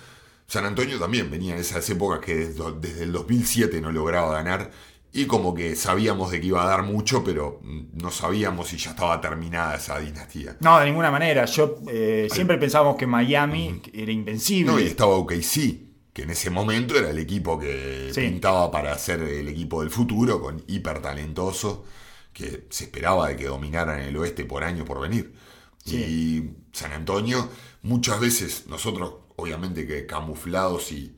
San 0.48 0.66
Antonio 0.66 0.98
también 0.98 1.30
venía 1.30 1.54
en 1.54 1.60
esas 1.60 1.88
épocas 1.92 2.22
que 2.22 2.34
desde, 2.36 2.64
desde 2.80 3.04
el 3.04 3.12
2007 3.12 3.82
no 3.82 3.92
lograba 3.92 4.34
ganar 4.34 4.72
y 5.12 5.26
como 5.26 5.54
que 5.54 5.76
sabíamos 5.76 6.30
de 6.32 6.40
que 6.40 6.48
iba 6.48 6.64
a 6.64 6.68
dar 6.68 6.84
mucho, 6.84 7.24
pero 7.24 7.62
no 7.64 8.12
sabíamos 8.12 8.68
si 8.70 8.78
ya 8.78 8.92
estaba 8.92 9.20
terminada 9.20 9.76
esa 9.76 9.98
dinastía. 10.00 10.56
No, 10.60 10.80
de 10.80 10.86
ninguna 10.86 11.10
manera. 11.12 11.46
Yo 11.46 11.78
eh, 11.88 12.28
siempre 12.32 12.58
pensábamos 12.58 12.96
que 12.96 13.08
Miami 13.08 13.82
era 13.94 14.12
invencible. 14.12 14.72
No, 14.72 14.80
y 14.80 14.84
estaba 14.84 15.16
OKC, 15.16 16.14
que 16.14 16.24
en 16.24 16.30
ese 16.30 16.50
momento 16.52 16.96
era 16.98 17.10
el 17.10 17.18
equipo 17.18 17.58
que 17.58 18.12
Sí. 18.14 18.22
pintaba 18.22 18.70
para 18.70 18.96
ser 18.98 19.22
el 19.22 19.48
equipo 19.48 19.82
del 19.82 19.90
futuro, 19.90 20.40
con 20.42 20.64
hiper 20.68 21.02
talentoso, 21.02 21.86
que 22.32 22.68
se 22.70 22.84
esperaba 22.86 23.30
de 23.30 23.36
que 23.36 23.46
dominaran 23.46 24.00
el 24.02 24.16
oeste 24.18 24.46
por 24.46 24.64
año 24.64 24.86
por 24.86 25.00
venir. 25.02 25.34
Y 25.86 26.44
San 26.72 26.92
Antonio, 26.94 27.50
muchas 27.82 28.20
veces 28.20 28.66
nosotros, 28.68 29.14
obviamente 29.38 29.88
que 29.88 30.06
camuflados 30.06 30.92
y 30.92 31.16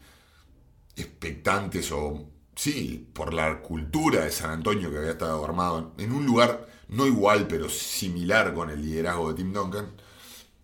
expectantes 0.95 1.91
o, 1.91 2.29
sí, 2.55 3.09
por 3.13 3.33
la 3.33 3.61
cultura 3.61 4.25
de 4.25 4.31
San 4.31 4.51
Antonio 4.51 4.91
que 4.91 4.97
había 4.97 5.11
estado 5.11 5.43
armado 5.43 5.93
en 5.97 6.11
un 6.11 6.25
lugar 6.25 6.67
no 6.89 7.07
igual, 7.07 7.47
pero 7.47 7.69
similar 7.69 8.53
con 8.53 8.69
el 8.69 8.81
liderazgo 8.81 9.29
de 9.29 9.35
Tim 9.35 9.53
Duncan, 9.53 9.93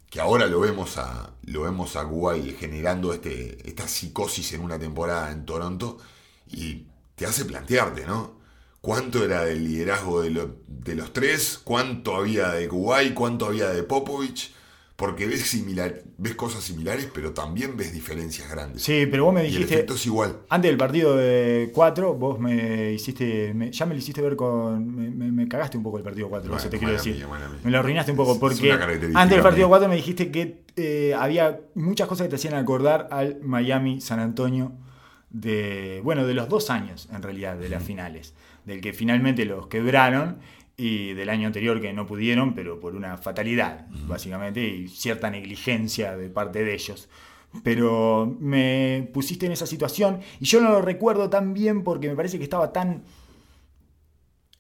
que 0.10 0.22
ahora 0.22 0.48
lo 0.48 0.60
vemos 0.62 0.98
a 0.98 1.34
lo 1.44 1.62
vemos 1.64 1.96
a 1.96 2.06
generando 2.60 3.14
este, 3.14 3.68
esta 3.68 3.88
psicosis 3.88 4.54
en 4.54 4.62
una 4.62 4.80
temporada 4.80 5.32
en 5.32 5.46
Toronto 5.46 5.98
y 6.48 6.88
te 7.16 7.26
hace 7.26 7.46
plantearte, 7.46 8.06
¿no? 8.06 8.38
¿Cuánto 8.82 9.24
era 9.24 9.44
del 9.46 9.64
liderazgo 9.66 10.22
de, 10.22 10.50
de 10.68 10.96
los 10.96 11.14
tres? 11.14 11.60
¿Cuánto 11.64 12.16
había 12.16 12.50
de 12.50 12.68
Kuwait? 12.70 13.14
¿Cuánto 13.14 13.48
había 13.48 13.70
de 13.70 13.84
Popovich? 13.84 14.54
Porque 14.98 15.28
ves, 15.28 15.42
similar, 15.44 16.02
ves 16.18 16.34
cosas 16.34 16.64
similares, 16.64 17.08
pero 17.14 17.32
también 17.32 17.78
ves 17.78 17.94
diferencias 17.94 18.50
grandes. 18.50 18.82
Sí, 18.82 19.06
pero 19.10 19.26
vos 19.26 19.34
me 19.36 19.44
y 19.44 19.46
el 19.46 19.52
dijiste. 19.52 19.76
efecto 19.76 19.94
es 19.94 20.04
igual. 20.08 20.38
Antes 20.50 20.72
del 20.72 20.78
partido 20.78 21.16
de 21.16 21.70
4, 21.72 22.16
vos 22.16 22.40
me 22.40 22.94
hiciste. 22.94 23.54
me- 23.54 23.72
ya 23.72 23.86
me 23.86 23.94
lo 23.94 24.00
hiciste 24.00 24.24
ver 24.24 24.36
con. 24.36 24.96
Me, 24.96 25.10
me- 25.12 25.32
me 25.32 25.48
cagaste 25.48 25.78
un 25.78 25.84
poco 25.84 26.00
el 26.00 26.04
partido 26.04 26.30
4, 26.30 26.50
Bueno, 26.50 26.60
eso 26.60 26.70
te 26.72 26.80
quiero 26.80 26.94
decir. 26.94 27.14
mía. 27.16 27.28
Me 27.64 27.70
lo 27.70 27.78
arruinaste 27.78 28.10
un 28.10 28.18
poco 28.18 28.40
porque. 28.40 28.72
Antes 28.72 29.30
del 29.30 29.42
partido 29.44 29.68
mía. 29.68 29.78
4 29.78 29.88
me 29.88 29.96
dijiste 29.98 30.32
que 30.32 30.64
eh, 30.76 31.14
había 31.16 31.60
muchas 31.76 32.08
cosas 32.08 32.26
que 32.26 32.30
te 32.32 32.36
hacían 32.38 32.56
acordar 32.56 33.08
al 33.12 33.40
Miami 33.44 34.02
San 34.02 34.20
Antonio 34.20 34.72
de. 35.30 36.02
Bueno, 36.04 36.26
de 36.26 36.34
los 36.34 36.50
dos 36.50 36.70
años, 36.70 37.08
en 37.14 37.22
realidad, 37.22 37.56
de 37.58 37.70
las 37.70 37.84
finales. 37.84 38.34
Del 38.66 38.82
que 38.82 38.92
finalmente 38.94 39.46
los 39.46 39.68
quebraron 39.68 40.40
y 40.80 41.14
del 41.16 41.30
año 41.30 41.48
anterior 41.48 41.82
que 41.82 41.92
no 41.92 42.06
pudieron, 42.06 42.54
pero 42.54 42.80
por 42.80 42.96
una 42.96 43.18
fatalidad, 43.18 43.88
básicamente, 44.08 44.64
y 44.64 44.88
cierta 44.88 45.30
negligencia 45.32 46.16
de 46.16 46.30
parte 46.30 46.64
de 46.64 46.76
ellos. 46.76 47.10
Pero 47.64 48.38
me 48.40 49.10
pusiste 49.12 49.48
en 49.48 49.54
esa 49.54 49.66
situación 49.66 50.20
y 50.40 50.46
yo 50.46 50.62
no 50.62 50.70
lo 50.70 50.82
recuerdo 50.82 51.30
tan 51.32 51.54
bien 51.56 51.84
porque 51.84 52.08
me 52.10 52.16
parece 52.16 52.38
que 52.38 52.44
estaba 52.44 52.72
tan 52.72 53.04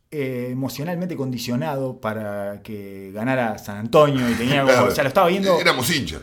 eh, 0.09 0.49
emocionalmente 0.51 1.15
condicionado 1.15 1.99
para 1.99 2.63
que 2.63 3.11
ganara 3.13 3.57
San 3.59 3.77
Antonio 3.77 4.27
y 4.27 4.33
tenía 4.33 4.61
como, 4.61 4.67
Claro, 4.73 4.87
o 4.87 4.91
sea, 4.91 5.03
lo 5.03 5.09
estaba 5.09 5.27
viendo 5.27 5.59
Éramos 5.59 5.95
hinchas. 5.95 6.21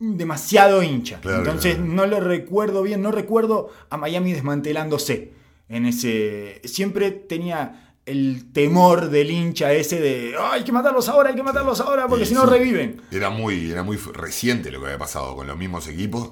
demasiado 0.00 0.82
hincha. 0.82 1.20
Claro, 1.20 1.38
Entonces 1.38 1.76
claro. 1.76 1.92
no 1.92 2.06
lo 2.06 2.20
recuerdo 2.20 2.82
bien, 2.82 3.02
no 3.02 3.12
recuerdo 3.12 3.70
a 3.90 3.96
Miami 3.96 4.32
desmantelándose 4.32 5.32
en 5.68 5.86
ese. 5.86 6.60
Siempre 6.64 7.10
tenía 7.12 7.83
el 8.06 8.52
temor 8.52 9.08
del 9.10 9.30
hincha 9.30 9.72
ese 9.72 10.00
de 10.00 10.34
"Ah, 10.38 10.52
hay 10.54 10.64
que 10.64 10.72
matarlos 10.72 11.08
ahora, 11.08 11.30
hay 11.30 11.36
que 11.36 11.42
matarlos 11.42 11.80
ahora, 11.80 12.06
porque 12.06 12.26
si 12.26 12.34
no 12.34 12.44
reviven. 12.46 13.00
Era 13.10 13.30
muy, 13.30 13.70
era 13.70 13.82
muy 13.82 13.96
reciente 13.96 14.70
lo 14.70 14.80
que 14.80 14.86
había 14.86 14.98
pasado 14.98 15.34
con 15.36 15.46
los 15.46 15.56
mismos 15.56 15.88
equipos. 15.88 16.30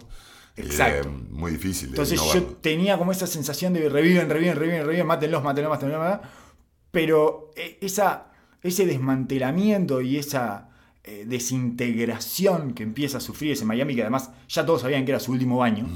Exacto. 0.57 1.09
Era 1.09 1.19
muy 1.31 1.53
difícil. 1.53 1.89
de 1.89 1.93
Entonces 1.93 2.21
yo 2.35 2.43
tenía 2.61 2.99
como 2.99 3.11
esa 3.11 3.27
sensación 3.27 3.73
de 3.73 3.89
reviven, 3.89 4.29
reviven, 4.29 4.57
reviven, 4.57 4.85
reviven, 4.85 5.07
mátenlos, 5.07 5.43
mátenlos, 5.43 5.71
mátenlos, 5.71 5.99
mátenlos. 5.99 6.27
Pero 6.91 7.51
eh, 7.57 7.79
esa, 7.81 8.27
ese 8.63 8.85
desmantelamiento 8.85 10.03
y 10.03 10.19
esa 10.19 10.69
eh, 11.05 11.25
desintegración 11.27 12.75
que 12.75 12.83
empieza 12.83 13.19
a 13.19 13.21
sufrir 13.21 13.53
ese 13.53 13.65
Miami, 13.65 13.95
que 13.95 14.03
además 14.03 14.31
ya 14.49 14.67
todos 14.67 14.83
sabían 14.83 15.05
que 15.05 15.13
era 15.13 15.21
su 15.21 15.33
último 15.33 15.63
año, 15.65 15.89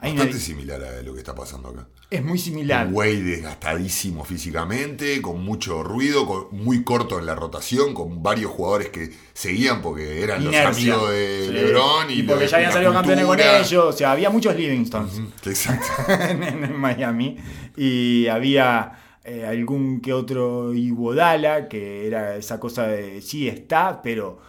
hay 0.00 0.12
una- 0.12 0.20
Bastante 0.24 0.44
similar 0.44 0.82
a 0.82 1.02
lo 1.02 1.12
que 1.12 1.18
está 1.20 1.34
pasando 1.34 1.68
acá. 1.68 1.86
es 2.10 2.24
muy 2.24 2.38
similar. 2.38 2.86
Un 2.88 2.92
güey 2.94 3.20
desgastadísimo 3.22 4.24
físicamente, 4.24 5.20
con 5.22 5.44
mucho 5.44 5.82
ruido, 5.82 6.26
con- 6.26 6.46
muy 6.52 6.82
corto 6.84 7.18
en 7.18 7.26
la 7.26 7.34
rotación, 7.34 7.94
con 7.94 8.22
varios 8.22 8.50
jugadores 8.50 8.88
que 8.88 9.10
seguían 9.32 9.80
porque 9.82 10.22
eran 10.22 10.42
Inercia. 10.42 10.68
los 10.68 10.76
amigos 10.78 11.10
de 11.10 11.44
Sí. 11.46 11.52
LeBron 11.52 12.10
y, 12.10 12.22
porque 12.24 12.48
ya 12.48 12.56
habían 12.56 12.72
salido 12.72 12.92
campeones 12.92 13.24
con 13.26 13.40
ellos. 13.40 13.84
O 13.84 13.92
sea, 13.92 14.12
había 14.12 14.30
muchos 14.30 14.56
Livingstons 14.56 15.18
Ujú, 15.18 15.28
Exacto. 15.50 15.86
en, 16.28 16.42
en 16.64 16.76
Miami. 16.76 17.36
Y 17.76 18.26
había 18.26 18.92
eh, 19.24 19.44
algún 19.46 20.00
que 20.00 20.12
otro 20.12 20.72
Iguodala, 20.74 21.68
que 21.68 22.06
era 22.06 22.36
esa 22.36 22.58
cosa 22.58 22.86
de 22.88 23.20
sí 23.20 23.46
está, 23.48 24.00
pero 24.02 24.40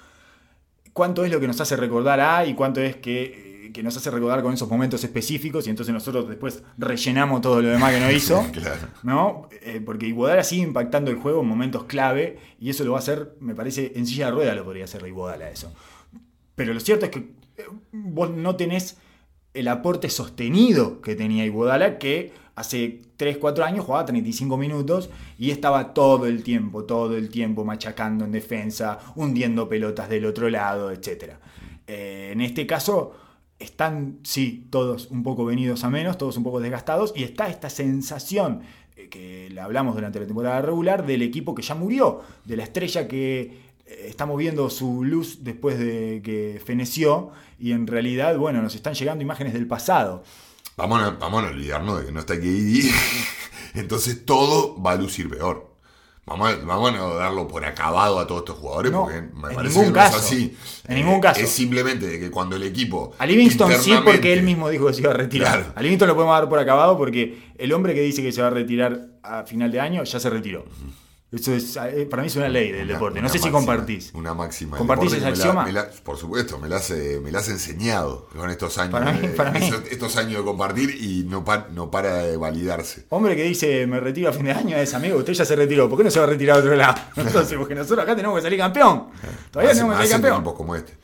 cuánto 0.94 1.24
es 1.26 1.32
lo 1.32 1.40
que 1.40 1.48
nos 1.48 1.60
hace 1.62 1.76
recordar 1.76 2.20
a 2.22 2.46
y 2.46 2.54
cuánto 2.56 2.82
es 2.82 2.96
que, 2.96 3.51
que 3.72 3.84
nos 3.84 3.96
hace 3.98 4.12
recordar 4.12 4.42
con 4.44 4.54
esos 4.54 4.70
momentos 4.70 5.04
específicos. 5.04 5.68
Y 5.68 5.70
entonces 5.70 5.94
nosotros 5.94 6.28
después 6.28 6.64
rellenamos 6.78 7.42
todo 7.42 7.62
lo 7.62 7.70
demás 7.70 7.94
que 7.94 8.00
no 8.00 8.12
hizo. 8.12 8.46
claro. 8.52 8.88
¿no? 9.04 9.50
Eh, 9.62 9.82
porque 9.84 10.08
Iguodala 10.08 10.44
sigue 10.44 10.64
impactando 10.64 11.12
el 11.12 11.18
juego 11.18 11.42
en 11.42 11.48
momentos 11.48 11.86
clave 11.86 12.40
y 12.60 12.70
eso 12.70 12.84
lo 12.84 12.92
va 12.92 12.98
a 12.98 13.00
hacer, 13.00 13.36
me 13.40 13.56
parece, 13.56 13.94
en 13.96 14.06
silla 14.06 14.28
de 14.28 14.32
rueda 14.32 14.56
lo 14.56 14.64
podría 14.64 14.86
hacer 14.86 15.06
Iguodala 15.06 15.50
eso. 15.50 15.72
Pero 16.56 16.74
lo 16.74 16.80
cierto 16.80 17.06
es 17.06 17.12
que 17.12 17.20
eh, 17.58 17.66
vos 17.92 18.30
no 18.30 18.56
tenés 18.56 18.98
el 19.54 19.68
aporte 19.68 20.10
sostenido 20.10 21.02
que 21.02 21.16
tenía 21.16 21.46
Iguodala, 21.46 21.98
que 21.98 22.34
hace 22.56 23.02
3, 23.18 23.38
4 23.38 23.64
años 23.66 23.86
jugaba 23.86 24.06
35 24.06 24.58
minutos 24.58 25.10
y 25.38 25.52
estaba 25.52 25.94
todo 25.94 26.26
el 26.26 26.44
tiempo, 26.44 26.86
todo 26.86 27.18
el 27.18 27.30
tiempo 27.30 27.66
machacando 27.66 28.26
en 28.26 28.32
defensa, 28.32 29.00
hundiendo 29.16 29.68
pelotas 29.68 30.10
del 30.10 30.26
otro 30.26 30.50
lado, 30.50 30.92
etc. 30.92 31.34
Eh, 31.88 32.30
en 32.32 32.42
este 32.42 32.66
caso 32.66 33.14
están, 33.62 34.20
sí, 34.24 34.68
todos 34.70 35.08
un 35.12 35.24
poco 35.24 35.46
venidos 35.46 35.84
a 35.84 35.90
menos, 35.90 36.18
todos 36.18 36.38
un 36.38 36.44
poco 36.44 36.60
desgastados, 36.60 37.14
y 37.16 37.24
está 37.24 37.48
esta 37.48 37.70
sensación 37.70 38.62
eh, 38.96 39.10
que 39.10 39.50
la 39.52 39.66
hablamos 39.66 39.96
durante 39.96 40.20
la 40.20 40.26
temporada 40.26 40.62
regular 40.62 41.06
del 41.06 41.22
equipo 41.22 41.56
que 41.56 41.62
ya 41.62 41.76
murió, 41.76 42.22
de 42.46 42.58
la 42.58 42.64
estrella 42.64 43.08
que 43.08 43.42
eh, 43.86 44.06
estamos 44.08 44.38
viendo 44.38 44.70
su 44.70 45.04
luz 45.04 45.44
después 45.44 45.80
de 45.80 46.22
que 46.24 46.62
feneció, 46.64 47.32
y 47.60 47.72
en 47.72 47.88
realidad, 47.88 48.38
bueno, 48.38 48.62
nos 48.62 48.76
están 48.76 48.94
llegando 48.94 49.24
imágenes 49.24 49.54
del 49.54 49.68
pasado. 49.68 50.24
Vamos 50.78 51.02
a, 51.02 51.12
vamos 51.12 51.44
a 51.44 51.48
olvidarnos 51.48 52.00
de 52.00 52.06
que 52.08 52.12
no 52.12 52.20
está 52.22 52.40
KD. 52.40 52.90
Entonces 53.76 54.26
todo 54.26 54.82
va 54.82 54.94
a 54.94 54.96
lucir 54.96 55.30
peor. 55.30 55.71
Vamos 56.26 56.50
a, 56.52 56.56
vamos 56.58 56.94
a 56.94 57.14
darlo 57.16 57.48
por 57.48 57.66
acabado 57.66 58.20
a 58.20 58.28
todos 58.28 58.42
estos 58.42 58.58
jugadores 58.58 58.92
No, 58.92 59.04
porque 59.06 59.22
me 59.22 59.50
en 59.50 59.56
parece 59.56 59.80
ningún 59.80 59.84
que 59.86 60.00
no 60.00 60.06
caso. 60.06 60.18
es 60.18 60.24
así. 60.24 60.58
En 60.88 60.96
ningún 60.96 61.20
caso. 61.20 61.42
Es 61.42 61.50
simplemente 61.50 62.06
de 62.08 62.20
que 62.20 62.30
cuando 62.30 62.56
el 62.56 62.64
equipo. 62.64 63.14
A 63.18 63.26
Livingston 63.26 63.72
sí, 63.82 63.94
porque 64.06 64.32
él 64.32 64.44
mismo 64.44 64.70
dijo 64.70 64.88
que 64.88 64.94
se 64.94 65.02
iba 65.02 65.12
a 65.12 65.16
retirar. 65.16 65.58
Claro. 65.60 65.74
A 65.76 65.82
Livingston 65.82 66.08
lo 66.08 66.16
podemos 66.16 66.36
dar 66.36 66.48
por 66.48 66.60
acabado 66.60 66.98
porque 66.98 67.40
el 67.58 67.74
hombre 67.74 67.94
que 67.96 68.02
dice 68.02 68.22
que 68.22 68.32
se 68.32 68.42
va 68.42 68.48
a 68.48 68.52
retirar 68.52 69.08
a 69.24 69.44
final 69.44 69.72
de 69.72 69.80
año 69.80 70.04
ya 70.04 70.20
se 70.20 70.30
retiró. 70.30 70.64
Eso 71.32 71.54
es, 71.54 71.78
eh, 71.78 72.06
para 72.12 72.24
mí 72.24 72.28
es 72.28 72.36
una 72.36 72.50
ley 72.50 72.74
del 72.74 72.84
Una- 72.84 72.94
deporte. 72.94 73.22
No 73.22 73.30
sé 73.30 73.40
si 73.40 73.50
compartís. 73.50 74.12
Una 74.14 74.34
máxima. 74.34 74.76
¿Compartís 74.78 75.14
ese 75.14 75.20
que 75.20 75.22
me 75.22 75.28
la- 75.32 75.38
axioma? 75.38 75.64
me 75.66 75.72
la- 75.72 75.90
por 76.04 76.18
supuesto, 76.18 76.58
me 76.60 76.68
la, 76.68 76.76
has, 76.76 76.90
me 76.90 77.32
la 77.32 77.40
has 77.40 77.48
enseñado 77.48 78.28
con 78.36 78.50
estos 78.50 78.78
años. 78.78 78.92
Para 79.38 79.52
mí- 79.54 79.62
mí. 79.62 79.72
estos 79.90 80.18
años 80.18 80.40
de 80.40 80.44
compartir 80.44 80.90
y 80.90 81.24
no, 81.24 81.46
pa- 81.46 81.68
no 81.72 81.90
para 81.90 82.18
de 82.24 82.36
validarse. 82.36 83.06
Hombre 83.10 83.38
que 83.38 83.44
dice 83.44 83.88
me 83.88 84.02
retiro 84.02 84.30
a 84.30 84.34
fin 84.34 84.44
de 84.46 84.52
año 84.52 84.76
es 84.76 84.94
amigo, 84.94 85.18
usted 85.20 85.32
ya 85.32 85.46
se 85.46 85.56
retiró. 85.56 85.88
¿Por 85.88 85.98
qué 86.00 86.04
no 86.04 86.12
se 86.12 86.20
va 86.20 86.26
a 86.26 86.30
retirar 86.30 86.58
a 86.58 86.60
otro 86.60 86.76
lado? 86.76 86.96
Entonces, 87.16 87.58
porque 87.58 87.76
nosotros 87.76 88.00
acá 88.04 88.14
tenemos 88.14 88.36
que 88.36 88.42
salir 88.42 88.60
campeón. 88.60 89.08
Todavía 89.52 89.70
Más- 89.70 89.78
tenemos 89.78 89.96
que 89.96 89.98
salir 90.00 90.12
campeón. 90.12 90.36
equipos 90.36 90.54
como 90.56 90.76
este. 90.76 90.98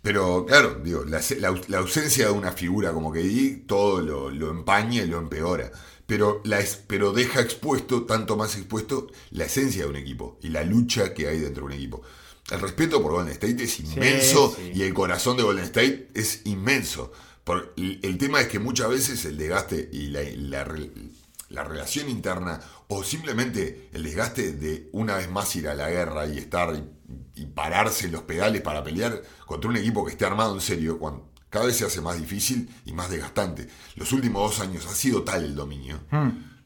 Pero 0.00 0.46
claro, 0.46 0.80
digo, 0.82 1.04
la, 1.04 1.20
la- 1.38 1.60
la 1.68 1.78
ausencia 1.78 2.26
de 2.26 2.32
una 2.32 2.52
figura 2.52 2.92
como 2.92 3.12
que 3.12 3.18
di, 3.20 3.56
todo 3.66 4.00
lo, 4.00 4.30
lo 4.30 4.50
empaña 4.50 5.02
y 5.02 5.06
lo 5.06 5.18
empeora. 5.18 5.70
Pero, 6.06 6.40
la 6.44 6.60
es- 6.60 6.76
pero 6.86 7.12
deja 7.12 7.40
expuesto, 7.40 8.04
tanto 8.04 8.36
más 8.36 8.56
expuesto, 8.56 9.08
la 9.30 9.44
esencia 9.44 9.84
de 9.84 9.90
un 9.90 9.96
equipo 9.96 10.38
y 10.42 10.50
la 10.50 10.62
lucha 10.64 11.14
que 11.14 11.26
hay 11.28 11.40
dentro 11.40 11.62
de 11.62 11.66
un 11.66 11.72
equipo. 11.72 12.02
El 12.50 12.60
respeto 12.60 13.02
por 13.02 13.12
Golden 13.12 13.32
State 13.32 13.64
es 13.64 13.80
inmenso 13.80 14.54
sí. 14.56 14.70
y 14.74 14.82
el 14.82 14.94
corazón 14.94 15.36
de 15.36 15.42
Golden 15.42 15.64
State 15.64 16.08
es 16.14 16.42
inmenso. 16.44 17.10
Por- 17.42 17.72
el, 17.76 17.98
el 18.02 18.18
tema 18.18 18.40
es 18.40 18.46
que 18.48 18.60
muchas 18.60 18.88
veces 18.88 19.24
el 19.24 19.36
desgaste 19.36 19.88
y 19.92 20.08
la, 20.08 20.20
la 20.22 20.64
re- 20.64 20.90
la 21.48 21.64
relación 21.64 22.08
interna 22.08 22.60
o 22.88 23.02
simplemente 23.04 23.88
el 23.92 24.02
desgaste 24.04 24.52
de 24.52 24.88
una 24.92 25.16
vez 25.16 25.28
más 25.30 25.54
ir 25.56 25.68
a 25.68 25.74
la 25.74 25.90
guerra 25.90 26.26
y 26.26 26.38
estar 26.38 26.74
y, 26.74 27.40
y 27.42 27.46
pararse 27.46 28.06
en 28.06 28.12
los 28.12 28.22
pedales 28.22 28.62
para 28.62 28.82
pelear 28.84 29.22
contra 29.44 29.68
un 29.70 29.76
equipo 29.76 30.04
que 30.04 30.12
esté 30.12 30.24
armado 30.24 30.54
en 30.54 30.60
serio, 30.60 30.98
cuando 30.98 31.28
cada 31.56 31.68
vez 31.68 31.78
se 31.78 31.86
hace 31.86 32.02
más 32.02 32.20
difícil 32.20 32.68
y 32.84 32.92
más 32.92 33.08
desgastante. 33.08 33.66
Los 33.94 34.12
últimos 34.12 34.42
dos 34.42 34.60
años 34.60 34.84
ha 34.84 34.94
sido 34.94 35.22
tal 35.22 35.42
el 35.42 35.54
dominio 35.54 35.98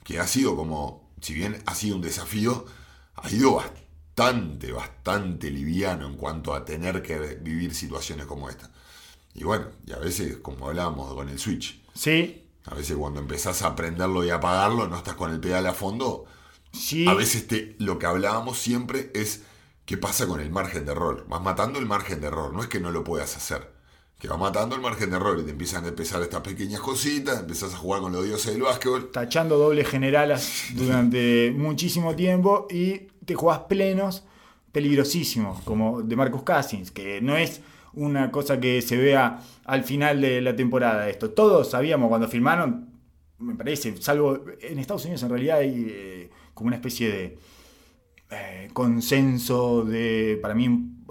que 0.03 0.18
ha 0.18 0.26
sido 0.26 0.57
como, 0.57 1.12
si 1.20 1.33
bien 1.33 1.62
ha 1.66 1.76
sido 1.76 1.94
un 1.94 2.03
desafío, 2.03 2.66
ha 3.14 3.31
ido 3.31 3.55
bastante, 3.55 4.72
bastante 4.72 5.48
liviano 5.48 6.09
en 6.09 6.16
cuanto 6.16 6.53
a 6.55 6.64
tener 6.64 7.03
que 7.03 7.38
vivir 7.40 7.72
situaciones 7.72 8.26
como 8.26 8.50
esta. 8.50 8.68
Y 9.33 9.44
bueno, 9.44 9.66
y 9.87 9.92
a 9.92 9.98
veces, 9.98 10.38
como 10.38 10.66
hablábamos 10.66 11.14
con 11.14 11.29
el 11.29 11.38
Switch, 11.38 11.81
Sí, 11.94 12.48
a 12.64 12.74
veces 12.74 12.96
cuando 12.96 13.20
empezás 13.20 13.62
a 13.62 13.76
prenderlo 13.76 14.24
y 14.24 14.31
apagarlo, 14.31 14.88
no 14.88 14.96
estás 14.96 15.14
con 15.14 15.31
el 15.31 15.38
pedal 15.38 15.68
a 15.68 15.72
fondo, 15.72 16.24
sí. 16.72 17.07
a 17.07 17.15
veces 17.15 17.46
te, 17.46 17.77
lo 17.79 18.00
que 18.00 18.06
hablábamos 18.06 18.58
siempre 18.58 19.12
es 19.15 19.42
qué 19.85 19.96
pasa 19.96 20.27
con 20.27 20.40
el 20.40 20.50
margen 20.50 20.85
de 20.85 20.90
error. 20.90 21.27
Vas 21.29 21.42
matando 21.42 21.79
el 21.79 21.87
margen 21.87 22.21
de 22.21 22.27
error, 22.27 22.52
no 22.52 22.60
es 22.60 22.69
que 22.69 22.81
no 22.81 22.90
lo 22.90 23.04
puedas 23.04 23.37
hacer. 23.37 23.79
Que 24.21 24.29
vas 24.29 24.38
matando 24.38 24.77
el 24.77 24.83
margen 24.83 25.10
de 25.10 25.16
error 25.16 25.40
y 25.40 25.44
te 25.44 25.50
empiezan 25.50 25.85
a 25.87 25.88
empezar 25.88 26.21
estas 26.21 26.42
pequeñas 26.42 26.81
cositas, 26.81 27.40
empezás 27.40 27.73
a 27.75 27.79
jugar 27.79 28.02
con 28.02 28.12
los 28.12 28.23
dioses 28.23 28.52
del 28.52 28.62
básquetbol. 28.62 29.10
tachando 29.10 29.56
dobles 29.56 29.88
generalas 29.88 30.66
durante 30.75 31.52
muchísimo 31.56 32.14
tiempo 32.14 32.68
y 32.71 33.08
te 33.25 33.35
jugás 33.35 33.60
plenos 33.60 34.25
peligrosísimos, 34.73 35.62
como 35.62 36.02
de 36.02 36.16
Marcus 36.16 36.42
Cousins, 36.42 36.90
que 36.90 37.21
no 37.23 37.37
es 37.37 37.62
una 37.94 38.31
cosa 38.31 38.60
que 38.60 38.83
se 38.83 38.96
vea 38.96 39.40
al 39.64 39.85
final 39.85 40.21
de 40.21 40.40
la 40.40 40.54
temporada 40.54 41.08
esto. 41.08 41.31
Todos 41.31 41.71
sabíamos 41.71 42.08
cuando 42.08 42.29
firmaron, 42.29 42.90
me 43.38 43.54
parece, 43.54 43.96
salvo 44.00 44.44
en 44.60 44.79
Estados 44.79 45.04
Unidos 45.06 45.23
en 45.23 45.31
realidad 45.31 45.58
hay 45.58 45.87
eh, 45.88 46.31
como 46.52 46.68
una 46.68 46.77
especie 46.77 47.10
de 47.10 47.38
eh, 48.31 48.68
consenso 48.73 49.83
de, 49.83 50.38
para 50.40 50.54
mí, 50.54 50.68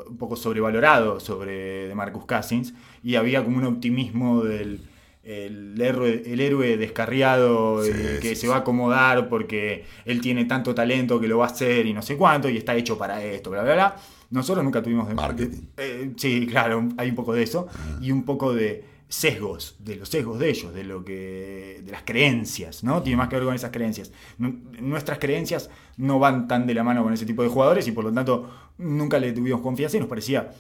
un 0.08 0.18
poco 0.18 0.36
sobrevalorado 0.36 1.20
sobre 1.20 1.88
de 1.88 1.96
Marcus 1.96 2.26
Cousins 2.26 2.74
y 3.04 3.16
había 3.16 3.44
como 3.44 3.58
un 3.58 3.66
optimismo 3.66 4.44
del 4.44 4.82
el 5.22 5.80
héroe, 5.80 6.24
el 6.26 6.40
héroe 6.40 6.76
descarriado 6.78 7.84
Sí, 7.84 7.92
eh, 7.94 8.18
que 8.22 8.30
sí, 8.30 8.36
se 8.36 8.42
sí. 8.42 8.48
va 8.48 8.56
a 8.56 8.60
acomodar 8.60 9.30
porque 9.30 9.84
él 10.06 10.22
tiene 10.22 10.46
tanto 10.46 10.74
talento 10.74 11.20
que 11.20 11.28
lo 11.28 11.38
va 11.40 11.46
a 11.46 11.50
hacer 11.50 11.86
y 11.86 11.94
no 11.94 12.02
sé 12.02 12.18
cuánto 12.18 12.50
y 12.50 12.58
está 12.58 12.76
hecho 12.76 12.98
para 12.98 13.24
esto, 13.24 13.52
bla, 13.52 13.62
bla, 13.64 13.74
bla. 13.74 13.96
Nosotros 14.32 14.64
nunca 14.64 14.82
tuvimos... 14.82 15.08
de- 15.08 15.14
Marketing. 15.16 15.62
de- 15.76 16.04
eh, 16.04 16.12
sí, 16.16 16.48
claro, 16.48 16.88
hay 16.98 17.10
un 17.10 17.16
poco 17.16 17.34
de 17.34 17.44
eso 17.44 17.68
y 18.02 18.12
un 18.12 18.24
poco 18.24 18.54
de 18.54 18.84
sesgos, 19.10 19.76
de 19.80 19.96
los 19.96 20.08
sesgos 20.10 20.38
de 20.40 20.50
ellos, 20.50 20.74
de 20.74 20.84
lo 20.84 21.04
que 21.04 21.82
de 21.84 21.92
las 21.92 22.04
creencias, 22.04 22.84
¿no? 22.84 23.02
Tiene 23.02 23.18
más 23.18 23.28
que 23.28 23.36
ver 23.38 23.46
con 23.46 23.56
esas 23.56 23.72
creencias. 23.72 24.12
Nu- 24.38 24.62
Nuestras 24.80 25.18
creencias 25.18 25.70
no 25.98 26.20
van 26.20 26.48
tan 26.48 26.68
de 26.68 26.74
la 26.76 26.84
mano 26.84 27.04
con 27.04 27.12
ese 27.14 27.26
tipo 27.26 27.42
de 27.44 27.50
jugadores 27.50 27.88
y 27.88 27.92
por 27.92 28.04
lo 28.06 28.14
tanto 28.14 28.50
nunca 28.78 29.20
le 29.20 29.32
tuvimos 29.34 29.62
confianza 29.62 29.98
y 29.98 30.00
nos 30.00 30.10
parecía 30.10 30.52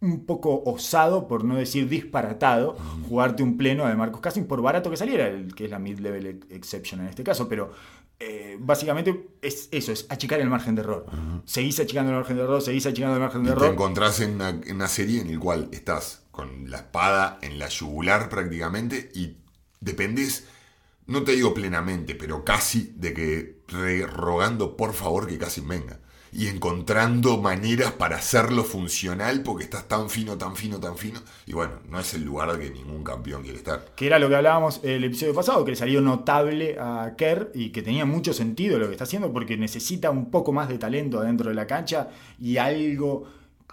un 0.00 0.24
poco 0.24 0.62
osado, 0.64 1.28
por 1.28 1.44
no 1.44 1.56
decir 1.56 1.88
disparatado, 1.88 2.76
jugarte 3.08 3.42
un 3.42 3.56
pleno 3.58 3.86
de 3.86 3.94
Marcos 3.94 4.20
Cousins 4.20 4.46
por 4.46 4.62
barato 4.62 4.90
que 4.90 4.96
saliera, 4.96 5.26
el 5.28 5.54
que 5.54 5.64
es 5.66 5.70
la 5.70 5.78
mid-level 5.78 6.26
ex- 6.26 6.46
exception 6.50 7.00
en 7.00 7.08
este 7.08 7.24
caso, 7.24 7.48
pero 7.48 7.72
eh, 8.20 8.56
básicamente 8.60 9.28
es 9.42 9.68
eso, 9.72 9.92
es 9.92 10.06
achicar 10.08 10.40
el 10.40 10.48
margen 10.48 10.74
de 10.76 10.82
error. 10.82 11.06
Seguís 11.44 11.78
achicando 11.80 12.10
el 12.12 12.16
margen 12.16 12.36
de 12.36 12.42
error, 12.44 12.62
seguís 12.62 12.86
achicando 12.86 13.14
el 13.16 13.20
margen 13.20 13.42
Y 13.42 13.44
de 13.46 13.50
te 13.50 13.56
error. 13.58 13.72
encontrás 13.72 14.20
en 14.20 14.34
una, 14.36 14.48
en 14.50 14.74
una 14.76 14.88
serie 14.88 15.20
en 15.20 15.32
la 15.34 15.38
cual 15.40 15.68
estás 15.72 16.22
con 16.38 16.70
la 16.70 16.76
espada 16.76 17.38
en 17.42 17.58
la 17.58 17.68
yugular 17.68 18.28
prácticamente 18.28 19.10
y 19.12 19.38
dependes, 19.80 20.46
no 21.08 21.24
te 21.24 21.32
digo 21.32 21.52
plenamente, 21.52 22.14
pero 22.14 22.44
casi 22.44 22.92
de 22.94 23.12
que 23.12 23.58
re- 23.66 24.06
rogando 24.06 24.76
por 24.76 24.94
favor 24.94 25.26
que 25.26 25.36
casi 25.36 25.60
venga. 25.62 25.98
Y 26.30 26.46
encontrando 26.48 27.38
maneras 27.38 27.90
para 27.92 28.16
hacerlo 28.18 28.62
funcional 28.62 29.42
porque 29.42 29.64
estás 29.64 29.88
tan 29.88 30.10
fino, 30.10 30.36
tan 30.36 30.54
fino, 30.56 30.78
tan 30.78 30.96
fino. 30.96 31.20
Y 31.46 31.54
bueno, 31.54 31.80
no 31.88 31.98
es 31.98 32.12
el 32.14 32.22
lugar 32.22 32.56
que 32.60 32.70
ningún 32.70 33.02
campeón 33.02 33.42
quiere 33.42 33.56
estar. 33.58 33.86
que 33.96 34.06
era 34.06 34.18
lo 34.18 34.28
que 34.28 34.36
hablábamos 34.36 34.80
el 34.84 35.02
episodio 35.02 35.34
pasado, 35.34 35.64
que 35.64 35.70
le 35.72 35.76
salió 35.76 36.02
notable 36.02 36.76
a 36.78 37.14
Kerr 37.16 37.50
y 37.54 37.70
que 37.70 37.80
tenía 37.82 38.04
mucho 38.04 38.32
sentido 38.34 38.78
lo 38.78 38.86
que 38.86 38.92
está 38.92 39.04
haciendo 39.04 39.32
porque 39.32 39.56
necesita 39.56 40.10
un 40.10 40.30
poco 40.30 40.52
más 40.52 40.68
de 40.68 40.78
talento 40.78 41.18
adentro 41.18 41.48
de 41.48 41.54
la 41.56 41.66
cancha 41.66 42.10
y 42.38 42.58
algo 42.58 43.26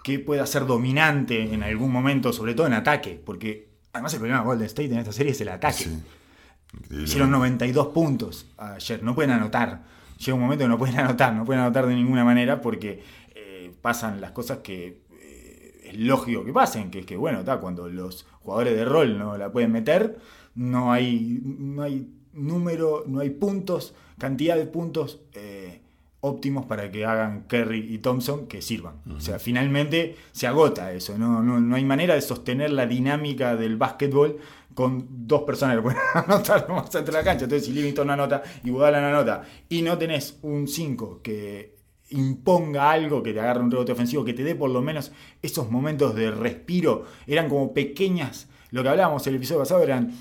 que 0.06 0.20
pueda 0.20 0.46
ser 0.46 0.66
dominante 0.66 1.52
en 1.52 1.64
algún 1.64 1.90
momento, 1.90 2.32
sobre 2.32 2.54
todo 2.54 2.68
en 2.68 2.74
ataque, 2.74 3.20
porque 3.26 3.70
además 3.92 4.12
el 4.12 4.20
problema 4.20 4.38
de 4.38 4.46
Golden 4.46 4.66
State 4.66 4.92
en 4.92 4.98
esta 4.98 5.10
serie 5.10 5.32
es 5.32 5.40
el 5.40 5.48
ataque. 5.48 5.82
Sí. 5.82 6.00
Hicieron 7.02 7.28
92 7.32 7.88
puntos 7.88 8.46
ayer, 8.56 9.02
no 9.02 9.16
pueden 9.16 9.32
anotar. 9.32 9.82
Llega 10.16 10.34
un 10.34 10.42
momento 10.42 10.64
que 10.64 10.68
no 10.68 10.78
pueden 10.78 10.96
anotar, 11.00 11.34
no 11.34 11.44
pueden 11.44 11.62
anotar 11.62 11.88
de 11.88 11.96
ninguna 11.96 12.24
manera 12.24 12.60
porque 12.60 13.02
eh, 13.34 13.72
pasan 13.82 14.20
las 14.20 14.30
cosas 14.30 14.58
que 14.58 15.02
eh, 15.20 15.80
es 15.86 15.98
lógico 15.98 16.44
que 16.44 16.52
pasen, 16.52 16.88
que 16.92 17.00
es 17.00 17.06
que, 17.06 17.16
bueno, 17.16 17.42
ta, 17.42 17.58
cuando 17.58 17.88
los 17.88 18.28
jugadores 18.42 18.76
de 18.76 18.84
rol 18.84 19.18
no 19.18 19.36
la 19.36 19.50
pueden 19.50 19.72
meter, 19.72 20.20
no 20.54 20.92
hay, 20.92 21.40
no 21.42 21.82
hay 21.82 22.14
número, 22.32 23.02
no 23.08 23.18
hay 23.18 23.30
puntos, 23.30 23.92
cantidad 24.18 24.54
de 24.54 24.66
puntos 24.66 25.22
eh, 25.32 25.80
óptimos 26.20 26.66
para 26.66 26.90
que 26.90 27.04
hagan 27.04 27.44
Kerry 27.48 27.94
y 27.94 27.98
Thompson 27.98 28.46
que 28.46 28.62
sirvan. 28.62 28.96
O 29.14 29.20
sea, 29.20 29.38
finalmente 29.38 30.16
se 30.32 30.46
agota 30.46 30.92
eso, 30.92 31.16
no, 31.18 31.42
no, 31.42 31.60
no 31.60 31.76
hay 31.76 31.84
manera 31.84 32.14
de 32.14 32.20
sostener 32.20 32.72
la 32.72 32.86
dinámica 32.86 33.56
del 33.56 33.76
básquetbol 33.76 34.38
con 34.74 35.06
dos 35.26 35.42
personas 35.42 35.76
que 35.76 35.82
pueden 35.82 35.98
anotar 36.14 36.68
nomás 36.68 36.90
dentro 36.90 37.12
de 37.12 37.18
la 37.18 37.24
cancha. 37.24 37.44
Entonces, 37.44 37.66
si 37.66 37.72
Livingston 37.72 38.06
no 38.06 38.12
anota 38.12 38.42
y 38.62 38.70
Budala 38.70 39.00
no 39.00 39.08
anota, 39.08 39.42
y 39.68 39.82
no 39.82 39.96
tenés 39.96 40.38
un 40.42 40.68
5 40.68 41.20
que 41.22 41.76
imponga 42.10 42.90
algo, 42.90 43.22
que 43.22 43.32
te 43.32 43.40
agarre 43.40 43.60
un 43.60 43.70
rebote 43.70 43.92
ofensivo, 43.92 44.24
que 44.24 44.34
te 44.34 44.44
dé 44.44 44.54
por 44.54 44.70
lo 44.70 44.82
menos 44.82 45.12
esos 45.42 45.70
momentos 45.70 46.14
de 46.14 46.30
respiro, 46.30 47.04
eran 47.26 47.48
como 47.48 47.72
pequeñas, 47.72 48.48
lo 48.70 48.82
que 48.82 48.88
hablábamos 48.90 49.26
el 49.26 49.36
episodio 49.36 49.60
pasado 49.60 49.82
eran 49.82 50.12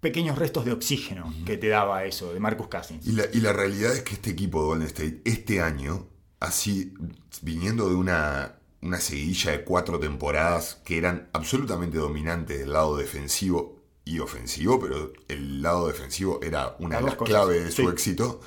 pequeños 0.00 0.38
restos 0.38 0.64
de 0.64 0.72
oxígeno 0.72 1.32
que 1.44 1.56
te 1.56 1.68
daba 1.68 2.04
eso 2.04 2.32
de 2.32 2.40
Marcus 2.40 2.68
Cousins. 2.68 3.06
Y 3.06 3.12
la, 3.12 3.24
y 3.32 3.40
la 3.40 3.52
realidad 3.52 3.92
es 3.94 4.02
que 4.02 4.14
este 4.14 4.30
equipo 4.30 4.60
de 4.60 4.66
Golden 4.66 4.86
State, 4.86 5.22
este 5.24 5.60
año, 5.60 6.06
así, 6.40 6.94
viniendo 7.42 7.88
de 7.88 7.96
una, 7.96 8.58
una 8.80 9.00
seguidilla 9.00 9.52
de 9.52 9.64
cuatro 9.64 9.98
temporadas 9.98 10.80
que 10.84 10.98
eran 10.98 11.28
absolutamente 11.32 11.98
dominantes 11.98 12.60
del 12.60 12.72
lado 12.72 12.96
defensivo 12.96 13.82
y 14.04 14.20
ofensivo, 14.20 14.80
pero 14.80 15.12
el 15.28 15.62
lado 15.62 15.88
defensivo 15.88 16.40
era 16.42 16.76
una 16.78 16.96
de 16.98 17.02
las 17.02 17.14
cosas, 17.16 17.34
claves 17.34 17.64
de 17.64 17.70
su 17.70 17.82
sí. 17.82 17.88
éxito. 17.88 18.40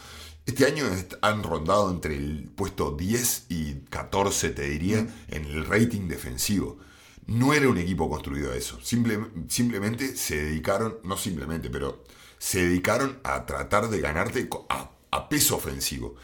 Este 0.46 0.66
año 0.66 0.86
han 1.22 1.44
rondado 1.44 1.92
entre 1.92 2.16
el 2.16 2.50
puesto 2.56 2.92
10 2.92 3.46
y 3.50 3.76
14, 3.90 4.50
te 4.50 4.64
diría, 4.64 5.06
en 5.28 5.46
el 5.46 5.66
rating 5.66 6.08
defensivo. 6.08 6.80
No 7.28 7.54
era 7.54 7.70
un 7.70 7.78
equipo 7.78 8.10
construido 8.10 8.52
a 8.52 8.56
eso. 8.56 8.80
Simple- 8.82 9.28
simplemente 9.48 10.16
se 10.16 10.42
dedicaron, 10.44 10.98
no 11.04 11.18
simplemente, 11.18 11.70
pero 11.70 12.04
se 12.38 12.66
dedicaron 12.66 13.20
a 13.24 13.46
tratar 13.46 13.90
de 13.90 14.02
ganarte 14.02 14.50
a, 14.70 14.92
a 15.12 15.30
peso 15.30 15.56
ofensivo. 15.56 16.16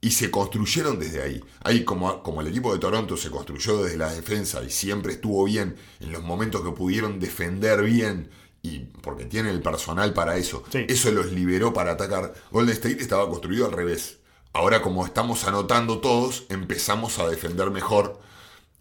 Y 0.00 0.12
se 0.12 0.30
construyeron 0.30 0.98
desde 1.00 1.22
ahí. 1.22 1.44
Ahí 1.64 1.84
como, 1.84 2.22
como 2.22 2.40
el 2.40 2.46
equipo 2.46 2.72
de 2.72 2.78
Toronto 2.78 3.16
se 3.16 3.30
construyó 3.30 3.82
desde 3.82 3.96
la 3.98 4.12
defensa 4.12 4.62
y 4.62 4.70
siempre 4.70 5.12
estuvo 5.14 5.44
bien 5.44 5.76
en 5.98 6.12
los 6.12 6.22
momentos 6.22 6.62
que 6.62 6.70
pudieron 6.70 7.18
defender 7.18 7.82
bien 7.82 8.30
y 8.62 8.80
porque 9.02 9.24
tienen 9.24 9.52
el 9.52 9.60
personal 9.60 10.12
para 10.14 10.36
eso. 10.36 10.62
Sí. 10.70 10.86
Eso 10.88 11.10
los 11.10 11.32
liberó 11.32 11.72
para 11.72 11.92
atacar. 11.92 12.32
Golden 12.52 12.74
State 12.74 13.02
estaba 13.02 13.28
construido 13.28 13.66
al 13.66 13.72
revés. 13.72 14.18
Ahora 14.52 14.82
como 14.82 15.04
estamos 15.04 15.42
anotando 15.44 15.98
todos, 15.98 16.46
empezamos 16.48 17.18
a 17.18 17.28
defender 17.28 17.70
mejor 17.72 18.20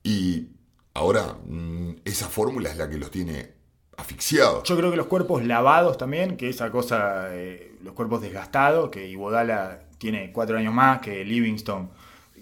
y 0.04 0.50
ahora 0.98 1.38
mm, 1.46 1.98
esa 2.06 2.28
fórmula 2.28 2.72
es 2.72 2.78
la 2.78 2.90
que 2.90 2.98
los 2.98 3.12
tiene 3.12 3.52
asfixiados. 3.98 4.68
Yo 4.68 4.76
creo 4.76 4.90
que 4.90 4.98
los 4.98 5.06
cuerpos 5.06 5.46
lavados 5.46 5.98
también, 5.98 6.38
que 6.38 6.50
esa 6.50 6.72
cosa, 6.72 7.28
eh, 7.36 7.76
los 7.84 7.94
cuerpos 7.94 8.22
desgastados, 8.22 8.90
que 8.90 9.08
Iguodala 9.08 9.82
tiene 10.00 10.32
cuatro 10.32 10.58
años 10.58 10.74
más, 10.74 11.00
que 11.02 11.24
Livingston 11.24 11.92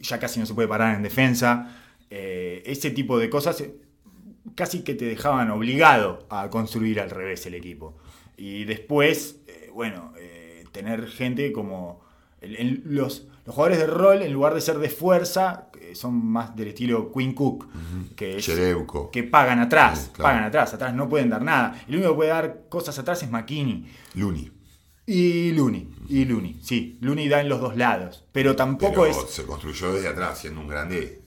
ya 0.01 0.19
casi 0.19 0.39
no 0.39 0.45
se 0.45 0.53
puede 0.53 0.67
parar 0.67 0.95
en 0.95 1.03
defensa, 1.03 1.75
eh, 2.09 2.63
ese 2.65 2.91
tipo 2.91 3.17
de 3.17 3.29
cosas 3.29 3.59
eh, 3.59 3.75
casi 4.55 4.83
que 4.83 4.93
te 4.95 5.05
dejaban 5.05 5.51
obligado 5.51 6.25
a 6.29 6.49
construir 6.49 7.01
al 7.01 7.09
revés 7.09 7.45
el 7.45 7.55
equipo. 7.55 7.97
Y 8.37 8.63
después, 8.65 9.39
bueno, 9.73 10.13
tener 10.71 11.07
gente 11.07 11.51
como 11.53 12.01
los, 12.41 13.27
los 13.45 13.53
jugadores 13.53 13.77
de 13.79 13.87
rol, 13.87 14.21
en 14.21 14.33
lugar 14.33 14.53
de 14.53 14.61
ser 14.61 14.79
de 14.79 14.89
fuerza, 14.89 15.69
son 15.93 16.25
más 16.25 16.55
del 16.55 16.69
estilo 16.69 17.11
Queen 17.11 17.33
Cook, 17.33 17.67
que 18.15 18.37
es 18.37 18.51
que 19.11 19.23
pagan 19.23 19.59
atrás, 19.59 20.09
claro. 20.13 20.23
pagan 20.23 20.43
atrás, 20.45 20.73
atrás 20.73 20.93
no 20.93 21.07
pueden 21.07 21.29
dar 21.29 21.41
nada. 21.41 21.79
El 21.87 21.95
único 21.95 22.11
que 22.11 22.15
puede 22.15 22.29
dar 22.31 22.63
cosas 22.69 22.97
atrás 22.97 23.21
es 23.23 23.29
McKinney. 23.29 23.85
Looney. 24.15 24.51
Y 25.07 25.51
Looney, 25.51 25.87
y 26.09 26.25
Looney, 26.25 26.59
sí, 26.63 26.97
Looney 27.01 27.29
da 27.29 27.39
en 27.39 27.47
los 27.47 27.61
dos 27.61 27.77
lados, 27.77 28.25
pero 28.31 28.55
tampoco 28.55 29.03
Pero 29.03 29.05
es 29.05 29.29
se 29.29 29.45
construyó 29.45 29.93
desde 29.93 30.07
atrás, 30.07 30.39
siendo 30.39 30.61
un 30.61 30.67
grande 30.67 31.24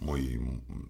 muy 0.00 0.40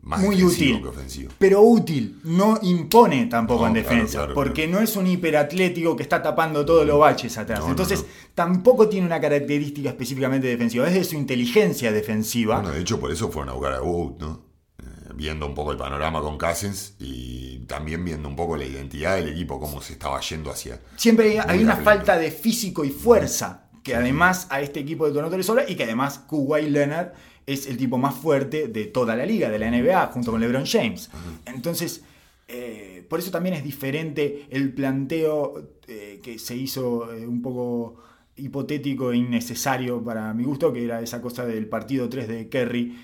más 0.03 0.21
muy 0.21 0.43
útil, 0.43 0.81
que 0.81 0.89
ofensivo. 0.89 1.31
pero 1.39 1.61
útil, 1.63 2.21
no 2.25 2.59
impone 2.63 3.27
tampoco 3.27 3.63
No, 3.63 3.67
en 3.69 3.75
defensa, 3.75 4.19
claro, 4.19 4.35
porque 4.35 4.65
claro. 4.65 4.79
no 4.79 4.85
es 4.85 4.97
un 4.97 5.07
hiperatlético 5.07 5.95
que 5.97 6.03
está 6.03 6.23
tapando 6.23 6.65
todos 6.65 6.87
los 6.87 6.99
baches 6.99 7.37
atrás, 7.39 7.61
No, 7.61 7.69
entonces 7.71 8.01
no. 8.03 8.07
tampoco 8.35 8.89
tiene 8.89 9.07
una 9.07 9.21
característica 9.21 9.91
específicamente 9.91 10.47
defensiva, 10.47 10.89
es 10.89 10.95
de 10.95 11.05
su 11.05 11.17
inteligencia 11.17 11.93
defensiva. 11.93 12.57
Bueno, 12.61 12.75
de 12.75 12.81
hecho, 12.81 12.99
por 12.99 13.11
eso 13.13 13.31
fueron 13.31 13.51
a 13.51 13.53
buscar 13.53 13.73
a 13.75 13.83
Wood, 13.83 14.19
¿no? 14.21 14.41
Eh, 14.79 14.85
viendo 15.15 15.47
un 15.47 15.55
poco 15.55 15.73
el 15.73 15.79
panorama 15.79 16.21
con 16.23 16.39
Cousins 16.39 16.95
y 16.99 17.59
también 17.67 18.05
viendo 18.05 18.29
un 18.29 18.37
poco 18.37 18.57
la 18.57 18.65
identidad 18.65 19.17
del 19.17 19.29
equipo, 19.29 19.61
cómo 19.61 19.81
se 19.83 19.93
estaba 19.93 20.21
yendo 20.21 20.51
hacia. 20.51 20.81
Siempre 20.97 21.39
hay, 21.41 21.47
hay 21.47 21.63
una 21.63 21.77
falta 21.77 22.17
de 22.19 22.31
físico 22.31 22.85
y 22.85 22.91
fuerza 22.91 23.67
que 23.83 23.95
además 23.95 24.47
a 24.51 24.61
este 24.61 24.81
equipo 24.81 25.07
de 25.07 25.13
Toronto 25.13 25.37
le 25.37 25.43
sobra 25.43 25.65
y 25.69 25.75
que 25.75 25.85
además 25.85 26.19
Kuwait 26.27 26.69
Leonard 26.69 27.13
es 27.47 27.67
el 27.67 27.77
tipo 27.77 27.99
más 27.99 28.15
fuerte 28.15 28.69
de 28.69 28.87
toda 28.87 29.17
la 29.17 29.27
liga, 29.27 29.51
de 29.51 29.59
la 29.59 29.71
NBA, 29.71 30.07
junto 30.09 30.31
con 30.31 30.41
LeBron 30.41 30.67
James. 30.67 31.11
Entonces, 31.47 32.05
eh, 32.49 33.05
por 33.09 33.19
eso 33.19 33.31
también 33.31 33.55
es 33.55 33.65
diferente 33.65 34.47
el 34.51 34.73
planteo 34.73 35.79
eh, 35.87 36.21
que 36.23 36.39
se 36.39 36.57
hizo 36.57 37.13
eh, 37.13 37.27
un 37.27 37.43
poco 37.43 37.97
hipotético 38.37 39.13
e 39.13 39.17
innecesario 39.17 40.03
para 40.03 40.33
mi 40.35 40.45
gusto, 40.45 40.73
que 40.73 40.85
era 40.85 41.01
esa 41.01 41.21
cosa 41.21 41.45
del 41.45 41.67
partido 41.67 42.09
3 42.09 42.29
de 42.29 42.49
Kerry 42.49 42.99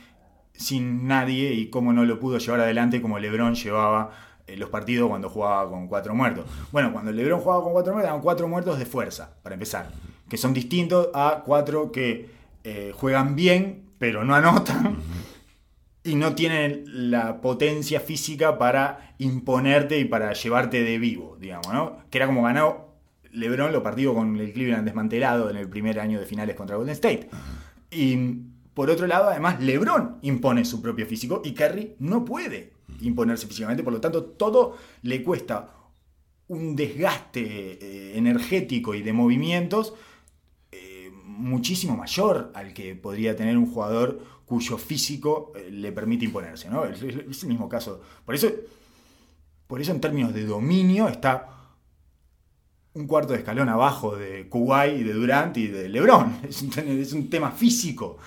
sin 0.52 1.06
nadie 1.06 1.52
y 1.52 1.68
cómo 1.68 1.92
no 1.92 2.04
lo 2.04 2.18
pudo 2.18 2.38
llevar 2.38 2.60
adelante 2.60 3.02
como 3.02 3.18
LeBron 3.18 3.54
llevaba 3.54 4.10
los 4.54 4.70
partidos 4.70 5.08
cuando 5.08 5.28
jugaba 5.28 5.68
con 5.68 5.88
cuatro 5.88 6.14
muertos. 6.14 6.46
Bueno, 6.70 6.92
cuando 6.92 7.10
LeBron 7.10 7.40
jugaba 7.40 7.62
con 7.64 7.72
cuatro 7.72 7.92
muertos, 7.92 8.10
eran 8.10 8.22
cuatro 8.22 8.48
muertos 8.48 8.78
de 8.78 8.86
fuerza, 8.86 9.30
para 9.42 9.54
empezar, 9.54 9.90
que 10.28 10.36
son 10.36 10.54
distintos 10.54 11.08
a 11.14 11.42
cuatro 11.44 11.90
que 11.90 12.30
eh, 12.68 12.92
juegan 12.94 13.36
bien, 13.36 13.85
pero 13.98 14.24
no 14.24 14.34
anotan. 14.34 14.98
Y 16.04 16.14
no 16.14 16.36
tienen 16.36 16.84
la 17.10 17.40
potencia 17.40 17.98
física 17.98 18.58
para 18.58 19.14
imponerte 19.18 19.98
y 19.98 20.04
para 20.04 20.32
llevarte 20.34 20.84
de 20.84 20.98
vivo, 20.98 21.36
digamos, 21.40 21.72
¿no? 21.72 21.98
Que 22.10 22.18
era 22.18 22.26
como 22.26 22.42
ganó 22.42 22.94
LeBron 23.32 23.72
los 23.72 23.82
partidos 23.82 24.14
con 24.14 24.36
el 24.36 24.52
Cleveland 24.52 24.84
desmantelado 24.84 25.50
en 25.50 25.56
el 25.56 25.68
primer 25.68 25.98
año 25.98 26.20
de 26.20 26.26
finales 26.26 26.54
contra 26.54 26.76
Golden 26.76 26.92
State. 26.92 27.28
Y 27.90 28.16
por 28.72 28.90
otro 28.90 29.06
lado, 29.06 29.30
además, 29.30 29.60
LeBron 29.60 30.18
impone 30.22 30.64
su 30.64 30.80
propio 30.80 31.06
físico 31.06 31.42
y 31.44 31.52
Curry 31.52 31.96
no 31.98 32.24
puede 32.24 32.72
imponerse 33.00 33.46
físicamente, 33.46 33.82
por 33.82 33.92
lo 33.92 34.00
tanto, 34.00 34.24
todo 34.24 34.76
le 35.02 35.22
cuesta 35.22 35.72
un 36.48 36.76
desgaste 36.76 37.40
eh, 37.40 38.18
energético 38.18 38.94
y 38.94 39.02
de 39.02 39.12
movimientos 39.12 39.94
muchísimo 41.36 41.96
mayor 41.96 42.50
al 42.54 42.72
que 42.72 42.94
podría 42.94 43.36
tener 43.36 43.56
un 43.56 43.66
jugador 43.66 44.20
cuyo 44.44 44.78
físico 44.78 45.52
eh, 45.56 45.70
le 45.70 45.92
permite 45.92 46.24
imponerse, 46.24 46.68
¿no? 46.70 46.84
Es, 46.84 47.02
el 47.02 47.48
mismo 47.48 47.68
caso. 47.68 48.00
Por 48.24 48.34
eso, 48.34 48.50
por 49.66 49.80
eso 49.80 49.92
en 49.92 50.00
términos 50.00 50.32
de 50.32 50.44
dominio 50.44 51.08
está 51.08 51.50
un 52.94 53.06
cuarto 53.06 53.32
de 53.32 53.40
escalón 53.40 53.68
abajo 53.68 54.16
de 54.16 54.48
Kuwait 54.48 55.04
de 55.04 55.12
Durant 55.12 55.56
y 55.56 55.66
de 55.66 55.88
LeBron. 55.88 56.40
Es 56.48 56.62
un, 56.62 56.70
es 56.78 57.12
un 57.12 57.28
tema 57.28 57.50
físico, 57.50 58.18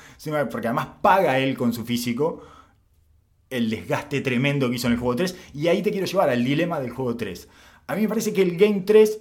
porque 0.52 0.68
además 0.68 0.88
paga 1.02 1.40
él 1.40 1.58
con 1.58 1.74
su 1.74 1.86
físico 1.86 2.44
el 3.50 3.70
desgaste 3.70 4.22
tremendo 4.22 4.70
que 4.70 4.76
hizo 4.76 4.88
en 4.88 4.94
el 4.94 5.00
juego 5.00 5.16
3. 5.16 5.36
Y 5.56 5.68
ahí 5.68 5.82
te 5.82 5.92
quiero 5.92 6.06
llevar 6.06 6.30
al 6.30 6.44
dilema 6.44 6.80
del 6.80 6.92
juego 6.92 7.16
3. 7.16 7.48
A 7.88 7.96
mí 7.96 8.04
me 8.04 8.08
parece 8.08 8.34
que 8.34 8.42
el 8.42 8.58
Game 8.58 8.82
3, 8.82 9.20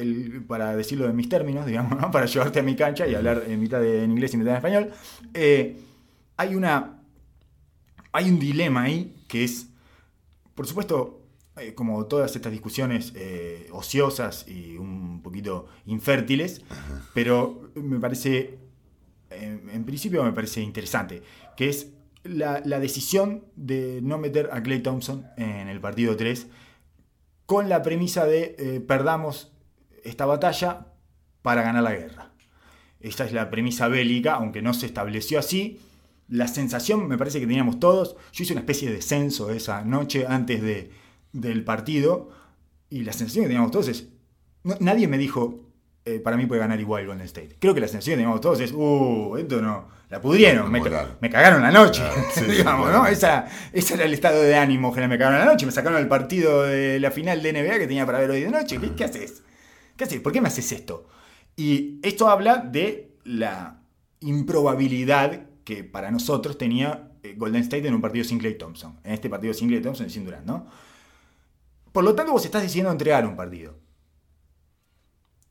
el- 0.00 0.44
para 0.46 0.74
decirlo 0.76 1.08
en 1.08 1.16
mis 1.16 1.28
términos, 1.28 1.66
digamos, 1.70 1.98
¿no? 2.00 2.10
para 2.10 2.26
llevarte 2.26 2.60
a 2.60 2.62
mi 2.62 2.76
cancha 2.76 3.06
y 3.06 3.14
hablar 3.14 3.44
en 3.46 3.60
mitad 3.60 3.80
de, 3.80 4.04
en 4.04 4.10
inglés 4.12 4.34
y 4.34 4.36
mitad 4.38 4.52
en 4.52 4.56
español, 4.56 4.90
eh, 5.34 5.78
hay 6.36 6.54
una. 6.54 6.96
Hay 8.12 8.28
un 8.28 8.38
dilema 8.40 8.82
ahí 8.82 9.14
que 9.28 9.44
es, 9.44 9.68
por 10.56 10.66
supuesto, 10.66 11.22
eh, 11.56 11.74
como 11.74 12.06
todas 12.06 12.34
estas 12.34 12.50
discusiones 12.50 13.12
eh, 13.14 13.68
ociosas 13.72 14.48
y 14.48 14.76
un 14.76 15.22
poquito 15.22 15.68
infértiles, 15.86 16.62
pero 17.14 17.70
me 17.76 18.00
parece, 18.00 18.58
en, 19.30 19.68
en 19.70 19.84
principio 19.84 20.24
me 20.24 20.32
parece 20.32 20.60
interesante, 20.60 21.22
que 21.56 21.68
es 21.68 21.92
la, 22.24 22.60
la 22.64 22.80
decisión 22.80 23.44
de 23.54 24.00
no 24.02 24.18
meter 24.18 24.48
a 24.52 24.60
Clay 24.62 24.80
Thompson 24.80 25.26
en 25.36 25.68
el 25.68 25.80
partido 25.80 26.16
3 26.16 26.48
con 27.46 27.68
la 27.68 27.82
premisa 27.82 28.26
de 28.26 28.56
eh, 28.58 28.80
perdamos 28.80 29.52
esta 30.04 30.26
batalla 30.26 30.86
para 31.42 31.62
ganar 31.62 31.82
la 31.82 31.92
guerra. 31.92 32.30
Esta 33.00 33.24
es 33.24 33.32
la 33.32 33.50
premisa 33.50 33.88
bélica, 33.88 34.34
aunque 34.34 34.60
no 34.62 34.74
se 34.74 34.86
estableció 34.86 35.38
así. 35.38 35.80
La 36.28 36.46
sensación, 36.48 37.08
me 37.08 37.18
parece 37.18 37.40
que 37.40 37.46
teníamos 37.46 37.80
todos, 37.80 38.16
yo 38.32 38.44
hice 38.44 38.52
una 38.52 38.60
especie 38.60 38.90
de 38.90 39.02
censo 39.02 39.50
esa 39.50 39.82
noche 39.84 40.26
antes 40.28 40.62
de, 40.62 40.90
del 41.32 41.64
partido, 41.64 42.30
y 42.88 43.02
la 43.02 43.12
sensación 43.12 43.44
que 43.44 43.48
teníamos 43.48 43.70
todos 43.72 43.88
es, 43.88 44.08
no- 44.62 44.76
nadie 44.80 45.08
me 45.08 45.18
dijo, 45.18 45.60
eh, 46.04 46.20
para 46.20 46.36
mí 46.36 46.46
puede 46.46 46.60
ganar 46.60 46.78
igual 46.78 47.06
Golden 47.06 47.24
State. 47.26 47.56
Creo 47.58 47.74
que 47.74 47.80
la 47.80 47.88
sensación 47.88 48.12
que 48.14 48.16
teníamos 48.18 48.40
todos 48.40 48.60
es, 48.60 48.70
uh, 48.72 49.36
esto 49.38 49.60
no, 49.60 49.88
la 50.08 50.20
pudrieron, 50.20 50.70
me, 50.70 50.80
cagaron 51.30 51.62
la 51.62 51.70
noche, 51.72 52.00
Claro, 52.02 52.22
sí, 52.32 52.40
sí, 52.44 52.50
digamos, 52.58 52.86
claro. 52.88 53.02
¿no? 53.04 53.08
Esa, 53.08 53.46
ese 53.72 53.94
era 53.94 54.04
el 54.04 54.14
estado 54.14 54.40
de 54.40 54.54
ánimo 54.56 54.92
que 54.94 55.06
me 55.08 55.18
cagaron 55.18 55.40
la 55.40 55.52
noche, 55.52 55.66
me 55.66 55.72
sacaron 55.72 55.98
el 55.98 56.06
partido 56.08 56.62
de 56.62 57.00
la 57.00 57.10
final 57.10 57.42
de 57.42 57.52
NBA 57.54 57.78
que 57.78 57.86
tenía 57.88 58.06
para 58.06 58.18
ver 58.20 58.30
hoy 58.30 58.42
de 58.42 58.50
noche, 58.50 58.78
¿qué, 58.78 58.92
qué 58.94 59.04
haces? 59.04 59.42
¿Qué 60.00 60.04
haces? 60.04 60.20
¿Por 60.22 60.32
qué 60.32 60.40
me 60.40 60.48
haces 60.48 60.72
esto? 60.72 61.06
Y 61.56 62.00
esto 62.02 62.30
habla 62.30 62.56
de 62.56 63.18
la 63.24 63.82
improbabilidad 64.20 65.42
que 65.62 65.84
para 65.84 66.10
nosotros 66.10 66.56
tenía 66.56 67.10
eh, 67.22 67.34
Golden 67.36 67.60
State 67.60 67.86
en 67.86 67.92
un 67.92 68.00
partido 68.00 68.24
sin 68.24 68.38
Clay 68.38 68.56
Thompson. 68.56 68.98
En 69.04 69.12
este 69.12 69.28
partido 69.28 69.52
sin 69.52 69.68
Clay 69.68 69.82
Thompson 69.82 70.06
y 70.06 70.10
sin 70.10 70.24
Durant, 70.24 70.46
¿no? 70.46 70.66
Por 71.92 72.02
lo 72.02 72.14
tanto, 72.14 72.32
vos 72.32 72.42
estás 72.46 72.62
decidiendo 72.62 72.90
entregar 72.90 73.26
un 73.26 73.36
partido. 73.36 73.76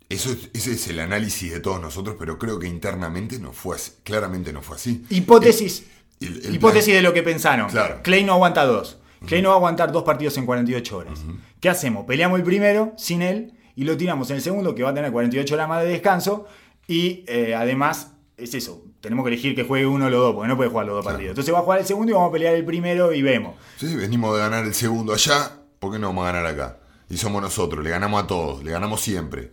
Eso 0.10 0.32
es- 0.32 0.50
ese 0.54 0.72
es 0.72 0.88
el 0.88 1.00
análisis 1.00 1.52
de 1.52 1.60
todos 1.60 1.80
nosotros, 1.80 2.16
pero 2.18 2.40
creo 2.40 2.58
que 2.58 2.66
internamente 2.66 3.38
no 3.38 3.54
fue 3.54 3.76
así. 3.76 3.92
Claramente 4.04 4.52
no 4.52 4.64
fue 4.64 4.78
así. 4.78 5.06
Hipótesis. 5.12 5.86
El- 6.20 6.44
el 6.44 6.56
hipótesis 6.56 6.86
plan- 6.86 6.96
de 6.98 7.02
lo 7.04 7.14
que 7.14 7.22
pensaron. 7.22 7.70
Claro. 7.70 8.00
Clay 8.02 8.24
no 8.24 8.34
aguanta 8.34 8.66
dos. 8.66 8.98
Clay 9.28 9.44
no 9.44 9.50
va 9.50 9.56
a 9.56 9.58
aguantar 9.58 9.92
dos 9.92 10.02
partidos 10.04 10.36
en 10.38 10.48
48 10.48 10.98
horas. 10.98 11.20
¿Qué 11.60 11.70
hacemos? 11.70 12.06
Peleamos 12.06 12.40
el 12.40 12.46
primero 12.46 12.94
sin 12.98 13.22
él 13.22 13.54
y 13.80 13.86
lo 13.86 13.96
tiramos 13.96 14.30
en 14.30 14.36
el 14.38 14.42
segundo 14.42 14.76
que 14.76 14.84
va 14.84 14.90
a 14.90 14.94
tener 14.94 15.12
48 15.12 15.54
horas 15.56 15.70
más 15.70 15.84
de 15.84 15.90
descanso 15.90 16.48
y 16.88 17.24
eh, 17.28 17.56
además 17.56 18.12
es 18.38 18.54
eso. 18.54 18.84
Tenemos 19.02 19.24
que 19.24 19.30
elegir 19.34 19.56
que 19.56 19.64
juegue 19.64 19.86
uno 19.86 20.08
o 20.08 20.10
los 20.10 20.20
dos 20.20 20.34
porque 20.36 20.48
no 20.50 20.58
puede 20.58 20.70
jugar 20.70 20.86
los 20.86 20.96
dos 20.96 21.04
Claro. 21.04 21.16
partidos. 21.16 21.32
Entonces 21.32 21.54
va 21.54 21.60
a 21.60 21.62
jugar 21.62 21.80
el 21.80 21.86
segundo 21.86 22.12
y 22.12 22.14
vamos 22.16 22.30
a 22.30 22.34
pelear 22.34 22.56
el 22.56 22.66
primero 22.66 23.14
y 23.14 23.22
vemos. 23.22 23.56
Sí, 23.78 23.96
venimos 23.96 24.34
de 24.36 24.40
ganar 24.42 24.66
el 24.66 24.74
segundo 24.74 25.14
allá, 25.14 25.52
¿por 25.80 25.94
qué 25.94 26.00
no 26.00 26.08
vamos 26.08 26.24
a 26.28 26.32
ganar 26.34 26.46
acá? 26.46 26.80
Y 27.10 27.18
somos 27.18 27.42
nosotros, 27.42 27.84
le 27.84 27.90
ganamos 27.90 28.22
a 28.24 28.28
todos, 28.28 28.64
le 28.64 28.72
ganamos 28.72 29.00
siempre. 29.02 29.52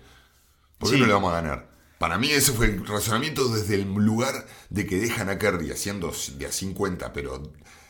¿Por 0.79 0.91
qué 0.91 0.97
Sí. 0.97 1.01
no 1.01 1.07
le 1.07 1.13
vamos 1.13 1.33
a 1.33 1.41
ganar? 1.41 1.69
Para 1.99 2.19
mí 2.19 2.29
ese 2.31 2.53
fue 2.53 2.67
el 2.67 2.87
razonamiento 2.87 3.49
desde 3.49 3.77
el 3.77 3.83
lugar 3.95 4.47
de 4.71 4.87
que 4.87 4.97
dejan 4.97 5.29
a 5.31 5.39
Kerry 5.39 5.71
haciendo 5.71 6.13
de 6.37 6.47
a 6.47 6.53
50, 6.53 7.13
pero 7.13 7.43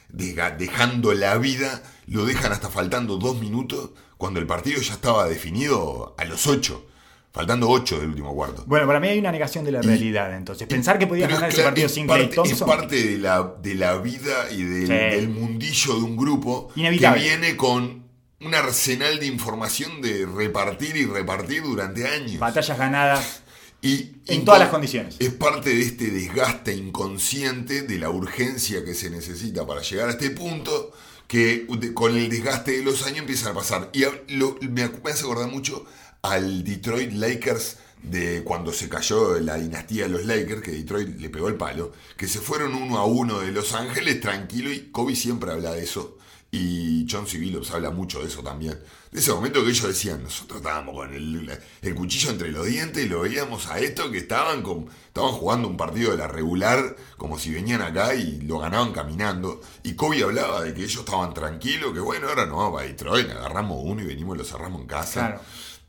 dejando 0.08 1.12
la 1.14 1.36
vida, 1.38 1.82
lo 2.06 2.24
dejan 2.24 2.52
hasta 2.52 2.68
faltando 2.68 3.16
dos 3.16 3.38
minutos, 3.40 3.90
cuando 4.16 4.40
el 4.40 4.46
partido 4.46 4.80
ya 4.80 4.94
estaba 4.94 5.26
definido 5.28 6.14
a 6.18 6.24
los 6.24 6.46
8, 6.46 6.86
faltando 7.32 7.68
8 7.68 8.00
del 8.00 8.08
último 8.10 8.34
cuarto. 8.34 8.64
Bueno, 8.66 8.86
para 8.86 8.98
mí 8.98 9.08
hay 9.08 9.18
una 9.18 9.30
negación 9.32 9.64
de 9.64 9.72
la 9.72 9.82
realidad 9.82 10.34
entonces. 10.34 10.66
Pensar 10.66 10.98
que 10.98 11.06
podías 11.06 11.26
Pero 11.26 11.36
ganar 11.36 11.50
es 11.50 11.54
ese 11.56 11.64
partido 11.64 11.86
es 11.86 11.92
sin 11.94 12.06
parte, 12.06 12.24
Clay 12.30 12.34
Thompson. 12.34 12.68
Es 12.70 12.76
parte 12.76 13.04
de 13.04 13.18
la, 13.18 13.54
de 13.62 13.74
la 13.74 13.98
vida 13.98 14.50
y 14.50 14.62
del, 14.62 14.86
Sí. 14.86 14.92
del 14.92 15.28
mundillo 15.28 15.94
de 15.96 16.02
un 16.02 16.16
grupo 16.16 16.70
Inevitable. 16.76 17.20
que 17.20 17.28
viene 17.28 17.56
con 17.56 18.06
un 18.40 18.54
arsenal 18.54 19.18
de 19.18 19.26
información 19.26 20.00
de 20.00 20.24
repartir 20.26 20.96
y 20.96 21.04
repartir 21.06 21.62
durante 21.62 22.06
años. 22.06 22.38
Batallas 22.38 22.78
ganadas. 22.78 23.42
Y 23.86 24.16
En 24.26 24.44
todas 24.44 24.58
las 24.60 24.70
condiciones. 24.70 25.16
Es 25.18 25.32
parte 25.32 25.70
de 25.70 25.82
este 25.82 26.10
desgaste 26.10 26.74
inconsciente 26.74 27.82
de 27.82 27.98
la 27.98 28.10
urgencia 28.10 28.84
que 28.84 28.94
se 28.94 29.10
necesita 29.10 29.66
para 29.66 29.82
llegar 29.82 30.08
a 30.08 30.12
este 30.12 30.30
punto 30.30 30.92
que 31.28 31.66
con 31.94 32.16
el 32.16 32.28
desgaste 32.28 32.72
de 32.78 32.82
los 32.82 33.04
años 33.06 33.20
empiezan 33.20 33.52
a 33.52 33.54
pasar. 33.54 33.90
Y 33.92 34.04
lo- 34.34 34.56
me 34.60 34.82
hace 34.82 35.22
acordar 35.24 35.48
mucho 35.50 35.84
al 36.22 36.64
Detroit 36.64 37.12
Lakers 37.12 37.76
de 38.02 38.42
cuando 38.44 38.72
se 38.72 38.88
cayó 38.88 39.38
la 39.40 39.56
dinastía 39.56 40.04
de 40.04 40.08
los 40.10 40.24
Lakers, 40.26 40.62
que 40.62 40.70
Detroit 40.72 41.18
le 41.20 41.28
pegó 41.30 41.48
el 41.48 41.54
palo, 41.56 41.92
que 42.16 42.28
se 42.28 42.40
fueron 42.40 42.74
uno 42.74 42.98
a 42.98 43.04
uno 43.06 43.40
de 43.40 43.50
Los 43.52 43.72
Ángeles 43.74 44.20
tranquilo 44.20 44.72
y 44.72 44.90
Kobe 44.92 45.14
siempre 45.16 45.50
habla 45.50 45.72
de 45.72 45.82
eso. 45.84 46.16
Y 46.50 47.06
John 47.10 47.26
C. 47.26 47.38
Billups 47.38 47.72
habla 47.72 47.90
mucho 47.90 48.20
de 48.20 48.26
eso 48.26 48.42
también. 48.42 48.78
De 49.10 49.20
ese 49.20 49.32
momento 49.32 49.64
que 49.64 49.70
ellos 49.70 49.86
decían, 49.86 50.22
nosotros 50.22 50.58
estábamos 50.58 50.94
con 50.94 51.12
el, 51.12 51.58
el 51.82 51.94
cuchillo 51.94 52.30
entre 52.30 52.52
los 52.52 52.66
dientes 52.66 53.04
y 53.04 53.08
lo 53.08 53.20
veíamos 53.20 53.66
a 53.68 53.78
esto 53.78 54.10
que 54.10 54.18
estaban, 54.18 54.62
con, 54.62 54.86
estaban 55.06 55.32
jugando 55.32 55.68
un 55.68 55.76
partido 55.76 56.12
de 56.12 56.18
la 56.18 56.28
regular 56.28 56.96
como 57.16 57.38
si 57.38 57.52
venían 57.52 57.82
acá 57.82 58.14
y 58.14 58.40
lo 58.42 58.58
ganaban 58.58 58.92
caminando. 58.92 59.60
Y 59.82 59.94
Kobe 59.94 60.22
hablaba 60.22 60.62
de 60.62 60.72
que 60.72 60.84
ellos 60.84 61.00
estaban 61.00 61.34
tranquilos, 61.34 61.92
que 61.92 62.00
bueno, 62.00 62.28
ahora 62.28 62.46
no, 62.46 62.72
va 62.72 62.82
Detroit, 62.82 63.30
agarramos 63.30 63.80
uno 63.82 64.02
y 64.02 64.06
venimos 64.06 64.36
y 64.36 64.38
lo 64.38 64.44
cerramos 64.44 64.80
en 64.82 64.86
casa. 64.86 65.26
Claro. 65.26 65.40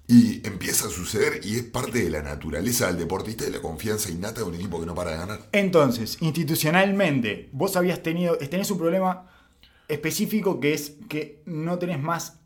Y 0.09 0.47
empieza 0.47 0.87
a 0.87 0.89
suceder 0.89 1.41
y 1.43 1.57
es 1.57 1.63
parte 1.63 2.01
de 2.01 2.09
la 2.09 2.21
naturaleza 2.21 2.87
del 2.87 2.97
deportista 2.97 3.45
y 3.45 3.51
la 3.51 3.59
confianza 3.59 4.09
innata 4.09 4.39
de 4.39 4.47
un 4.47 4.55
equipo 4.55 4.79
que 4.79 4.85
no 4.85 4.95
para 4.95 5.11
de 5.11 5.17
ganar. 5.17 5.49
Entonces, 5.51 6.17
institucionalmente, 6.21 7.49
vos 7.51 7.75
habías 7.75 8.01
tenido, 8.01 8.37
tenés 8.37 8.71
un 8.71 8.77
problema 8.77 9.27
específico 9.87 10.59
que 10.59 10.73
es 10.73 10.93
que 11.09 11.41
no 11.45 11.77
tenés 11.79 11.99
más 12.01 12.39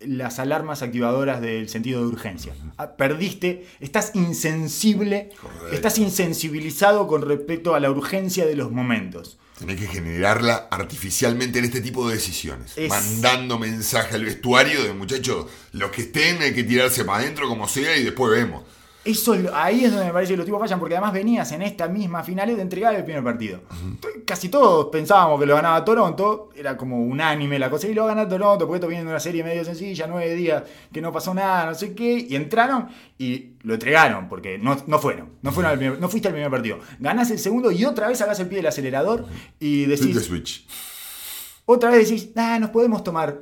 las 0.00 0.38
alarmas 0.38 0.82
activadoras 0.82 1.40
del 1.40 1.68
sentido 1.70 2.00
de 2.02 2.06
urgencia. 2.08 2.54
Ah, 2.76 2.96
Perdiste, 2.96 3.66
estás 3.80 4.12
insensible, 4.14 5.30
Correcto. 5.40 5.68
estás 5.72 5.98
insensibilizado 5.98 7.06
con 7.06 7.22
respecto 7.22 7.74
a 7.74 7.80
la 7.80 7.90
urgencia 7.90 8.44
de 8.46 8.56
los 8.56 8.70
momentos. 8.70 9.38
Tenés 9.58 9.80
que 9.80 9.86
generarla 9.86 10.68
artificialmente 10.70 11.58
en 11.60 11.64
este 11.64 11.80
tipo 11.80 12.06
de 12.06 12.16
decisiones. 12.16 12.76
Es- 12.76 12.90
Mandando 12.90 13.58
mensaje 13.58 14.14
al 14.16 14.24
vestuario 14.26 14.82
de 14.84 14.92
muchachos, 14.92 15.46
los 15.72 15.90
que 15.90 16.02
estén 16.02 16.42
hay 16.42 16.52
que 16.52 16.64
tirarse 16.64 17.06
para 17.06 17.20
adentro 17.22 17.48
como 17.48 17.66
sea 17.66 17.96
y 17.96 18.04
después 18.04 18.30
vemos. 18.32 18.64
Eso 19.06 19.34
ahí 19.54 19.84
es 19.84 19.90
donde 19.92 20.06
me 20.06 20.12
parece 20.12 20.32
que 20.32 20.36
los 20.36 20.44
tipos 20.46 20.60
fallan, 20.60 20.80
porque 20.80 20.96
además 20.96 21.12
venías 21.12 21.50
en 21.52 21.62
esta 21.62 21.86
misma 21.86 22.22
final 22.24 22.54
de 22.54 22.60
entregar 22.60 22.94
el 22.94 23.04
primer 23.04 23.22
partido. 23.22 23.60
Casi 24.24 24.48
todos 24.48 24.86
pensábamos 24.86 25.38
que 25.38 25.46
lo 25.46 25.54
ganaba 25.54 25.84
Toronto, 25.84 26.50
era 26.56 26.76
como 26.76 27.00
unánime 27.00 27.58
la 27.58 27.70
cosa, 27.70 27.86
y 27.86 27.94
lo 27.94 28.04
gana 28.06 28.28
Toronto, 28.28 28.66
porque 28.66 28.76
esto 28.78 28.88
viene 28.88 29.04
de 29.04 29.10
una 29.10 29.20
serie 29.20 29.44
medio 29.44 29.64
sencilla, 29.64 30.06
nueve 30.08 30.34
días, 30.34 30.64
que 30.92 31.00
no 31.00 31.12
pasó 31.12 31.32
nada, 31.32 31.66
no 31.66 31.74
sé 31.74 31.94
qué, 31.94 32.26
y 32.28 32.34
entraron 32.34 32.88
y 33.16 33.50
lo 33.62 33.74
entregaron, 33.74 34.28
porque 34.28 34.58
no, 34.58 34.76
no 34.86 34.98
fueron, 34.98 35.30
no, 35.42 35.52
fueron 35.52 35.72
al 35.72 35.78
primer- 35.78 36.00
no 36.00 36.08
fuiste 36.08 36.26
al 36.28 36.34
primer 36.34 36.50
partido. 36.50 36.80
Ganás 36.98 37.30
el 37.30 37.38
segundo 37.38 37.70
y 37.70 37.84
otra 37.84 38.08
vez 38.08 38.18
sacás 38.18 38.40
el 38.40 38.48
pie 38.48 38.56
del 38.56 38.66
acelerador 38.66 39.24
y 39.60 39.84
decís, 39.86 40.24
switch. 40.24 40.66
otra 41.64 41.90
vez 41.90 42.08
decís, 42.08 42.30
ah, 42.36 42.58
nos 42.58 42.70
podemos 42.70 43.04
tomar 43.04 43.38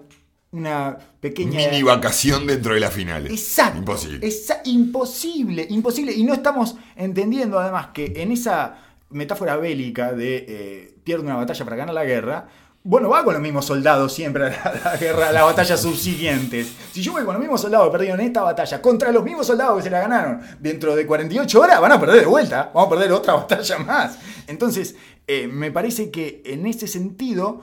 una 0.55 0.96
pequeña... 1.20 1.59
Mini 1.59 1.82
vacación 1.82 2.46
dentro 2.46 2.74
de 2.74 2.80
las 2.80 2.92
finales. 2.92 3.30
Exacto. 3.32 3.78
Imposible. 3.78 4.26
Esa- 4.26 4.61
imposible, 4.64 5.66
imposible. 5.68 6.12
Y 6.12 6.22
no 6.24 6.32
estamos 6.32 6.76
entendiendo 6.96 7.59
además 7.59 7.88
que 7.92 8.12
en 8.16 8.32
esa 8.32 8.76
metáfora 9.11 9.57
bélica 9.57 10.12
de 10.12 10.44
eh, 10.48 10.94
pierde 11.05 11.24
una 11.24 11.36
batalla 11.36 11.64
para 11.64 11.76
ganar 11.76 11.94
la 11.94 12.05
guerra, 12.05 12.48
bueno, 12.86 13.09
va 13.09 13.24
con 13.24 13.32
los 13.32 13.42
mismos 13.42 13.64
soldados 13.64 14.12
siempre 14.12 14.44
a 14.44 14.80
la, 14.84 14.96
guerra, 14.98 15.28
a 15.30 15.32
las 15.32 15.42
batallas 15.44 15.80
subsiguientes. 15.80 16.70
Si 16.92 17.00
yo 17.02 17.12
voy 17.12 17.24
con 17.24 17.32
los 17.32 17.40
mismos 17.40 17.61
soldados 17.62 17.86
que 17.88 17.92
perdieron 17.92 18.20
esta 18.20 18.42
batalla 18.42 18.82
contra 18.82 19.11
los 19.11 19.24
mismos 19.24 19.46
soldados 19.46 19.78
que 19.78 19.84
se 19.84 19.90
la 19.90 20.00
ganaron 20.00 20.40
dentro 20.61 20.94
de 20.94 21.07
48 21.07 21.61
horas, 21.61 21.80
van 21.80 21.92
a 21.92 21.98
perder 22.00 22.20
de 22.20 22.26
vuelta. 22.26 22.70
Vamos 22.74 22.88
a 22.88 22.90
perder 22.90 23.12
otra 23.12 23.34
batalla 23.36 23.78
más. 23.78 24.18
Entonces, 24.46 24.96
eh, 25.26 25.46
me 25.48 25.70
parece 25.72 26.11
que 26.11 26.42
en 26.44 26.66
ese 26.66 26.86
sentido, 26.86 27.62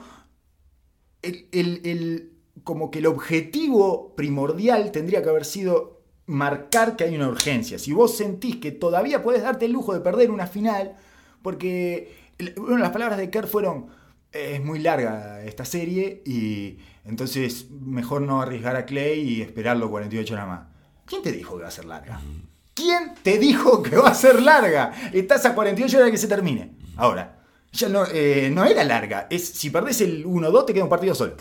el, 1.22 1.46
el- 1.52 1.80
el- 1.84 2.31
como 2.64 2.90
que 2.90 3.00
el 3.00 3.06
objetivo 3.06 4.14
primordial 4.14 4.92
tendría 4.92 5.22
que 5.22 5.28
haber 5.28 5.44
sido 5.44 6.02
marcar 6.26 6.96
que 6.96 7.04
hay 7.04 7.16
una 7.16 7.28
urgencia. 7.28 7.78
Si 7.78 7.92
vos 7.92 8.16
sentís 8.16 8.56
que 8.56 8.72
todavía 8.72 9.22
podés 9.22 9.42
darte 9.42 9.66
el 9.66 9.72
lujo 9.72 9.94
de 9.94 10.00
perder 10.00 10.30
una 10.30 10.46
final, 10.46 10.96
porque 11.42 12.14
bueno, 12.56 12.78
las 12.78 12.90
palabras 12.90 13.18
de 13.18 13.30
Kerr 13.30 13.46
fueron, 13.46 13.86
es 14.32 14.62
muy 14.64 14.78
larga 14.78 15.42
esta 15.44 15.64
serie 15.64 16.22
y 16.24 16.78
entonces 17.04 17.70
mejor 17.70 18.22
no 18.22 18.40
arriesgar 18.40 18.76
a 18.76 18.86
Clay 18.86 19.20
y 19.20 19.42
esperarlo 19.42 19.90
48 19.90 20.34
horas 20.34 20.46
más. 20.46 20.60
¿Quién 21.04 21.22
te 21.22 21.32
dijo 21.32 21.56
que 21.56 21.62
va 21.62 21.68
a 21.68 21.72
ser 21.72 21.84
larga? 21.84 22.20
¿Quién 22.74 23.14
te 23.22 23.38
dijo 23.38 23.82
que 23.82 23.96
va 23.96 24.10
a 24.10 24.14
ser 24.14 24.40
larga? 24.40 24.92
Estás 25.12 25.44
a 25.44 25.54
48 25.54 25.98
horas 25.98 26.10
que 26.10 26.16
se 26.16 26.28
termine. 26.28 26.72
Ahora, 26.96 27.42
ya 27.72 27.88
no, 27.88 28.04
eh, 28.10 28.50
no 28.52 28.64
era 28.64 28.84
larga. 28.84 29.26
Es, 29.28 29.46
si 29.48 29.70
perdés 29.70 30.00
el 30.00 30.24
1-2 30.24 30.66
te 30.66 30.74
queda 30.74 30.84
un 30.84 30.90
partido 30.90 31.14
solo. 31.14 31.36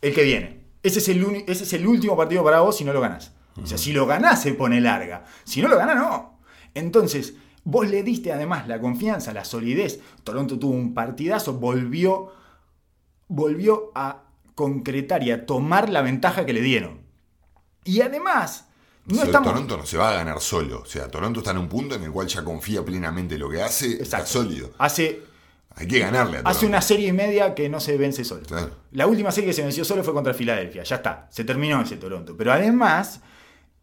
El 0.00 0.14
que 0.14 0.22
viene. 0.22 0.64
Ese 0.82 1.00
es 1.00 1.08
el, 1.08 1.44
ese 1.46 1.64
es 1.64 1.72
el 1.72 1.86
último 1.86 2.16
partido 2.16 2.44
para 2.44 2.60
vos 2.60 2.76
si 2.76 2.84
no 2.84 2.92
lo 2.92 3.00
ganás. 3.00 3.32
O 3.60 3.66
sea, 3.66 3.76
si 3.76 3.92
lo 3.92 4.06
ganás 4.06 4.42
se 4.42 4.54
pone 4.54 4.80
larga. 4.80 5.24
Si 5.44 5.60
no 5.60 5.68
lo 5.68 5.76
ganás, 5.76 5.96
no. 5.96 6.38
Entonces, 6.74 7.34
vos 7.64 7.88
le 7.88 8.02
diste 8.02 8.32
además 8.32 8.68
la 8.68 8.80
confianza, 8.80 9.32
la 9.32 9.44
solidez. 9.44 10.00
Toronto 10.22 10.58
tuvo 10.58 10.74
un 10.74 10.94
partidazo, 10.94 11.54
volvió, 11.54 12.32
volvió 13.26 13.90
a 13.94 14.22
concretar 14.54 15.22
y 15.24 15.32
a 15.32 15.44
tomar 15.44 15.88
la 15.88 16.02
ventaja 16.02 16.46
que 16.46 16.52
le 16.52 16.60
dieron. 16.60 17.00
Y 17.84 18.00
además, 18.00 18.68
no 19.06 19.22
estamos... 19.22 19.48
Toronto 19.48 19.76
no 19.76 19.86
se 19.86 19.96
va 19.96 20.10
a 20.10 20.14
ganar 20.14 20.40
solo. 20.40 20.82
O 20.82 20.86
sea, 20.86 21.08
Toronto 21.08 21.40
está 21.40 21.50
en 21.50 21.58
un 21.58 21.68
punto 21.68 21.94
en 21.94 22.04
el 22.04 22.12
cual 22.12 22.28
ya 22.28 22.44
confía 22.44 22.84
plenamente 22.84 23.34
en 23.34 23.40
lo 23.40 23.50
que 23.50 23.62
hace, 23.62 24.00
está 24.02 24.24
sólido. 24.24 24.70
Hace 24.78 25.22
hay 25.78 25.86
que 25.86 26.00
ganarle 26.00 26.38
a 26.38 26.40
Hace 26.40 26.66
una 26.66 26.82
serie 26.82 27.08
y 27.08 27.12
media 27.12 27.54
que 27.54 27.68
no 27.68 27.78
se 27.78 27.96
vence 27.96 28.24
solo. 28.24 28.42
La 28.90 29.06
última 29.06 29.30
serie 29.30 29.50
que 29.50 29.54
se 29.54 29.62
venció 29.62 29.84
solo 29.84 30.02
fue 30.02 30.12
contra 30.12 30.34
Filadelfia. 30.34 30.82
Ya 30.82 30.96
está, 30.96 31.28
se 31.30 31.44
terminó 31.44 31.80
ese 31.80 31.96
Toronto. 31.96 32.36
Pero 32.36 32.52
además, 32.52 33.20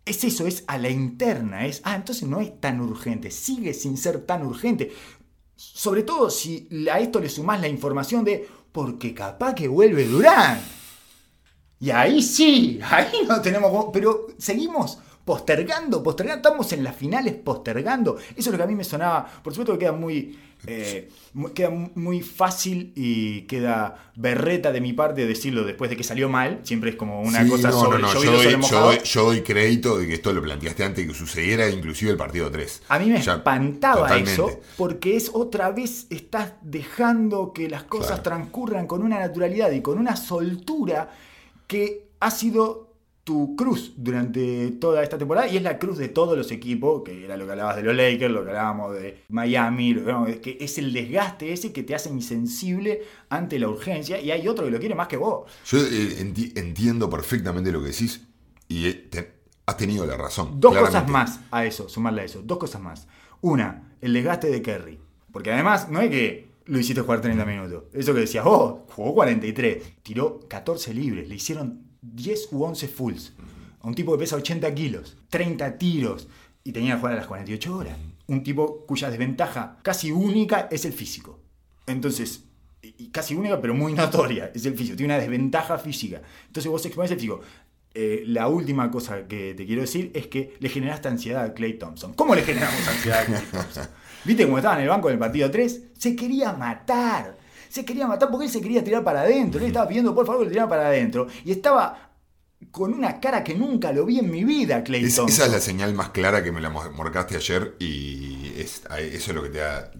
es 0.03 0.23
eso, 0.25 0.45
es 0.45 0.65
a 0.67 0.77
la 0.77 0.89
interna. 0.89 1.65
Es, 1.65 1.81
ah, 1.85 1.95
entonces 1.95 2.27
no 2.27 2.41
es 2.41 2.59
tan 2.59 2.81
urgente. 2.81 3.31
Sigue 3.31 3.73
sin 3.73 3.97
ser 3.97 4.25
tan 4.25 4.45
urgente. 4.45 4.93
Sobre 5.55 6.03
todo 6.03 6.29
si 6.29 6.67
a 6.91 6.99
esto 6.99 7.21
le 7.21 7.29
sumás 7.29 7.61
la 7.61 7.69
información 7.69 8.25
de, 8.25 8.45
porque 8.73 9.13
capaz 9.13 9.55
que 9.55 9.69
vuelve 9.69 10.05
Durán. 10.05 10.59
Y 11.79 11.91
ahí 11.91 12.21
sí, 12.21 12.79
ahí 12.83 13.07
no 13.27 13.41
tenemos. 13.41 13.87
Pero 13.93 14.27
seguimos 14.37 14.99
postergando, 15.23 16.03
postergando. 16.03 16.49
Estamos 16.49 16.73
en 16.73 16.83
las 16.83 16.95
finales 16.95 17.35
postergando. 17.35 18.17
Eso 18.17 18.35
es 18.35 18.47
lo 18.47 18.57
que 18.57 18.63
a 18.63 18.67
mí 18.67 18.75
me 18.75 18.83
sonaba. 18.83 19.25
Por 19.41 19.53
supuesto 19.53 19.73
que 19.73 19.79
queda 19.79 19.93
muy 19.93 20.37
eh, 20.67 21.09
queda 21.53 21.69
muy 21.69 22.21
fácil 22.21 22.93
y 22.95 23.41
queda 23.43 24.11
berreta 24.15 24.71
de 24.71 24.81
mi 24.81 24.93
parte 24.93 25.25
decirlo 25.25 25.63
después 25.63 25.89
de 25.89 25.97
que 25.97 26.03
salió 26.03 26.29
mal. 26.29 26.59
Siempre 26.63 26.91
es 26.91 26.95
como 26.95 27.21
una 27.21 27.47
cosa 27.47 27.71
sobre 27.71 28.01
no, 28.01 28.13
yo, 29.03 29.23
doy, 29.23 29.41
crédito 29.41 29.97
de 29.97 30.07
que 30.07 30.13
esto 30.13 30.33
lo 30.33 30.41
planteaste 30.41 30.83
antes 30.83 31.05
de 31.05 31.11
que 31.11 31.17
sucediera, 31.17 31.69
inclusive 31.69 32.11
el 32.11 32.17
partido 32.17 32.49
3. 32.49 32.83
A 32.89 32.99
mí 32.99 33.09
me 33.09 33.19
espantaba 33.19 34.17
eso 34.17 34.61
porque 34.77 35.15
es 35.15 35.29
otra 35.33 35.71
vez 35.71 36.07
estás 36.09 36.53
dejando 36.61 37.53
que 37.53 37.69
las 37.69 37.83
cosas 37.83 38.23
transcurran 38.23 38.87
con 38.87 39.03
una 39.03 39.19
naturalidad 39.19 39.71
y 39.71 39.81
con 39.81 39.97
una 39.97 40.15
soltura 40.15 41.09
que 41.67 42.07
ha 42.19 42.31
sido 42.31 42.84
tu 43.25 43.55
cruz 43.55 43.93
durante 43.97 44.69
toda 44.73 45.01
esta 45.01 45.17
temporada 45.17 45.47
y 45.47 45.57
es 45.57 45.63
la 45.63 45.79
cruz 45.79 45.97
de 45.97 46.09
todos 46.09 46.37
los 46.37 46.51
equipos, 46.51 47.01
que 47.03 47.25
era 47.25 47.35
lo 47.35 47.45
que 47.45 47.53
hablabas 47.53 47.75
de 47.75 47.81
los 47.81 47.95
Lakers, 47.95 48.31
lo 48.31 48.43
que 48.43 48.51
hablábamos 48.51 48.93
de 48.93 49.23
Miami, 49.29 49.95
lo 49.95 50.25
que, 50.41 50.59
es 50.61 50.77
el 50.77 50.93
desgaste 50.93 51.51
ese 51.51 51.73
que 51.73 51.81
te 51.81 51.95
hace 51.95 52.09
insensible 52.09 53.01
ante 53.29 53.57
la 53.57 53.67
urgencia 53.67 54.21
y 54.21 54.29
hay 54.29 54.47
otro 54.47 54.65
que 54.65 54.71
lo 54.71 54.79
quiere 54.79 54.93
más 54.93 55.07
que 55.07 55.17
vos. 55.17 55.51
Yo 55.65 55.79
eh, 55.79 56.19
entiendo 56.55 57.09
perfectamente 57.09 57.71
lo 57.71 57.81
que 57.81 57.87
decís 57.87 58.21
y 58.67 58.85
eh, 58.85 59.31
has 59.65 59.75
tenido 59.75 60.05
la 60.05 60.17
razón. 60.17 60.59
Dos 60.59 60.77
cosas 60.77 61.09
más 61.09 61.39
a 61.49 61.65
eso, 61.65 61.89
sumarle 61.89 62.21
a 62.21 62.25
eso, 62.25 62.43
dos 62.43 62.59
cosas 62.59 62.79
más. 62.79 63.07
Una, 63.41 63.95
el 64.01 64.13
desgaste 64.13 64.51
de 64.51 64.61
Kerry, 64.61 64.99
porque 65.31 65.51
además 65.51 65.89
no 65.89 65.99
es 65.99 66.11
que 66.11 66.55
lo 66.65 66.79
hiciste 66.79 67.01
jugar 67.01 67.21
30 67.21 67.43
minutos. 67.45 67.83
Eso 67.91 68.13
que 68.13 68.21
decías, 68.21 68.45
oh, 68.47 68.85
jugó 68.89 69.13
43. 69.15 70.01
Tiró 70.03 70.39
14 70.47 70.93
libres. 70.93 71.27
Le 71.27 71.35
hicieron 71.35 71.84
10 72.13 72.49
u 72.51 72.63
11 72.63 72.87
fulls. 72.87 73.33
un 73.83 73.93
tipo 73.93 74.11
que 74.13 74.19
pesa 74.19 74.35
80 74.35 74.73
kilos, 74.73 75.15
30 75.29 75.77
tiros 75.77 76.27
y 76.63 76.71
tenía 76.71 76.95
que 76.95 76.99
jugar 76.99 77.13
a 77.13 77.17
las 77.17 77.27
48 77.27 77.75
horas. 77.75 77.97
Un 78.27 78.43
tipo 78.43 78.85
cuya 78.87 79.09
desventaja 79.09 79.77
casi 79.83 80.11
única 80.11 80.67
es 80.71 80.85
el 80.85 80.93
físico. 80.93 81.39
Entonces, 81.85 82.45
y 82.81 83.09
casi 83.09 83.35
única 83.35 83.61
pero 83.61 83.73
muy 83.75 83.93
notoria, 84.01 84.51
es 84.53 84.65
el 84.65 84.75
físico. 84.75 84.97
Tiene 84.97 85.13
una 85.13 85.21
desventaja 85.21 85.77
física. 85.77 86.21
Entonces 86.47 86.71
vos 86.71 86.85
expones 86.85 87.11
el 87.11 87.17
físico. 87.17 87.41
Eh, 87.93 88.23
la 88.27 88.47
última 88.49 88.91
cosa 88.91 89.25
que 89.27 89.53
te 89.53 89.65
quiero 89.65 89.81
decir 89.81 90.11
es 90.13 90.27
que 90.27 90.55
le 90.59 90.67
generaste 90.67 91.07
ansiedad 91.07 91.45
a 91.45 91.53
Clay 91.53 91.77
Thompson. 91.77 92.13
¿Cómo 92.13 92.35
le 92.35 92.41
generamos 92.41 92.85
ansiedad 92.87 93.21
a 93.21 93.25
Clay 93.25 93.43
Thompson? 93.51 93.87
¿Viste 94.25 94.45
cómo 94.45 94.57
estaba 94.57 94.75
en 94.75 94.81
el 94.81 94.89
banco 94.89 95.07
del 95.09 95.19
partido 95.19 95.49
3? 95.49 95.83
Se 95.97 96.15
quería 96.15 96.51
matar 96.51 97.37
se 97.75 97.83
quería 97.83 98.07
matar 98.07 98.29
porque 98.31 98.45
él 98.45 98.51
se 98.51 98.61
quería 98.61 98.81
tirar 98.81 99.03
para 99.03 99.21
adentro. 99.21 99.59
Él 99.59 99.67
estaba 99.67 99.85
pidiendo 99.85 100.15
por 100.15 100.25
favor 100.25 100.43
que 100.43 100.45
le 100.45 100.51
tirara 100.51 100.69
para 100.69 100.87
adentro. 100.87 101.27
Y 101.43 101.51
estaba 101.51 102.13
con 102.71 102.93
una 102.93 103.19
cara 103.19 103.43
que 103.43 103.53
nunca 103.53 103.91
lo 103.91 104.05
vi 104.05 104.19
en 104.19 104.31
mi 104.31 104.45
vida, 104.45 104.81
Clayton. 104.81 105.27
esa 105.27 105.45
es 105.45 105.51
la 105.51 105.59
señal 105.59 105.93
más 105.93 106.09
clara 106.11 106.41
que 106.41 106.53
me 106.53 106.61
la 106.61 106.69
marcaste 106.69 107.35
ayer 107.35 107.75
y 107.79 108.53
eso 108.57 108.87
es 108.87 109.27
lo 109.27 109.43
que 109.43 109.49
te 109.49 109.57
da 109.57 109.91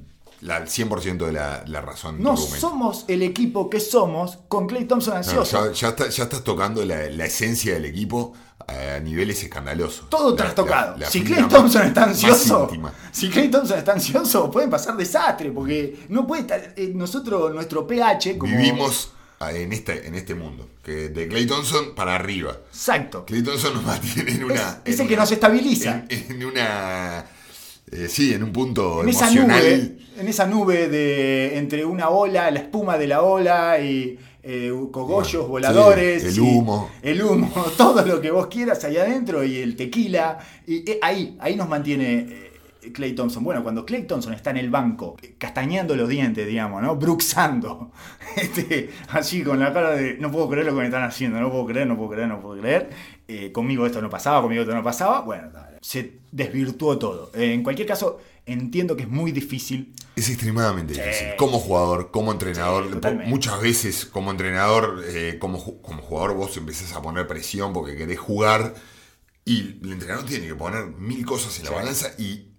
el 0.42 0.68
100% 0.68 1.26
de 1.26 1.32
la, 1.34 1.82
razón. 1.82 2.24
No 2.24 2.38
somos 2.38 3.04
el 3.10 3.22
equipo 3.24 3.70
que 3.70 3.82
somos 3.82 4.40
con 4.48 4.68
Clay 4.68 4.86
Thompson 4.86 5.18
ansioso. 5.18 5.74
ya, 5.74 5.90
estás 5.90 6.44
tocando 6.46 6.86
la, 6.86 7.26
esencia 7.26 7.74
del 7.74 7.84
equipo 7.84 8.32
a 8.68 8.99
niveles 8.99 9.43
escandalosos. 9.43 10.09
Todo 10.09 10.36
trastocado. 10.36 10.97
si 11.09 11.24
Clay 11.24 11.47
Thompson 11.47 11.88
está 11.88 12.03
ansioso, 12.03 12.70
si 13.11 13.30
Clay 13.30 13.49
Thompson 13.49 13.78
está 13.78 13.93
ansioso, 13.93 14.49
pueden 14.49 14.70
pasar 14.70 14.97
desastre, 14.97 15.51
porque 15.51 16.05
no 16.09 16.26
puede 16.26 16.41
estar. 16.41 16.74
Eh, 16.76 16.91
nosotros, 16.93 17.53
nuestro 17.53 17.86
pH. 17.86 18.38
Como... 18.38 18.55
Vivimos 18.55 19.11
en 19.41 19.74
este, 19.74 20.07
en 20.07 20.16
este 20.16 20.36
mundo. 20.36 20.70
Que 20.84 21.09
de 21.09 21.28
Clay 21.28 21.45
Thompson 21.45 21.93
para 21.95 22.16
arriba. 22.16 22.57
Exacto. 22.70 23.26
Clay 23.26 23.43
Thompson 23.43 23.74
nos 23.74 23.84
mantiene 23.84 24.32
en 24.36 24.43
una. 24.43 24.82
Es, 24.86 24.99
el 24.99 25.07
que 25.07 25.16
nos 25.16 25.32
estabiliza. 25.32 26.05
En, 26.09 26.43
una. 26.43 27.26
Eh, 27.91 28.07
sí, 28.09 28.34
en 28.34 28.43
un 28.43 28.51
punto 28.51 29.03
en 29.03 29.09
emocional. 29.09 29.63
Esa 29.63 29.78
nube, 29.78 29.97
en 30.18 30.28
esa 30.28 30.45
nube 30.47 30.89
de 30.89 31.57
entre 31.57 31.86
una 31.86 32.09
ola, 32.09 32.49
la 32.51 32.59
espuma 32.59 32.97
de 32.97 33.07
la 33.07 33.22
ola 33.22 33.80
y 33.80 34.18
eh, 34.48 34.72
cogollos 34.91 35.48
voladores, 35.48 36.24
el 36.24 36.39
humo. 36.39 36.91
el 37.02 37.20
humo, 37.24 37.52
todo 37.78 38.06
lo 38.06 38.22
que 38.22 38.30
vos 38.30 38.46
quieras 38.46 38.84
ahí 38.84 38.96
adentro 38.96 39.43
y 39.43 39.58
el 39.58 39.76
tequila. 39.76 40.38
Y 40.68 40.88
eh, 40.88 41.00
ahí, 41.02 41.36
ahí 41.39 41.56
nos 41.56 41.68
mantiene 41.68 42.28
eh, 42.30 42.91
Clay 42.93 43.14
Thompson. 43.14 43.43
Bueno, 43.43 43.64
cuando 43.64 43.84
Clay 43.84 44.04
Thompson 44.04 44.34
está 44.34 44.52
en 44.52 44.58
el 44.58 44.70
banco, 44.70 45.18
castañando 45.39 45.96
los 45.96 46.08
dientes, 46.08 46.46
digamos, 46.46 46.84
¿no? 46.84 46.96
Bruxando. 46.96 47.91
Este, 48.36 48.89
así 49.10 49.43
con 49.43 49.60
la 49.62 49.72
cara 49.72 49.91
de 49.91 50.18
no 50.18 50.30
puedo 50.30 50.50
creer 50.50 50.66
lo 50.66 50.74
que 50.74 50.80
me 50.80 50.86
están 50.88 51.04
haciendo, 51.04 51.39
no 51.39 51.50
puedo 51.50 51.66
creer, 51.68 51.88
no 51.88 51.96
puedo 51.96 52.10
creer, 52.10 52.28
no 52.28 52.41
puedo 52.41 52.60
creer. 52.60 52.89
conmigo 53.54 53.86
esto 53.86 54.02
no 54.02 54.10
pasaba, 54.10 54.41
conmigo 54.41 54.64
esto 54.64 54.76
no 54.76 54.84
pasaba. 54.84 55.22
Bueno, 55.22 55.48
se 55.80 56.20
desvirtuó 56.34 57.00
todo. 57.00 57.32
en 57.34 57.64
cualquier 57.64 57.88
caso, 57.88 58.20
entiendo 58.46 58.96
que 58.96 59.04
es 59.04 59.10
muy 59.10 59.32
difícil. 59.32 59.93
Es 60.16 60.30
extremadamente 60.30 60.93
difícil. 60.93 61.30
Como 61.38 61.60
jugador, 61.60 62.12
como 62.12 62.32
entrenador. 62.32 63.02
muchas 63.26 63.60
veces 63.62 64.06
como 64.06 64.32
entrenador, 64.32 65.04
eh, 65.08 65.38
como, 65.39 65.82
como 65.82 66.02
jugador 66.02 66.36
vos 66.36 66.56
empezás 66.58 66.93
a 66.93 67.02
poner 67.02 67.28
presión 67.28 67.74
porque 67.74 67.96
querés 67.96 68.20
jugar. 68.20 68.76
Y 69.43 69.80
el 69.84 69.91
entrenador 69.91 70.26
tiene 70.26 70.48
que 70.48 70.56
poner 70.56 70.86
mil 70.88 71.26
cosas 71.26 71.60
en 71.60 71.66
la 71.66 71.72
balanza. 71.72 72.14
Y 72.18 72.50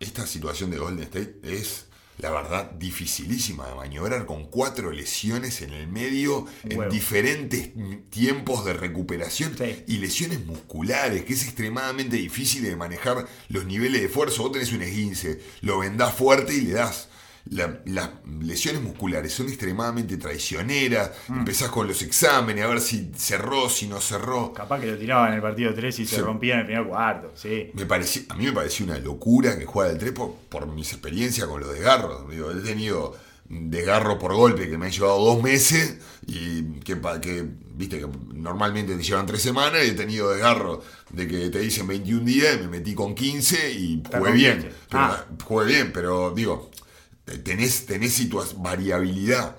esta 0.00 0.26
situación 0.26 0.70
de 0.70 0.78
Golden 0.78 1.04
State 1.04 1.40
es 1.42 1.87
la 2.18 2.30
verdad, 2.30 2.70
dificilísima 2.72 3.68
de 3.68 3.74
maniobrar, 3.74 4.26
con 4.26 4.44
cuatro 4.46 4.90
lesiones 4.90 5.62
en 5.62 5.72
el 5.72 5.86
medio, 5.86 6.46
en 6.64 6.88
diferentes 6.88 7.70
tiempos 8.10 8.64
de 8.64 8.72
recuperación 8.72 9.56
y 9.86 9.98
lesiones 9.98 10.44
musculares, 10.44 11.24
que 11.24 11.34
es 11.34 11.44
extremadamente 11.44 12.16
difícil 12.16 12.64
de 12.64 12.76
manejar 12.76 13.26
los 13.48 13.64
niveles 13.66 14.00
de 14.00 14.06
esfuerzo. 14.08 14.42
Vos 14.42 14.52
tenés 14.52 14.72
un 14.72 14.82
esguince, 14.82 15.40
lo 15.60 15.78
vendás 15.78 16.14
fuerte 16.14 16.54
y 16.54 16.62
le 16.62 16.72
das 16.72 17.08
las 17.50 18.10
lesiones 18.40 18.82
musculares 18.82 19.32
son 19.32 19.48
extremadamente 19.48 20.16
traicioneras. 20.16 21.12
Mm. 21.28 21.38
Empezás 21.40 21.68
con 21.70 21.86
los 21.86 22.02
exámenes, 22.02 22.64
a 22.64 22.68
ver 22.68 22.80
si 22.80 23.10
cerró, 23.16 23.68
si 23.68 23.86
no 23.86 24.00
cerró. 24.00 24.52
Capaz 24.52 24.80
que 24.80 24.86
lo 24.86 24.98
tiraban 24.98 25.30
en 25.30 25.34
el 25.36 25.42
partido 25.42 25.74
3 25.74 25.98
y 25.98 26.06
se, 26.06 26.20
rompía 26.20 26.54
en 26.54 26.60
el 26.60 26.66
primer 26.66 26.86
cuarto. 26.86 27.32
Sí. 27.34 27.70
Me 27.74 27.82
a 27.82 28.34
mí 28.34 28.44
me 28.44 28.52
pareció 28.52 28.84
una 28.84 28.98
locura 28.98 29.58
que 29.58 29.66
juega 29.66 29.90
el 29.90 29.98
3 29.98 30.12
por, 30.48 30.66
mis 30.68 30.92
experiencias 30.92 31.46
con 31.46 31.60
los 31.60 31.72
desgarros. 31.72 32.28
Digo, 32.30 32.50
he 32.50 32.60
tenido 32.60 33.16
desgarro 33.48 34.18
por 34.18 34.34
golpe 34.34 34.68
que 34.68 34.76
me 34.76 34.86
han 34.86 34.92
llevado 34.92 35.24
dos 35.24 35.42
meses 35.42 35.98
y 36.26 36.64
que, 36.80 37.00
que 37.22 37.48
viste 37.74 38.00
que 38.00 38.08
normalmente 38.34 38.94
te 38.94 39.02
llevan 39.02 39.24
tres 39.24 39.40
semanas 39.40 39.86
y 39.86 39.90
he 39.90 39.92
tenido 39.92 40.30
desgarro 40.30 40.82
de 41.10 41.26
que 41.26 41.48
te 41.48 41.60
dicen 41.60 41.86
21 41.86 42.24
días 42.24 42.56
y 42.56 42.58
me 42.58 42.68
metí 42.68 42.94
con 42.94 43.14
15 43.14 43.72
y 43.72 44.02
jugué 44.12 44.32
bien. 44.32 44.68
Ah. 44.90 45.24
Jugué 45.44 45.66
bien, 45.66 45.92
pero 45.92 46.32
digo, 46.34 46.70
tenés, 47.44 47.86
tenés 47.86 48.18
variabilidad. 48.56 49.56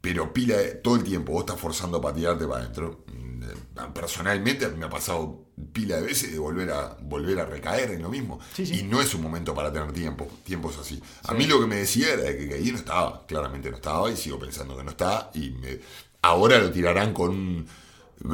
pero 0.00 0.32
pila 0.32 0.56
todo 0.82 0.96
el 0.96 1.04
tiempo, 1.04 1.32
vos 1.32 1.42
estás 1.42 1.60
forzando 1.60 1.98
a 1.98 2.00
patearte 2.02 2.46
para 2.46 2.62
adentro. 2.62 3.04
Mm, 3.08 3.92
Personalmente 3.94 4.68
me 4.68 4.86
ha 4.86 4.90
pasado 4.90 5.46
pila 5.72 5.96
de 5.96 6.02
veces 6.02 6.32
de 6.32 6.38
volver 6.38 6.70
a, 6.70 6.96
volver 7.02 7.40
a 7.40 7.46
recaer 7.46 7.90
en 7.92 8.02
lo 8.02 8.08
mismo. 8.10 8.38
Sí, 8.54 8.66
sí. 8.66 8.80
Y 8.80 8.82
no 8.84 9.00
es 9.00 9.14
un 9.14 9.22
momento 9.22 9.54
para 9.54 9.72
tener 9.72 9.92
tiempo, 9.92 10.28
tiempos 10.44 10.78
así. 10.78 11.02
A 11.24 11.34
mí 11.34 11.46
lo 11.46 11.60
que 11.60 11.66
me 11.66 11.76
decía 11.76 12.12
era 12.14 12.22
de 12.24 12.36
que 12.38 12.48
KD 12.48 12.72
no 12.72 12.78
estaba, 12.78 13.26
claramente 13.26 13.70
no 13.70 13.76
estaba, 13.76 14.10
y 14.10 14.16
sigo 14.16 14.38
pensando 14.38 14.76
que 14.76 14.84
no 14.84 14.90
está. 14.90 15.30
Y 15.34 15.50
me- 15.50 15.80
ahora 16.22 16.58
lo 16.58 16.70
tirarán 16.70 17.12
con 17.14 17.66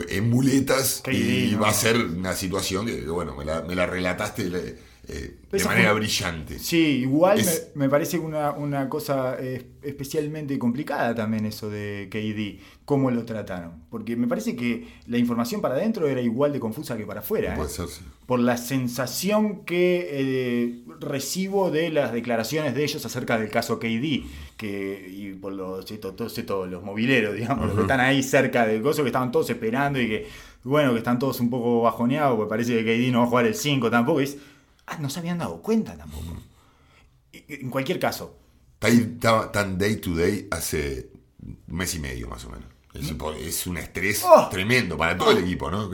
en 0.09 0.31
muletas 0.31 1.03
y 1.11 1.55
va 1.55 1.69
a 1.71 1.75
ser 1.75 1.97
una 1.97 2.35
situación 2.35 2.87
que, 2.87 3.01
que, 3.01 3.09
bueno, 3.09 3.35
me 3.35 3.45
la, 3.45 3.63
me 3.63 3.75
la 3.75 3.87
relataste 3.87 4.79
eh, 5.09 5.37
de 5.51 5.65
manera 5.65 5.91
fue- 5.93 6.01
brillante. 6.01 6.59
Sí, 6.59 7.01
igual 7.01 7.39
Es- 7.41 7.71
me, 7.75 7.85
me 7.85 7.89
parece 7.91 8.19
una, 8.19 8.53
una 8.53 8.89
cosa 8.89 9.37
eh, 9.41 9.65
especialmente 9.83 10.59
complicada 10.59 11.15
también 11.15 11.47
eso 11.47 11.71
de 11.71 12.09
KD, 12.11 12.63
cómo 12.85 13.11
lo 13.11 13.25
trataron. 13.25 13.85
Porque 13.91 14.17
me 14.17 14.27
parece 14.27 14.55
que 14.55 14.87
la 15.07 15.19
información 15.19 15.61
para 15.61 15.75
adentro 15.77 16.07
era 16.09 16.21
igual 16.21 16.53
de 16.53 16.61
confusa 16.61 16.97
que 16.97 17.07
para 17.07 17.21
afuera. 17.21 17.55
¿eh? 17.55 17.57
Puede 17.57 17.71
ser, 17.71 17.89
sí. 17.89 18.03
Por 18.27 18.41
la 18.41 18.57
sensación 18.59 19.65
que 19.65 20.09
eh, 20.11 20.83
recibo 21.01 21.71
de 21.71 21.91
las 21.91 22.13
declaraciones 22.13 22.75
de 22.75 22.85
ellos 22.85 23.05
acerca 23.07 23.39
del 23.39 23.49
caso 23.51 23.79
KD, 23.79 24.25
que, 24.57 25.09
y 25.11 25.33
por 25.35 25.53
los, 25.53 25.87
todos 26.01 26.37
estos, 26.37 26.69
los 26.69 26.83
mobileros, 26.83 27.35
digamos, 27.35 27.67
los 27.67 27.75
que 27.77 27.83
están 27.83 28.01
ahí 28.01 28.23
cerca 28.23 28.67
del 28.67 28.83
coso, 28.83 29.03
que 29.03 29.09
estaban 29.09 29.31
todos 29.33 29.49
esperando 29.49 30.01
y 30.01 30.09
que, 30.09 30.27
bueno, 30.65 30.93
que 30.93 30.99
están 30.99 31.19
todos 31.19 31.41
un 31.41 31.49
poco 31.49 31.83
bajoneados, 31.83 32.37
porque 32.37 32.51
parece 32.51 32.85
que 32.85 32.99
KD 32.99 33.13
no 33.13 33.21
va 33.21 33.25
a 33.25 33.29
jugar 33.29 33.47
el 33.47 33.55
5 33.55 33.91
tampoco. 33.91 34.21
es, 34.21 34.37
ah, 34.91 34.99
no 35.01 35.09
se 35.11 35.21
habían 35.21 35.39
dado 35.39 35.61
cuenta 35.63 35.97
tampoco. 35.97 36.37
Y- 37.33 37.45
En 37.49 37.71
cualquier 37.71 37.99
caso, 38.01 38.39
Está 38.81 39.51
tan- 39.51 39.77
day 39.77 39.97
to 39.97 40.15
day 40.15 40.47
hace 40.51 41.11
un 41.43 41.59
mes 41.77 41.95
y 41.95 41.99
medio 41.99 42.29
más 42.29 42.45
o 42.45 42.51
menos. 42.51 42.67
Es, 42.95 43.13
es 43.45 43.67
un 43.67 43.77
estrés 43.77 44.23
Oh. 44.25 44.49
tremendo 44.51 44.97
para 44.97 45.17
todo 45.17 45.31
el 45.33 45.39
equipo, 45.39 45.71
¿no? 45.71 45.91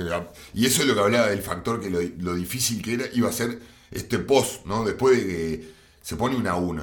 Y 0.55 0.65
eso 0.67 0.83
es 0.83 0.89
lo 0.89 0.95
que 0.95 1.01
hablaba 1.01 1.27
del 1.29 1.43
factor 1.43 1.81
que 1.81 1.91
lo, 1.91 2.01
lo 2.19 2.35
difícil 2.35 2.81
que 2.83 2.95
era, 2.95 3.05
iba 3.15 3.29
a 3.29 3.33
ser 3.33 3.61
este 3.91 4.19
post, 4.19 4.65
¿no? 4.67 4.85
Después 4.85 5.19
de 5.19 5.27
que 5.27 5.71
se 6.03 6.17
pone 6.17 6.37
una 6.37 6.57
1 6.57 6.83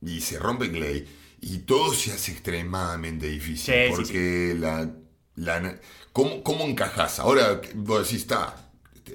y 0.00 0.20
se 0.20 0.38
rompe 0.38 0.70
Clay 0.70 1.06
y 1.40 1.58
todo 1.58 1.92
se 1.92 2.12
hace 2.12 2.32
extremadamente 2.32 3.26
difícil. 3.28 3.74
Sí, 3.74 3.80
sí, 3.88 3.92
porque 3.94 4.56
la. 4.58 4.90
la 5.36 5.78
¿cómo, 6.12 6.42
¿Cómo 6.42 6.64
encajás? 6.64 7.18
Ahora 7.18 7.60
vos 7.74 8.04
decís, 8.04 8.22
está. 8.22 8.61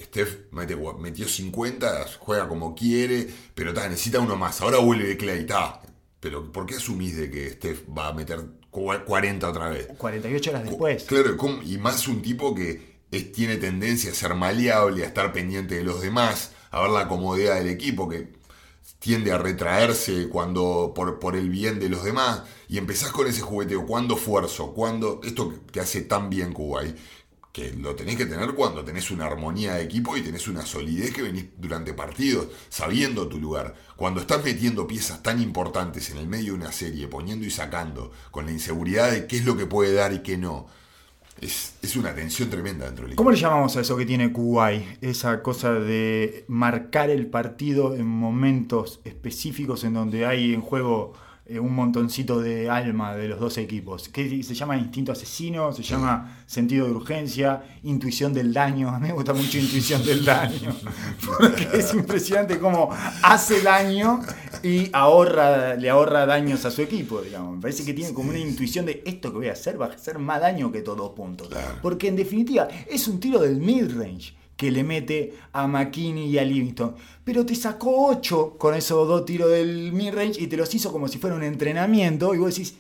Steph 0.04 0.52
metió 0.52 1.28
50, 1.28 2.06
juega 2.20 2.48
como 2.48 2.76
quiere, 2.76 3.28
pero 3.56 3.74
ta, 3.74 3.88
necesita 3.88 4.20
uno 4.20 4.36
más. 4.36 4.62
Ahora 4.62 4.78
vuelve 4.80 5.16
Clay. 5.18 5.46
Pero 6.20 6.52
¿por 6.52 6.66
qué 6.66 6.76
asumís 6.76 7.16
de 7.16 7.30
que 7.30 7.50
Steph 7.52 7.84
va 7.96 8.08
a 8.10 8.14
meter 8.14 8.40
cua- 8.72 9.04
40 9.06 9.50
otra 9.50 9.70
vez? 9.70 9.88
48 9.98 10.50
horas 10.50 10.64
después. 10.66 11.04
Claro, 11.04 11.38
y 11.64 11.78
más 11.78 12.08
un 12.08 12.22
tipo 12.22 12.54
que 12.56 12.98
es- 13.12 13.32
tiene 13.32 13.58
tendencia 13.58 14.12
a 14.12 14.16
ser 14.16 14.34
maleable, 14.36 15.04
a 15.04 15.08
estar 15.08 15.32
pendiente 15.32 15.76
de 15.76 15.84
los 15.84 16.02
demás, 16.02 16.52
a 16.72 16.82
ver 16.82 16.90
la 16.90 17.08
comodidad 17.08 17.56
del 17.56 17.70
equipo, 17.70 18.10
que 18.10 18.36
tiende 19.00 19.32
a 19.32 19.38
retraerse 19.38 20.28
cuando 20.28 20.92
por, 20.96 21.20
por 21.20 21.36
el 21.36 21.50
bien 21.50 21.80
de 21.80 21.88
los 21.90 22.04
demás, 22.04 22.42
y 22.68 22.78
empezás 22.78 23.12
con 23.12 23.28
ese 23.28 23.42
jugueteo, 23.42 23.86
¿cuándo 23.86 24.18
fuerzo? 24.18 24.74
¿Cuándo? 24.74 25.22
Esto 25.24 25.54
que 25.72 25.80
hace 25.80 26.02
tan 26.02 26.30
bien 26.30 26.52
Kuwait, 26.52 26.98
que 27.58 27.74
lo 27.74 27.96
tenés 27.96 28.18
que 28.18 28.28
tener 28.28 28.52
cuando 28.52 28.84
tenés 28.84 29.10
una 29.10 29.26
armonía 29.26 29.74
de 29.74 29.84
equipo 29.84 30.16
y 30.16 30.22
tenés 30.22 30.48
una 30.48 30.64
solidez 30.64 31.12
que 31.12 31.24
venís 31.24 31.46
durante 31.58 31.92
partidos, 31.92 32.50
sabiendo 32.70 33.28
tu 33.28 33.40
lugar. 33.40 33.74
Cuando 33.96 34.22
estás 34.22 34.46
metiendo 34.46 34.86
piezas 34.86 35.24
tan 35.24 35.42
importantes 35.42 36.12
en 36.12 36.18
el 36.18 36.28
medio 36.28 36.54
de 36.54 36.60
una 36.60 36.72
serie, 36.72 37.08
poniendo 37.08 37.48
y 37.48 37.50
sacando, 37.50 38.12
con 38.30 38.46
la 38.46 38.52
inseguridad 38.52 39.10
de 39.10 39.26
qué 39.26 39.38
es 39.38 39.46
lo 39.46 39.58
que 39.58 39.66
puede 39.66 39.92
dar 39.92 40.14
y 40.14 40.20
qué 40.20 40.38
no, 40.38 40.68
es, 41.42 41.74
es 41.82 41.96
una 41.96 42.14
tensión 42.14 42.52
tremenda 42.52 42.86
dentro 42.86 43.06
del 43.06 43.14
equipo. 43.14 43.24
¿Cómo 43.24 43.32
le 43.32 43.38
llamamos 43.38 43.76
a 43.76 43.82
eso 43.82 43.98
que 43.98 44.06
tiene 44.06 44.32
Kuwait? 44.32 45.04
Esa 45.04 45.42
cosa 45.42 45.74
de 45.74 46.46
marcar 46.48 47.10
el 47.10 47.26
partido 47.26 47.96
en 47.96 48.06
momentos 48.06 49.00
específicos 49.04 49.84
en 49.84 49.96
donde 49.96 50.28
hay 50.28 50.54
en 50.54 50.62
juego 50.62 51.14
eh, 51.50 51.60
un 51.60 51.74
montoncito 51.74 52.42
de 52.42 52.70
alma 52.70 53.16
de 53.16 53.30
los 53.30 53.40
dos 53.40 53.58
equipos. 53.58 54.10
¿Qué 54.10 54.44
se 54.44 54.54
llama 54.54 54.76
instinto 54.78 55.14
asesino? 55.14 55.72
¿Se 55.72 55.82
llama 55.82 56.44
sentido 56.46 56.88
de 56.88 56.92
urgencia? 56.92 57.64
¿Intuición 57.84 58.34
del 58.34 58.52
daño? 58.52 58.90
A 58.90 59.00
mí 59.00 59.08
me 59.08 59.14
gusta 59.14 59.34
mucho 59.34 59.58
intuición 59.60 60.04
del 60.04 60.26
daño. 60.26 60.76
Porque 61.26 61.70
es 61.74 61.94
impresionante 61.94 62.60
cómo 62.60 62.90
hace 63.24 63.62
daño 63.62 64.22
y 64.62 64.90
ahorra, 64.92 65.76
le 65.76 65.90
ahorra 65.90 66.26
daños 66.26 66.66
a 66.66 66.72
su 66.72 66.82
equipo, 66.82 67.22
digamos. 67.22 67.56
Me 67.56 67.62
parece 67.62 67.86
que 67.86 67.94
tiene 67.94 68.14
como 68.14 68.32
una 68.32 68.40
intuición 68.40 68.86
de 68.86 69.02
esto 69.06 69.32
que 69.32 69.38
voy 69.38 69.48
a 69.48 69.54
hacer 69.54 69.80
va 69.82 69.86
a 69.86 69.94
hacer 69.94 70.20
más 70.20 70.42
daño 70.42 70.70
que 70.70 70.82
todos 70.82 71.14
puntos. 71.14 71.48
Porque 71.82 72.10
en 72.10 72.18
definitiva 72.18 72.68
es 72.90 73.08
un 73.08 73.22
tiro 73.22 73.40
del 73.40 73.58
mid-range 73.62 74.34
que 74.58 74.72
le 74.72 74.84
mete 74.84 75.36
a 75.54 75.68
McKinney 75.68 76.26
y 76.26 76.40
a 76.40 76.44
Livingston. 76.44 76.96
Pero 77.24 77.46
te 77.46 77.56
sacó 77.56 78.08
8 78.08 78.56
con 78.58 78.74
esos 78.74 79.08
dos 79.08 79.24
tiros 79.24 79.52
del 79.52 79.94
mid-range 79.94 80.42
y 80.42 80.48
te 80.48 80.58
los 80.58 80.74
hizo 80.74 80.92
como 80.92 81.08
si 81.08 81.20
fuera 81.20 81.36
un 81.36 81.44
entrenamiento. 81.44 82.34
Y 82.34 82.40
vos 82.40 82.56
decís, 82.56 82.76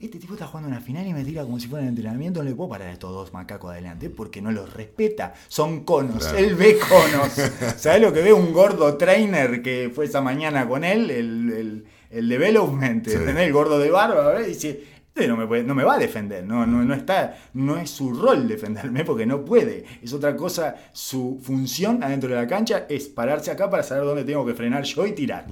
este 0.00 0.18
tipo 0.18 0.34
está 0.34 0.46
jugando 0.46 0.68
una 0.68 0.80
final 0.80 1.06
y 1.06 1.12
me 1.12 1.24
tira 1.24 1.42
como 1.44 1.60
si 1.60 1.68
fuera 1.68 1.84
un 1.84 1.88
entrenamiento. 1.90 2.42
No 2.42 2.48
le 2.50 2.54
puedo 2.56 2.70
parar 2.70 2.88
a 2.88 2.92
estos 2.92 3.12
dos 3.12 3.32
macacos 3.32 3.70
adelante 3.70 4.10
porque 4.10 4.42
no 4.42 4.50
los 4.50 4.72
respeta. 4.72 5.34
Son 5.46 5.84
conos. 5.84 6.18
Claro. 6.18 6.38
Él 6.38 6.56
ve 6.56 6.78
conos. 6.78 7.32
¿Sabes 7.76 8.02
lo 8.02 8.12
que 8.12 8.20
ve 8.20 8.32
un 8.32 8.52
gordo 8.52 8.96
trainer 8.96 9.62
que 9.62 9.92
fue 9.94 10.06
esa 10.06 10.20
mañana 10.20 10.68
con 10.68 10.82
él? 10.82 11.10
El, 11.10 11.52
el, 11.52 11.84
el 12.10 12.28
development. 12.28 13.06
Sí. 13.06 13.14
¿entendés? 13.14 13.46
El 13.46 13.52
gordo 13.52 13.78
de 13.78 13.90
barba. 13.90 14.40
Y 14.42 14.48
dice, 14.48 14.84
no 15.26 15.36
me, 15.36 15.46
puede- 15.46 15.64
no 15.64 15.74
me 15.74 15.82
va 15.82 15.94
a 15.94 15.98
defender, 15.98 16.44
no, 16.44 16.66
no, 16.66 16.84
no, 16.84 16.94
está, 16.94 17.36
no 17.54 17.78
es 17.78 17.90
su 17.90 18.12
rol 18.12 18.46
defenderme 18.46 19.04
porque 19.04 19.26
no 19.26 19.44
puede. 19.44 19.84
Es 20.02 20.12
otra 20.12 20.36
cosa, 20.36 20.76
su 20.92 21.40
función 21.42 22.02
adentro 22.04 22.28
de 22.30 22.36
la 22.36 22.46
cancha 22.46 22.86
es 22.88 23.08
pararse 23.08 23.50
acá 23.50 23.68
para 23.70 23.82
saber 23.82 24.04
dónde 24.04 24.24
tengo 24.24 24.46
que 24.46 24.54
frenar 24.54 24.84
yo 24.84 25.06
y 25.06 25.12
tirar. 25.12 25.46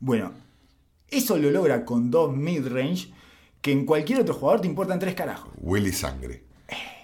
Bueno, 0.00 0.32
eso 1.08 1.38
lo 1.38 1.50
logra 1.50 1.84
con 1.84 2.10
dos 2.10 2.36
mid-range 2.36 3.12
que 3.62 3.72
en 3.72 3.86
cualquier 3.86 4.20
otro 4.20 4.34
jugador 4.34 4.60
te 4.60 4.66
importan 4.66 4.98
tres 4.98 5.14
carajos. 5.14 5.50
Huele 5.58 5.92
sangre. 5.92 6.44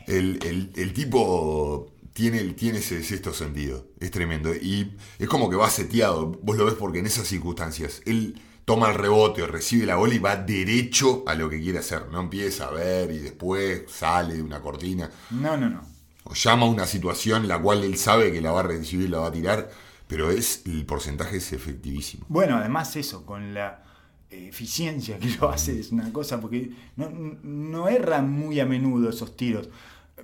El, 0.06 0.38
el- 0.44 0.72
el 0.76 0.92
tipo 0.92 1.92
tiene, 2.12 2.40
tiene 2.54 2.78
ese 2.78 3.02
sexto 3.02 3.32
sentido. 3.32 3.86
Es 4.00 4.10
tremendo. 4.10 4.52
Y 4.54 4.96
es 5.18 5.28
como 5.28 5.48
que 5.48 5.56
va 5.56 5.70
seteado. 5.70 6.32
Vos 6.42 6.56
lo 6.56 6.64
ves 6.66 6.74
porque 6.74 6.98
en 6.98 7.06
esas 7.06 7.26
circunstancias 7.26 8.02
él 8.04 8.40
toma 8.64 8.88
el 8.88 8.94
rebote 8.94 9.42
o 9.42 9.46
recibe 9.46 9.86
la 9.86 9.96
bola 9.96 10.14
y 10.14 10.18
va 10.18 10.36
derecho 10.36 11.24
a 11.26 11.34
lo 11.34 11.48
que 11.48 11.60
quiere 11.60 11.78
hacer. 11.78 12.06
No 12.10 12.20
empieza 12.20 12.66
a 12.66 12.70
ver 12.70 13.10
y 13.10 13.18
después 13.18 13.82
sale 13.88 14.34
de 14.34 14.42
una 14.42 14.60
cortina. 14.60 15.10
No, 15.30 15.56
no, 15.56 15.68
no. 15.68 15.82
O 16.24 16.34
llama 16.34 16.66
a 16.66 16.68
una 16.68 16.86
situación 16.86 17.48
la 17.48 17.60
cual 17.60 17.82
él 17.84 17.96
sabe 17.96 18.32
que 18.32 18.40
la 18.40 18.52
va 18.52 18.60
a 18.60 18.64
recibir, 18.64 19.10
la 19.10 19.18
va 19.18 19.28
a 19.28 19.32
tirar. 19.32 19.70
Pero 20.06 20.30
es 20.30 20.62
el 20.66 20.84
porcentaje 20.84 21.38
es 21.38 21.52
efectivísimo. 21.52 22.26
Bueno, 22.28 22.56
además 22.56 22.94
eso, 22.96 23.24
con 23.24 23.54
la 23.54 23.82
eficiencia 24.30 25.18
que 25.18 25.30
lo 25.40 25.50
hace, 25.50 25.78
es 25.80 25.90
una 25.90 26.12
cosa, 26.12 26.40
porque 26.40 26.70
no, 26.96 27.10
no 27.42 27.88
erran 27.88 28.30
muy 28.30 28.60
a 28.60 28.66
menudo 28.66 29.08
esos 29.08 29.36
tiros. 29.36 29.68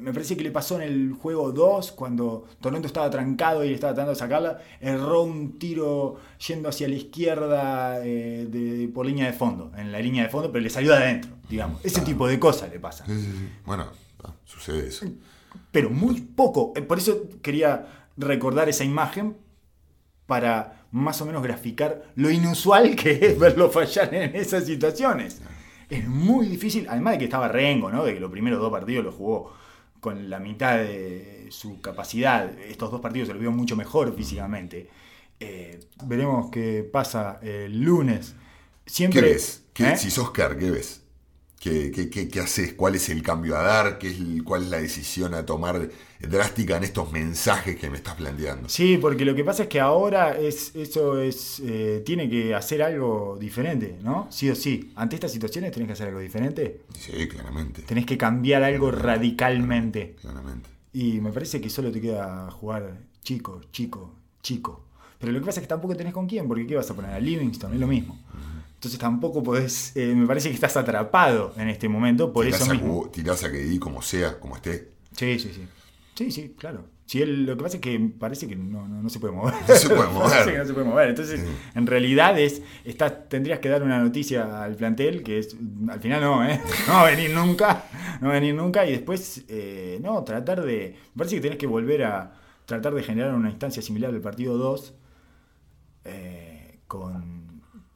Me 0.00 0.12
parece 0.12 0.36
que 0.36 0.42
le 0.44 0.50
pasó 0.50 0.76
en 0.80 0.82
el 0.82 1.12
juego 1.12 1.52
2, 1.52 1.92
cuando 1.92 2.46
Toronto 2.60 2.86
estaba 2.86 3.10
trancado 3.10 3.64
y 3.64 3.72
estaba 3.72 3.92
tratando 3.94 4.12
de 4.12 4.18
sacarla, 4.18 4.58
erró 4.80 5.22
un 5.22 5.58
tiro 5.58 6.16
yendo 6.46 6.68
hacia 6.68 6.88
la 6.88 6.94
izquierda 6.94 8.04
eh, 8.04 8.46
de- 8.48 8.88
por 8.88 9.06
línea 9.06 9.26
de 9.26 9.32
fondo, 9.32 9.72
en 9.76 9.90
la 9.92 10.00
línea 10.00 10.22
de 10.24 10.28
fondo, 10.28 10.50
pero 10.52 10.62
le 10.62 10.70
salió 10.70 10.92
de 10.92 10.98
adentro, 10.98 11.30
digamos. 11.48 11.84
Ese 11.84 12.00
tipo 12.02 12.26
de 12.28 12.38
cosas 12.38 12.70
le 12.70 12.78
pasa. 12.80 13.04
Sí, 13.06 13.14
sí, 13.20 13.32
sí. 13.32 13.48
Bueno, 13.66 13.86
ah, 14.24 14.34
sucede 14.44 14.88
eso. 14.88 15.06
pero 15.72 15.90
muy 15.90 16.20
poco. 16.20 16.72
Eh, 16.76 16.82
Por 16.82 16.98
eso 16.98 17.22
quería 17.42 17.86
recordar 18.16 18.68
esa 18.68 18.84
imagen 18.84 19.36
para 20.26 20.86
más 20.90 21.20
o 21.20 21.26
menos 21.26 21.42
graficar 21.42 22.04
lo 22.14 22.30
inusual 22.30 22.94
que 22.96 23.12
es 23.12 23.38
verlo 23.38 23.70
fallar 23.70 24.12
en 24.14 24.34
esas 24.36 24.64
situaciones. 24.64 25.40
Es 25.90 26.06
muy 26.06 26.46
difícil, 26.46 26.86
además 26.88 27.14
de 27.14 27.18
que 27.20 27.24
estaba 27.24 27.48
Rengo, 27.48 27.90
¿no? 27.90 28.04
de 28.04 28.14
que 28.14 28.20
los 28.20 28.30
primeros 28.30 28.60
dos 28.60 28.70
partidos 28.70 29.04
los 29.04 29.14
jugó 29.14 29.52
con 30.00 30.28
la 30.30 30.38
mitad 30.38 30.76
de 30.78 31.46
su 31.50 31.80
capacidad. 31.80 32.56
Estos 32.58 32.90
dos 32.90 33.00
partidos 33.00 33.28
se 33.28 33.34
los 33.34 33.40
vio 33.40 33.52
mucho 33.52 33.76
mejor 33.76 34.14
físicamente. 34.16 34.88
Eh, 35.40 35.80
veremos 36.04 36.50
qué 36.50 36.88
pasa 36.90 37.38
el 37.42 37.80
lunes. 37.80 38.34
Siempre, 38.86 39.20
¿Qué 39.20 39.26
ves? 39.28 39.64
¿Qué- 39.72 39.92
¿Eh? 39.92 39.96
Si 39.96 40.10
sos 40.10 40.30
Kerr, 40.32 40.58
¿qué 40.58 40.70
ves? 40.70 41.02
¿Qué, 41.60 41.90
qué, 41.90 42.08
qué- 42.08 42.28
qué 42.28 42.40
haces? 42.40 42.74
¿Cuál 42.74 42.94
es 42.94 43.08
el 43.08 43.20
cambio 43.22 43.56
a 43.56 43.62
dar? 43.62 43.98
¿Qué 43.98 44.10
es 44.10 44.18
el- 44.20 44.44
¿Cuál 44.44 44.62
es 44.62 44.70
la 44.70 44.78
decisión 44.80 45.34
a 45.34 45.44
tomar 45.44 45.90
drástica 46.20 46.76
en 46.76 46.84
estos 46.84 47.10
mensajes 47.10 47.74
que 47.76 47.90
me 47.90 47.96
estás 47.96 48.14
planteando? 48.14 48.68
Sí, 48.68 48.96
porque 48.96 49.24
lo 49.24 49.34
que 49.34 49.42
pasa 49.42 49.64
es 49.64 49.68
que 49.68 49.80
ahora 49.80 50.38
es, 50.38 50.74
eso 50.76 51.20
es, 51.20 51.60
eh, 51.64 52.02
tiene 52.06 52.30
que 52.30 52.54
hacer 52.54 52.80
algo 52.82 53.36
diferente, 53.40 53.98
¿no? 54.04 54.28
Sí 54.30 54.48
o 54.50 54.54
sí. 54.54 54.92
Ante 54.94 55.16
estas 55.16 55.32
situaciones 55.32 55.72
tenés 55.72 55.88
que 55.88 55.92
hacer 55.94 56.08
algo 56.08 56.20
diferente. 56.20 56.82
Sí, 56.96 57.26
claramente. 57.26 57.82
Tenés 57.82 58.06
que 58.06 58.16
cambiar 58.16 58.62
algo 58.62 58.92
radicalmente. 58.92 60.14
Claramente. 60.20 60.68
Y 60.92 61.20
me 61.20 61.32
parece 61.32 61.60
que 61.60 61.70
solo 61.70 61.90
te 61.90 62.00
queda 62.00 62.50
jugar 62.52 62.98
chico, 63.24 63.60
chico, 63.72 64.14
chico. 64.42 64.84
Pero 65.18 65.32
lo 65.32 65.40
que 65.40 65.46
pasa 65.46 65.58
es 65.60 65.66
que 65.66 65.68
tampoco 65.68 65.96
tenés 65.96 66.12
con 66.14 66.28
quién, 66.28 66.46
porque 66.46 66.66
¿qué 66.68 66.76
vas 66.76 66.88
a 66.90 66.94
poner? 66.94 67.10
A 67.10 67.18
Livingston, 67.18 67.74
es 67.74 67.80
lo 67.80 67.88
mismo. 67.88 68.16
Entonces 68.78 69.00
tampoco 69.00 69.42
podés, 69.42 69.96
eh, 69.96 70.14
me 70.14 70.24
parece 70.26 70.50
que 70.50 70.54
estás 70.54 70.76
atrapado 70.76 71.52
en 71.56 71.68
este 71.68 71.88
momento, 71.88 72.32
por 72.32 72.44
tirás 72.44 72.60
eso 72.60 72.70
a, 72.70 72.74
mismo. 72.74 73.02
Cubo- 73.04 73.10
tirás 73.10 73.42
a 73.42 73.50
KD 73.50 73.78
como 73.80 74.00
sea, 74.02 74.38
como 74.38 74.54
esté. 74.54 74.92
Sí, 75.16 75.36
sí, 75.40 75.50
sí. 75.52 75.66
Sí, 76.14 76.30
sí, 76.30 76.54
claro. 76.56 76.84
Sí, 77.04 77.20
él- 77.22 77.44
lo 77.46 77.56
que 77.56 77.62
pasa 77.64 77.76
es 77.78 77.80
que 77.82 77.98
parece 78.18 78.46
que 78.46 78.54
no, 78.54 78.86
no, 78.86 79.02
no 79.02 79.08
se 79.08 79.18
puede 79.18 79.32
mover. 79.34 79.54
No 79.68 79.74
se 79.74 79.88
puede 79.88 80.08
mover. 80.12 80.30
Parece 80.30 80.52
que 80.52 80.58
no 80.58 80.64
se 80.66 80.74
puede 80.74 80.86
mover. 80.86 81.08
Entonces, 81.08 81.40
en 81.74 81.86
realidad 81.88 82.38
es, 82.38 82.62
estás, 82.84 83.28
tendrías 83.28 83.58
que 83.58 83.68
dar 83.68 83.82
una 83.82 83.98
noticia 83.98 84.62
al 84.62 84.76
plantel 84.76 85.24
que 85.24 85.38
es, 85.40 85.56
al 85.88 85.98
final 86.00 86.20
no, 86.20 86.48
¿eh? 86.48 86.60
No 86.86 86.92
va 86.94 87.02
a 87.08 87.10
venir 87.10 87.30
nunca, 87.32 87.84
no 88.20 88.28
va 88.28 88.34
a 88.34 88.38
venir 88.40 88.54
nunca. 88.54 88.86
Y 88.86 88.92
después, 88.92 89.44
eh, 89.48 89.98
no, 90.02 90.22
tratar 90.22 90.62
de, 90.62 90.94
me 91.14 91.18
parece 91.18 91.34
que 91.36 91.42
tenés 91.42 91.58
que 91.58 91.66
volver 91.66 92.04
a 92.04 92.32
tratar 92.64 92.94
de 92.94 93.02
generar 93.02 93.34
una 93.34 93.50
instancia 93.50 93.82
similar 93.82 94.10
al 94.14 94.20
partido 94.20 94.56
2 94.56 94.94
eh, 96.04 96.78
con, 96.86 97.37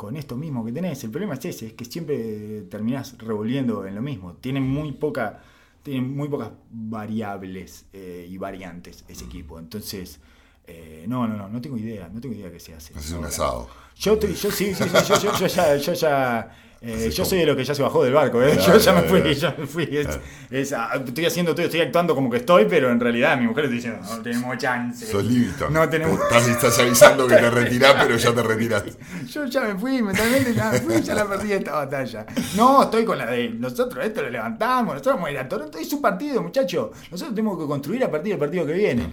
con 0.02 0.16
esto 0.16 0.36
mismo 0.36 0.64
que 0.64 0.72
tenés. 0.72 1.04
El 1.04 1.10
problema 1.12 1.34
es 1.34 1.44
ese, 1.44 1.66
es 1.68 1.72
que 1.74 1.84
siempre 1.84 2.62
terminás 2.62 3.16
revolviendo 3.18 3.86
en 3.86 3.94
lo 3.94 4.02
mismo. 4.02 4.32
Tienen 4.34 4.64
muy 4.64 4.90
poca, 4.90 5.40
tienen 5.84 6.14
muy 6.16 6.28
pocas 6.28 6.50
variables 6.70 7.84
eh, 7.92 8.26
y 8.28 8.36
variantes 8.36 9.04
ese 9.08 9.24
equipo. 9.26 9.60
Entonces, 9.60 10.18
eh, 10.66 11.04
no, 11.08 11.28
no, 11.28 11.36
no, 11.36 11.48
no 11.48 11.60
tengo 11.60 11.76
idea, 11.78 12.08
no 12.12 12.20
tengo 12.20 12.34
idea 12.34 12.50
qué 12.50 12.58
se 12.58 12.74
hace. 12.74 12.94
Haces 12.98 13.12
un 13.12 13.24
asado. 13.24 13.68
Yo, 13.96 14.14
estoy- 14.14 14.34
yo 14.34 14.50
sí, 14.50 14.74
sí, 14.74 14.84
sí, 14.84 14.90
yo, 15.08 15.18
yo- 15.20 15.36
yo 15.38 15.46
ya, 15.46 15.76
yo 15.76 15.92
ya, 15.92 16.56
eh, 16.82 17.08
yo 17.10 17.16
como- 17.22 17.28
soy 17.30 17.38
de 17.38 17.46
lo 17.46 17.56
que 17.56 17.64
ya 17.64 17.74
se 17.74 17.82
bajó 17.82 18.02
del 18.04 18.12
barco, 18.12 18.42
¿eh? 18.42 18.52
Claro, 18.56 18.72
yo 18.72 18.78
ya 18.78 18.92
me 18.92 19.02
fui, 19.02 19.20
claro. 19.20 19.36
ya 19.38 19.54
me 19.58 19.66
fui. 19.66 19.84
Es- 19.96 20.18
es, 20.50 20.72
ah, 20.72 20.90
estoy 21.06 21.24
haciendo 21.26 21.54
todo, 21.54 21.64
estoy 21.64 21.80
actuando 21.80 22.14
como 22.14 22.28
que 22.28 22.38
estoy, 22.38 22.66
pero 22.68 22.90
en 22.90 22.98
realidad 23.00 23.38
mi 23.38 23.46
mujer 23.46 23.64
está 23.64 23.74
diciendo, 23.74 24.00
no 24.02 24.22
tenemos 24.22 24.58
chance. 24.58 25.06
Sos 25.06 25.24
Livingston. 25.24 25.72
No 25.72 25.88
tenemos 25.88 26.20
Estás, 26.20 26.48
estás 26.48 26.78
avisando 26.80 27.26
que 27.26 27.36
te 27.36 27.50
retirás, 27.50 27.94
pero 28.02 28.16
ya 28.16 28.34
te 28.34 28.42
retiraste. 28.42 28.92
Yo 29.28 29.44
ya 29.46 29.60
me 29.62 29.74
fui, 29.78 30.02
mentalmente 30.02 30.52
ya 30.54 30.70
me 30.70 30.80
fui, 30.80 31.00
ya 31.02 31.14
la 31.14 31.26
perdí 31.26 31.52
esta 31.52 31.72
batalla. 31.72 32.26
No, 32.56 32.82
estoy 32.82 33.04
con 33.04 33.16
la 33.18 33.26
de 33.26 33.48
nosotros, 33.50 34.04
esto 34.04 34.22
lo 34.22 34.30
levantamos, 34.30 34.94
nosotros 34.94 35.14
vamos 35.14 35.28
a 35.28 35.32
ir 35.32 35.38
a 35.38 35.48
Toronto. 35.48 35.78
Es 35.78 35.92
un 35.92 36.02
partido, 36.02 36.42
muchachos. 36.42 36.90
Nosotros 37.10 37.34
tenemos 37.34 37.58
que 37.58 37.66
construir 37.66 38.02
a 38.04 38.10
partir 38.10 38.32
del 38.32 38.38
partido 38.38 38.66
que 38.66 38.72
viene. 38.72 39.06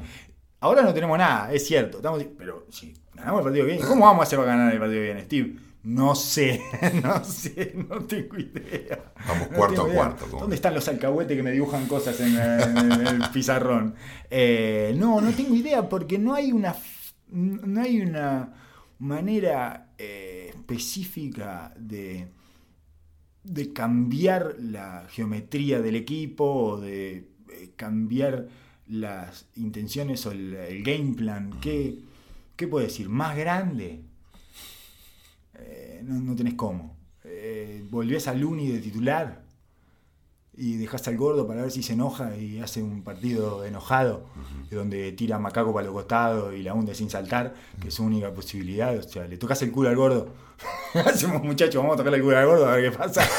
Ahora 0.62 0.82
no 0.82 0.94
tenemos 0.94 1.18
nada, 1.18 1.54
es 1.54 1.66
cierto. 1.66 1.98
Estamos, 1.98 2.22
pero 2.38 2.66
si 2.70 2.94
ganamos 3.14 3.40
el 3.40 3.44
partido 3.46 3.66
que 3.66 3.72
viene, 3.74 3.88
¿cómo 3.88 4.06
vamos 4.06 4.22
a 4.22 4.24
hacer 4.24 4.40
para 4.40 4.52
ganar 4.52 4.74
el 4.74 4.80
partido 4.80 5.00
que 5.00 5.06
viene, 5.06 5.24
Steve? 5.24 5.54
No 5.84 6.14
sé, 6.14 6.62
no 7.04 7.24
sé, 7.24 7.74
no 7.90 8.00
tengo 8.06 8.38
idea. 8.38 9.14
Vamos 9.26 9.48
cuarto 9.48 9.86
a 9.86 9.88
idea. 9.88 9.96
cuarto, 9.96 10.26
¿Dónde 10.28 10.56
están 10.56 10.74
los 10.74 10.88
alcahuetes 10.90 11.38
que 11.38 11.44
me 11.44 11.52
dibujan 11.52 11.88
cosas 11.88 12.20
en, 12.20 12.36
en- 12.38 12.92
en 12.92 13.08
el 13.22 13.30
pizarrón? 13.32 13.96
Eh, 14.30 14.94
no, 14.98 15.22
no 15.22 15.32
tengo 15.32 15.56
idea 15.56 15.88
porque 15.88 16.20
no 16.20 16.34
hay 16.34 16.52
una, 16.52 16.76
no 17.30 17.82
hay 17.82 18.02
una 18.02 18.54
manera 19.00 19.94
eh, 19.98 20.52
específica 20.54 21.74
de, 21.78 22.28
de 23.44 23.74
cambiar 23.74 24.56
la 24.60 25.08
geometría 25.10 25.82
del 25.82 25.96
equipo 25.96 26.44
o 26.46 26.80
de 26.82 27.30
eh, 27.52 27.72
cambiar 27.76 28.48
las 28.88 29.48
intenciones 29.56 30.26
o 30.26 30.32
el, 30.32 30.54
el 30.56 30.84
game 30.84 31.14
plan. 31.16 31.54
¿Qué, 31.62 32.00
¿Qué 32.56 32.68
puedo 32.68 32.86
decir? 32.86 33.08
¿Más 33.10 33.38
grande? 33.38 34.02
Eh, 36.00 36.04
no, 36.04 36.20
no 36.20 36.36
tenés 36.36 36.54
cómo. 36.56 36.98
Eh, 37.24 37.86
volvés 37.90 38.28
a 38.28 38.34
Luni 38.34 38.72
de 38.72 38.80
titular 38.80 39.44
y 40.54 40.78
dejás 40.78 41.08
al 41.08 41.16
gordo 41.16 41.48
para 41.48 41.62
ver 41.62 41.72
si 41.72 41.84
se 41.84 41.94
enoja 41.94 42.36
y 42.36 42.60
hace 42.60 42.84
un 42.84 43.04
partido 43.04 43.64
enojado, 43.64 44.26
donde 44.70 45.14
tira 45.14 45.38
a 45.38 45.40
Macaco 45.40 45.74
para 45.74 45.86
los 45.86 45.94
costados 45.94 46.54
y 46.54 46.64
la 46.64 46.74
hunde 46.74 46.96
sin 46.96 47.10
saltar, 47.10 47.56
que 47.82 47.88
es 47.88 47.94
su 47.94 48.04
única 48.04 48.34
posibilidad. 48.34 48.98
O 48.98 49.04
sea, 49.04 49.26
le 49.26 49.38
tocas 49.38 49.62
el 49.62 49.72
culo 49.72 49.90
al 49.90 49.96
gordo. 49.96 50.34
Hacemos 51.06 51.44
muchachos, 51.44 51.76
vamos 51.82 51.94
a 51.94 51.98
tocarle 51.98 52.18
el 52.18 52.24
culo 52.24 52.38
al 52.38 52.46
gordo 52.46 52.68
a 52.68 52.76
ver 52.76 52.92
qué 52.92 52.98
pasa. 52.98 53.22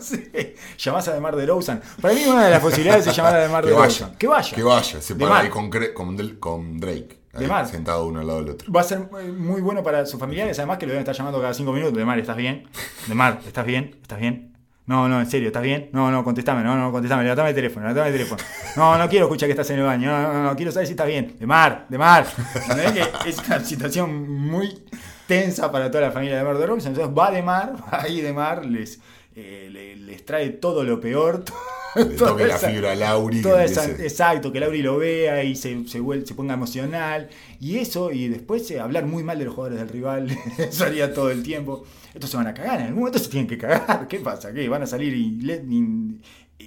Sí. 0.00 0.30
Llamás 0.78 1.06
a 1.08 1.12
Demar 1.12 1.36
de 1.36 1.44
Rosen. 1.44 1.82
Para 2.00 2.14
mí 2.14 2.24
una 2.24 2.46
de 2.46 2.50
las 2.50 2.62
posibilidades 2.62 3.06
es 3.06 3.14
llamar 3.14 3.34
a 3.34 3.40
Demar 3.40 3.66
de. 3.66 3.72
Rosen. 3.72 4.14
Que 4.16 4.26
vaya. 4.26 4.56
Que 4.56 4.62
vaya. 4.62 5.02
Se 5.02 5.14
para 5.16 5.40
ahí 5.40 5.50
con, 5.50 5.68
con, 5.68 6.16
con 6.38 6.80
Drake. 6.80 7.19
De 7.32 7.46
mar. 7.46 7.66
Sentado 7.66 8.06
uno 8.06 8.20
al 8.20 8.26
lado 8.26 8.40
del 8.40 8.50
otro. 8.50 8.72
Va 8.72 8.80
a 8.80 8.84
ser 8.84 9.08
eh, 9.20 9.30
muy 9.30 9.60
bueno 9.60 9.82
para 9.82 10.04
sus 10.04 10.18
familiares, 10.18 10.58
además 10.58 10.78
que 10.78 10.86
lo 10.86 10.92
deben 10.92 11.02
estar 11.02 11.14
llamando 11.14 11.40
cada 11.40 11.54
cinco 11.54 11.72
minutos. 11.72 11.96
Demar, 11.96 12.18
¿estás 12.18 12.36
bien? 12.36 12.68
Demar, 13.06 13.40
¿estás 13.46 13.64
bien? 13.64 13.96
¿Estás 14.02 14.18
bien? 14.18 14.50
No, 14.86 15.08
no, 15.08 15.20
en 15.20 15.30
serio, 15.30 15.46
¿estás 15.46 15.62
bien? 15.62 15.88
No, 15.92 16.10
no, 16.10 16.24
contestame, 16.24 16.64
no, 16.64 16.76
no, 16.76 16.90
contestame, 16.90 17.22
levantame 17.22 17.50
el 17.50 17.54
teléfono, 17.54 17.86
levantame 17.86 18.08
el 18.08 18.14
teléfono. 18.14 18.42
No, 18.76 18.98
no 18.98 19.08
quiero 19.08 19.26
escuchar 19.26 19.46
que 19.46 19.52
estás 19.52 19.70
en 19.70 19.78
el 19.78 19.84
baño, 19.84 20.10
no, 20.10 20.32
no, 20.32 20.42
no, 20.42 20.56
quiero 20.56 20.72
saber 20.72 20.88
si 20.88 20.94
estás 20.94 21.06
bien. 21.06 21.36
Demar, 21.38 21.86
Demar. 21.88 22.26
¿Entendés 22.68 22.92
que 22.92 23.28
es 23.30 23.38
una 23.46 23.60
situación 23.60 24.28
muy 24.28 24.82
tensa 25.28 25.70
para 25.70 25.88
toda 25.92 26.08
la 26.08 26.10
familia 26.10 26.34
de 26.34 26.40
Demar 26.40 26.58
de 26.58 26.66
Robinson? 26.66 26.92
Entonces 26.92 27.16
va 27.16 27.30
Demar, 27.30 27.74
va 27.92 28.02
ahí 28.02 28.20
Demar, 28.20 28.66
les, 28.66 29.00
eh, 29.36 29.68
le- 29.70 29.96
les 29.96 30.24
trae 30.24 30.50
todo 30.50 30.84
lo 30.84 31.00
peor. 31.00 31.44
Le 31.96 32.04
toda 32.04 32.30
toque 32.30 32.46
la 32.46 32.54
esa- 32.54 32.70
fibra 32.70 32.92
a 32.92 32.94
Lauri. 32.94 33.42
Toda 33.42 33.64
esa- 33.64 33.84
exacto, 33.90 34.52
que 34.52 34.60
Lauri 34.60 34.80
lo 34.80 34.98
vea 34.98 35.42
y 35.42 35.56
se, 35.56 35.88
se, 35.88 36.00
vuel- 36.00 36.24
se 36.24 36.36
ponga 36.36 36.54
emocional. 36.54 37.28
Y 37.58 37.78
eso, 37.78 38.12
y 38.12 38.28
después 38.28 38.70
eh, 38.70 38.78
hablar 38.78 39.06
muy 39.06 39.24
mal 39.24 39.40
de 39.40 39.46
los 39.46 39.54
jugadores 39.54 39.80
del 39.80 39.88
rival, 39.88 40.28
eso 40.58 40.84
haría 40.84 41.12
todo 41.12 41.32
el 41.32 41.42
tiempo. 41.42 41.84
Estos 42.14 42.30
se 42.30 42.36
van 42.36 42.46
a 42.46 42.54
cagar, 42.54 42.78
en 42.80 42.86
algún 42.86 43.00
momento 43.00 43.18
se 43.18 43.28
tienen 43.28 43.48
que 43.48 43.58
cagar. 43.58 44.06
¿Qué 44.08 44.20
pasa? 44.20 44.52
¿Qué? 44.54 44.68
¿Van 44.68 44.82
a 44.84 44.86
salir 44.86 45.12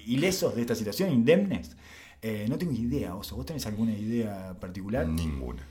ilesos 0.05 0.55
de 0.55 0.61
esta 0.61 0.75
situación, 0.75 1.09
indemnes? 1.11 1.71
Eh, 2.21 2.45
no 2.49 2.57
tengo 2.57 2.73
idea, 2.73 3.15
Oso. 3.15 3.37
¿Vos 3.37 3.45
tenés 3.45 3.65
alguna 3.65 3.93
idea 3.93 4.55
particular? 4.59 5.07
Ninguna. 5.07 5.65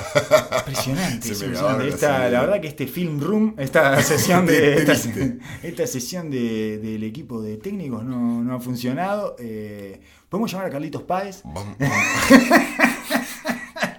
Impresionante, 0.58 1.28
impresionante. 1.28 1.88
Esta- 1.88 2.28
la 2.28 2.40
verdad 2.42 2.60
que 2.60 2.68
este 2.68 2.86
film 2.86 3.20
room, 3.20 3.54
esta 3.58 4.00
sesión 4.02 4.46
de 4.46 4.74
esta, 5.62 5.86
sesión 5.86 6.30
de- 6.30 6.78
del 6.78 7.02
equipo 7.04 7.40
de 7.42 7.56
técnicos 7.56 8.04
no, 8.04 8.42
no 8.42 8.54
ha 8.54 8.60
funcionado. 8.60 9.36
Eh, 9.38 10.00
Podemos 10.28 10.50
llamar 10.52 10.68
a 10.68 10.70
Carlitos 10.70 11.02
Páez. 11.02 11.42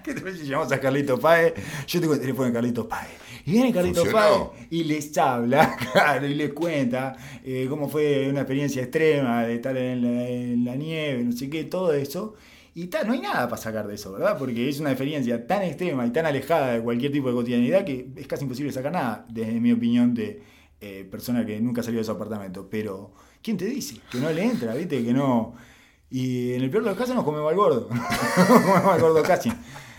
¿Qué 0.03 0.13
te 0.13 0.21
parece 0.21 0.39
si 0.43 0.47
llamamos 0.49 0.71
a 0.71 0.79
Carlitos 0.79 1.19
Páez? 1.19 1.53
Yo 1.87 1.99
tengo 1.99 2.13
el 2.13 2.19
teléfono 2.21 2.47
de 2.47 2.53
Carlitos 2.53 2.87
Páez. 2.87 3.09
Y 3.45 3.51
viene 3.51 3.73
Carlitos. 3.73 4.07
Páez 4.09 4.33
y 4.69 4.83
les 4.85 5.17
habla, 5.17 5.75
claro, 5.91 6.27
y 6.27 6.33
les 6.35 6.53
cuenta 6.53 7.15
eh, 7.43 7.65
cómo 7.69 7.89
fue 7.89 8.27
una 8.29 8.41
experiencia 8.41 8.81
extrema 8.83 9.43
de 9.45 9.55
estar 9.55 9.75
en 9.75 10.01
la, 10.03 10.27
en 10.27 10.63
la 10.65 10.75
nieve, 10.75 11.23
no 11.23 11.31
sé 11.31 11.49
qué, 11.49 11.63
todo 11.65 11.93
eso. 11.93 12.35
Y 12.73 12.87
tal, 12.87 13.07
no 13.07 13.13
hay 13.13 13.21
nada 13.21 13.49
para 13.49 13.61
sacar 13.61 13.87
de 13.87 13.95
eso, 13.95 14.13
¿verdad? 14.13 14.37
Porque 14.37 14.69
es 14.69 14.79
una 14.79 14.91
experiencia 14.91 15.45
tan 15.45 15.63
extrema 15.63 16.05
y 16.05 16.11
tan 16.11 16.25
alejada 16.25 16.73
de 16.73 16.81
cualquier 16.81 17.11
tipo 17.11 17.27
de 17.27 17.33
cotidianidad 17.33 17.83
que 17.83 18.09
es 18.15 18.27
casi 18.27 18.43
imposible 18.43 18.71
sacar 18.71 18.93
nada, 18.93 19.25
desde 19.29 19.59
mi 19.59 19.73
opinión 19.73 20.13
de 20.13 20.41
eh, 20.79 21.07
persona 21.11 21.45
que 21.45 21.59
nunca 21.59 21.83
salió 21.83 21.99
de 21.99 22.05
su 22.05 22.11
apartamento. 22.11 22.67
Pero, 22.69 23.13
¿quién 23.41 23.57
te 23.57 23.65
dice? 23.65 23.97
Que 24.09 24.19
no 24.19 24.31
le 24.31 24.43
entra, 24.43 24.73
¿viste? 24.73 25.03
Que 25.03 25.13
no. 25.13 25.53
Y 26.09 26.53
en 26.53 26.61
el 26.61 26.69
peor 26.69 26.83
de 26.83 26.89
los 26.89 26.97
casos 26.97 27.13
nos 27.13 27.25
comemos 27.25 27.49
al 27.49 27.57
gordo. 27.57 27.89
Nos 28.37 28.61
comemos 28.61 28.93
al 28.93 29.01
gordo 29.01 29.23
casi. 29.23 29.51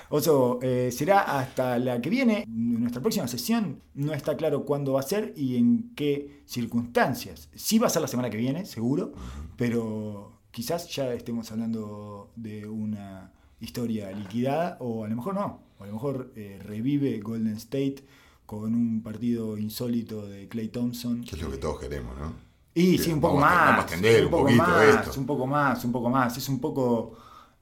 Oso, 0.08 0.58
eh, 0.60 0.90
será 0.92 1.38
hasta 1.38 1.78
la 1.78 2.00
que 2.02 2.10
viene. 2.10 2.44
Nuestra 2.46 3.00
próxima 3.00 3.26
sesión 3.28 3.80
no 3.94 4.12
está 4.12 4.36
claro 4.36 4.66
cuándo 4.66 4.92
va 4.92 5.00
a 5.00 5.04
ser 5.04 5.32
y 5.36 5.56
en 5.56 5.92
qué 5.94 6.42
circunstancias. 6.44 7.48
Sí 7.54 7.78
va 7.78 7.86
a 7.86 7.90
ser 7.90 8.02
la 8.02 8.08
semana 8.08 8.28
que 8.28 8.36
viene, 8.36 8.66
seguro, 8.66 9.12
pero 9.56 10.31
quizás 10.52 10.88
ya 10.94 11.12
estemos 11.12 11.50
hablando 11.50 12.30
de 12.36 12.68
una 12.68 13.32
historia 13.60 14.12
liquidada 14.12 14.76
o 14.80 15.04
a 15.04 15.08
lo 15.08 15.16
mejor 15.16 15.34
no. 15.34 15.60
O 15.78 15.82
a 15.82 15.86
lo 15.88 15.92
mejor 15.94 16.32
eh, 16.36 16.60
revive 16.64 17.18
Golden 17.20 17.56
State 17.56 18.04
con 18.46 18.74
un 18.74 19.02
partido 19.02 19.56
insólito 19.58 20.26
de 20.26 20.46
Clay 20.48 20.68
Thompson. 20.68 21.24
que 21.24 21.34
es 21.36 21.42
lo 21.42 21.50
que 21.50 21.56
todos 21.58 21.80
queremos, 21.80 22.16
¿no? 22.18 22.32
Y 22.74 22.96
sí, 22.98 23.12
un 23.12 23.20
poco 23.20 23.38
más. 23.38 23.84
un 23.92 24.30
poquito 24.30 24.62
más, 24.62 25.06
esto. 25.08 25.20
Un 25.20 25.26
poco 25.26 25.46
más, 25.46 25.84
un 25.84 25.92
poco 25.92 26.08
más. 26.10 26.36
Es 26.38 26.48
un 26.48 26.58
poco 26.60 27.16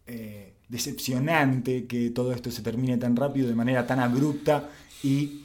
eh, 0.07 0.55
decepcionante 0.68 1.86
que 1.86 2.11
todo 2.11 2.32
esto 2.32 2.51
se 2.51 2.62
termine 2.62 2.97
tan 2.97 3.16
rápido, 3.16 3.49
de 3.49 3.55
manera 3.57 3.86
tan 3.86 3.99
abrupta 4.01 4.68
y 5.03 5.43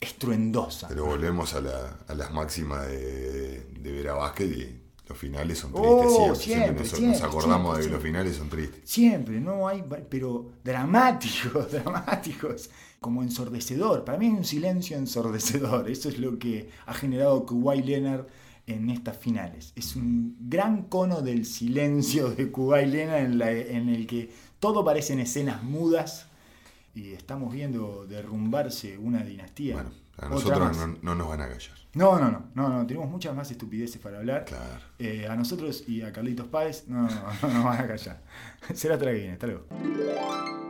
estruendosa. 0.00 0.88
Pero 0.88 1.06
volvemos 1.06 1.54
a, 1.54 1.60
la- 1.60 1.98
a 2.08 2.14
las 2.14 2.32
máximas 2.32 2.86
de, 2.86 3.60
de 3.80 3.92
Vera 3.92 4.14
Vázquez 4.14 4.50
y 4.56 4.80
los 5.08 5.16
finales 5.18 5.58
son 5.58 5.70
Oh, 5.74 6.00
tristes 6.00 6.16
siempre. 6.16 6.36
siempre, 6.44 6.72
nos, 6.80 6.88
siempre, 6.88 7.08
nos 7.20 7.22
acordamos 7.22 7.78
de 7.78 7.84
que 7.84 7.90
los 7.90 8.02
finales 8.02 8.36
son 8.36 8.48
tristes. 8.48 8.80
Siempre, 8.84 9.40
no 9.40 9.68
hay, 9.68 9.84
pero 10.08 10.50
dramáticos, 10.64 11.70
dramáticos, 11.72 12.70
como 13.00 13.22
ensordecedor. 13.22 14.04
Para 14.04 14.18
mí 14.18 14.26
es 14.26 14.32
un 14.34 14.44
silencio 14.44 14.96
ensordecedor. 14.96 15.88
Eso 15.90 16.08
es 16.08 16.18
lo 16.18 16.38
que 16.38 16.70
ha 16.86 16.94
generado 16.94 17.46
Kuwait 17.46 17.84
Leonard 17.84 18.26
en 18.66 18.90
estas 18.90 19.16
finales. 19.16 19.72
Es 19.76 19.94
un 19.94 20.36
gran 20.40 20.82
cono 20.84 21.22
del 21.22 21.46
silencio 21.46 22.30
de 22.30 22.50
Kuwait 22.50 22.88
Leonard 22.88 23.20
en, 23.24 23.38
la- 23.38 23.52
en 23.52 23.88
el 23.88 24.06
que 24.08 24.32
todo 24.58 24.84
parecen 24.84 25.20
escenas 25.20 25.62
mudas 25.62 26.26
y 26.96 27.12
estamos 27.12 27.52
viendo 27.52 28.06
derrumbarse 28.08 28.98
una 28.98 29.22
dinastía. 29.22 29.74
Bueno, 29.74 29.90
a 30.18 30.28
nosotros 30.28 30.76
no 31.02 31.14
nos 31.14 31.28
van 31.28 31.42
a 31.42 31.48
callar. 31.48 31.76
No, 31.96 32.18
no, 32.18 32.30
no, 32.30 32.50
no, 32.54 32.68
no, 32.68 32.86
tenemos 32.86 33.08
muchas 33.08 33.34
más 33.34 33.50
estupideces 33.50 33.98
para 33.98 34.18
hablar. 34.18 34.44
Claro. 34.44 34.84
Eh, 34.98 35.26
a 35.26 35.34
nosotros 35.34 35.88
y 35.88 36.02
a 36.02 36.12
Carlitos 36.12 36.46
Páez 36.46 36.86
no, 36.88 37.08
no, 37.08 37.08
no 37.42 37.48
nos 37.48 37.64
van 37.64 37.80
a 37.80 37.88
callar. 37.88 38.20
Será 38.74 38.94
hasta 38.94 39.06
la 39.06 39.12
que 39.12 39.18
viene, 39.18 39.32
hasta 39.32 39.46
luego. 39.46 40.65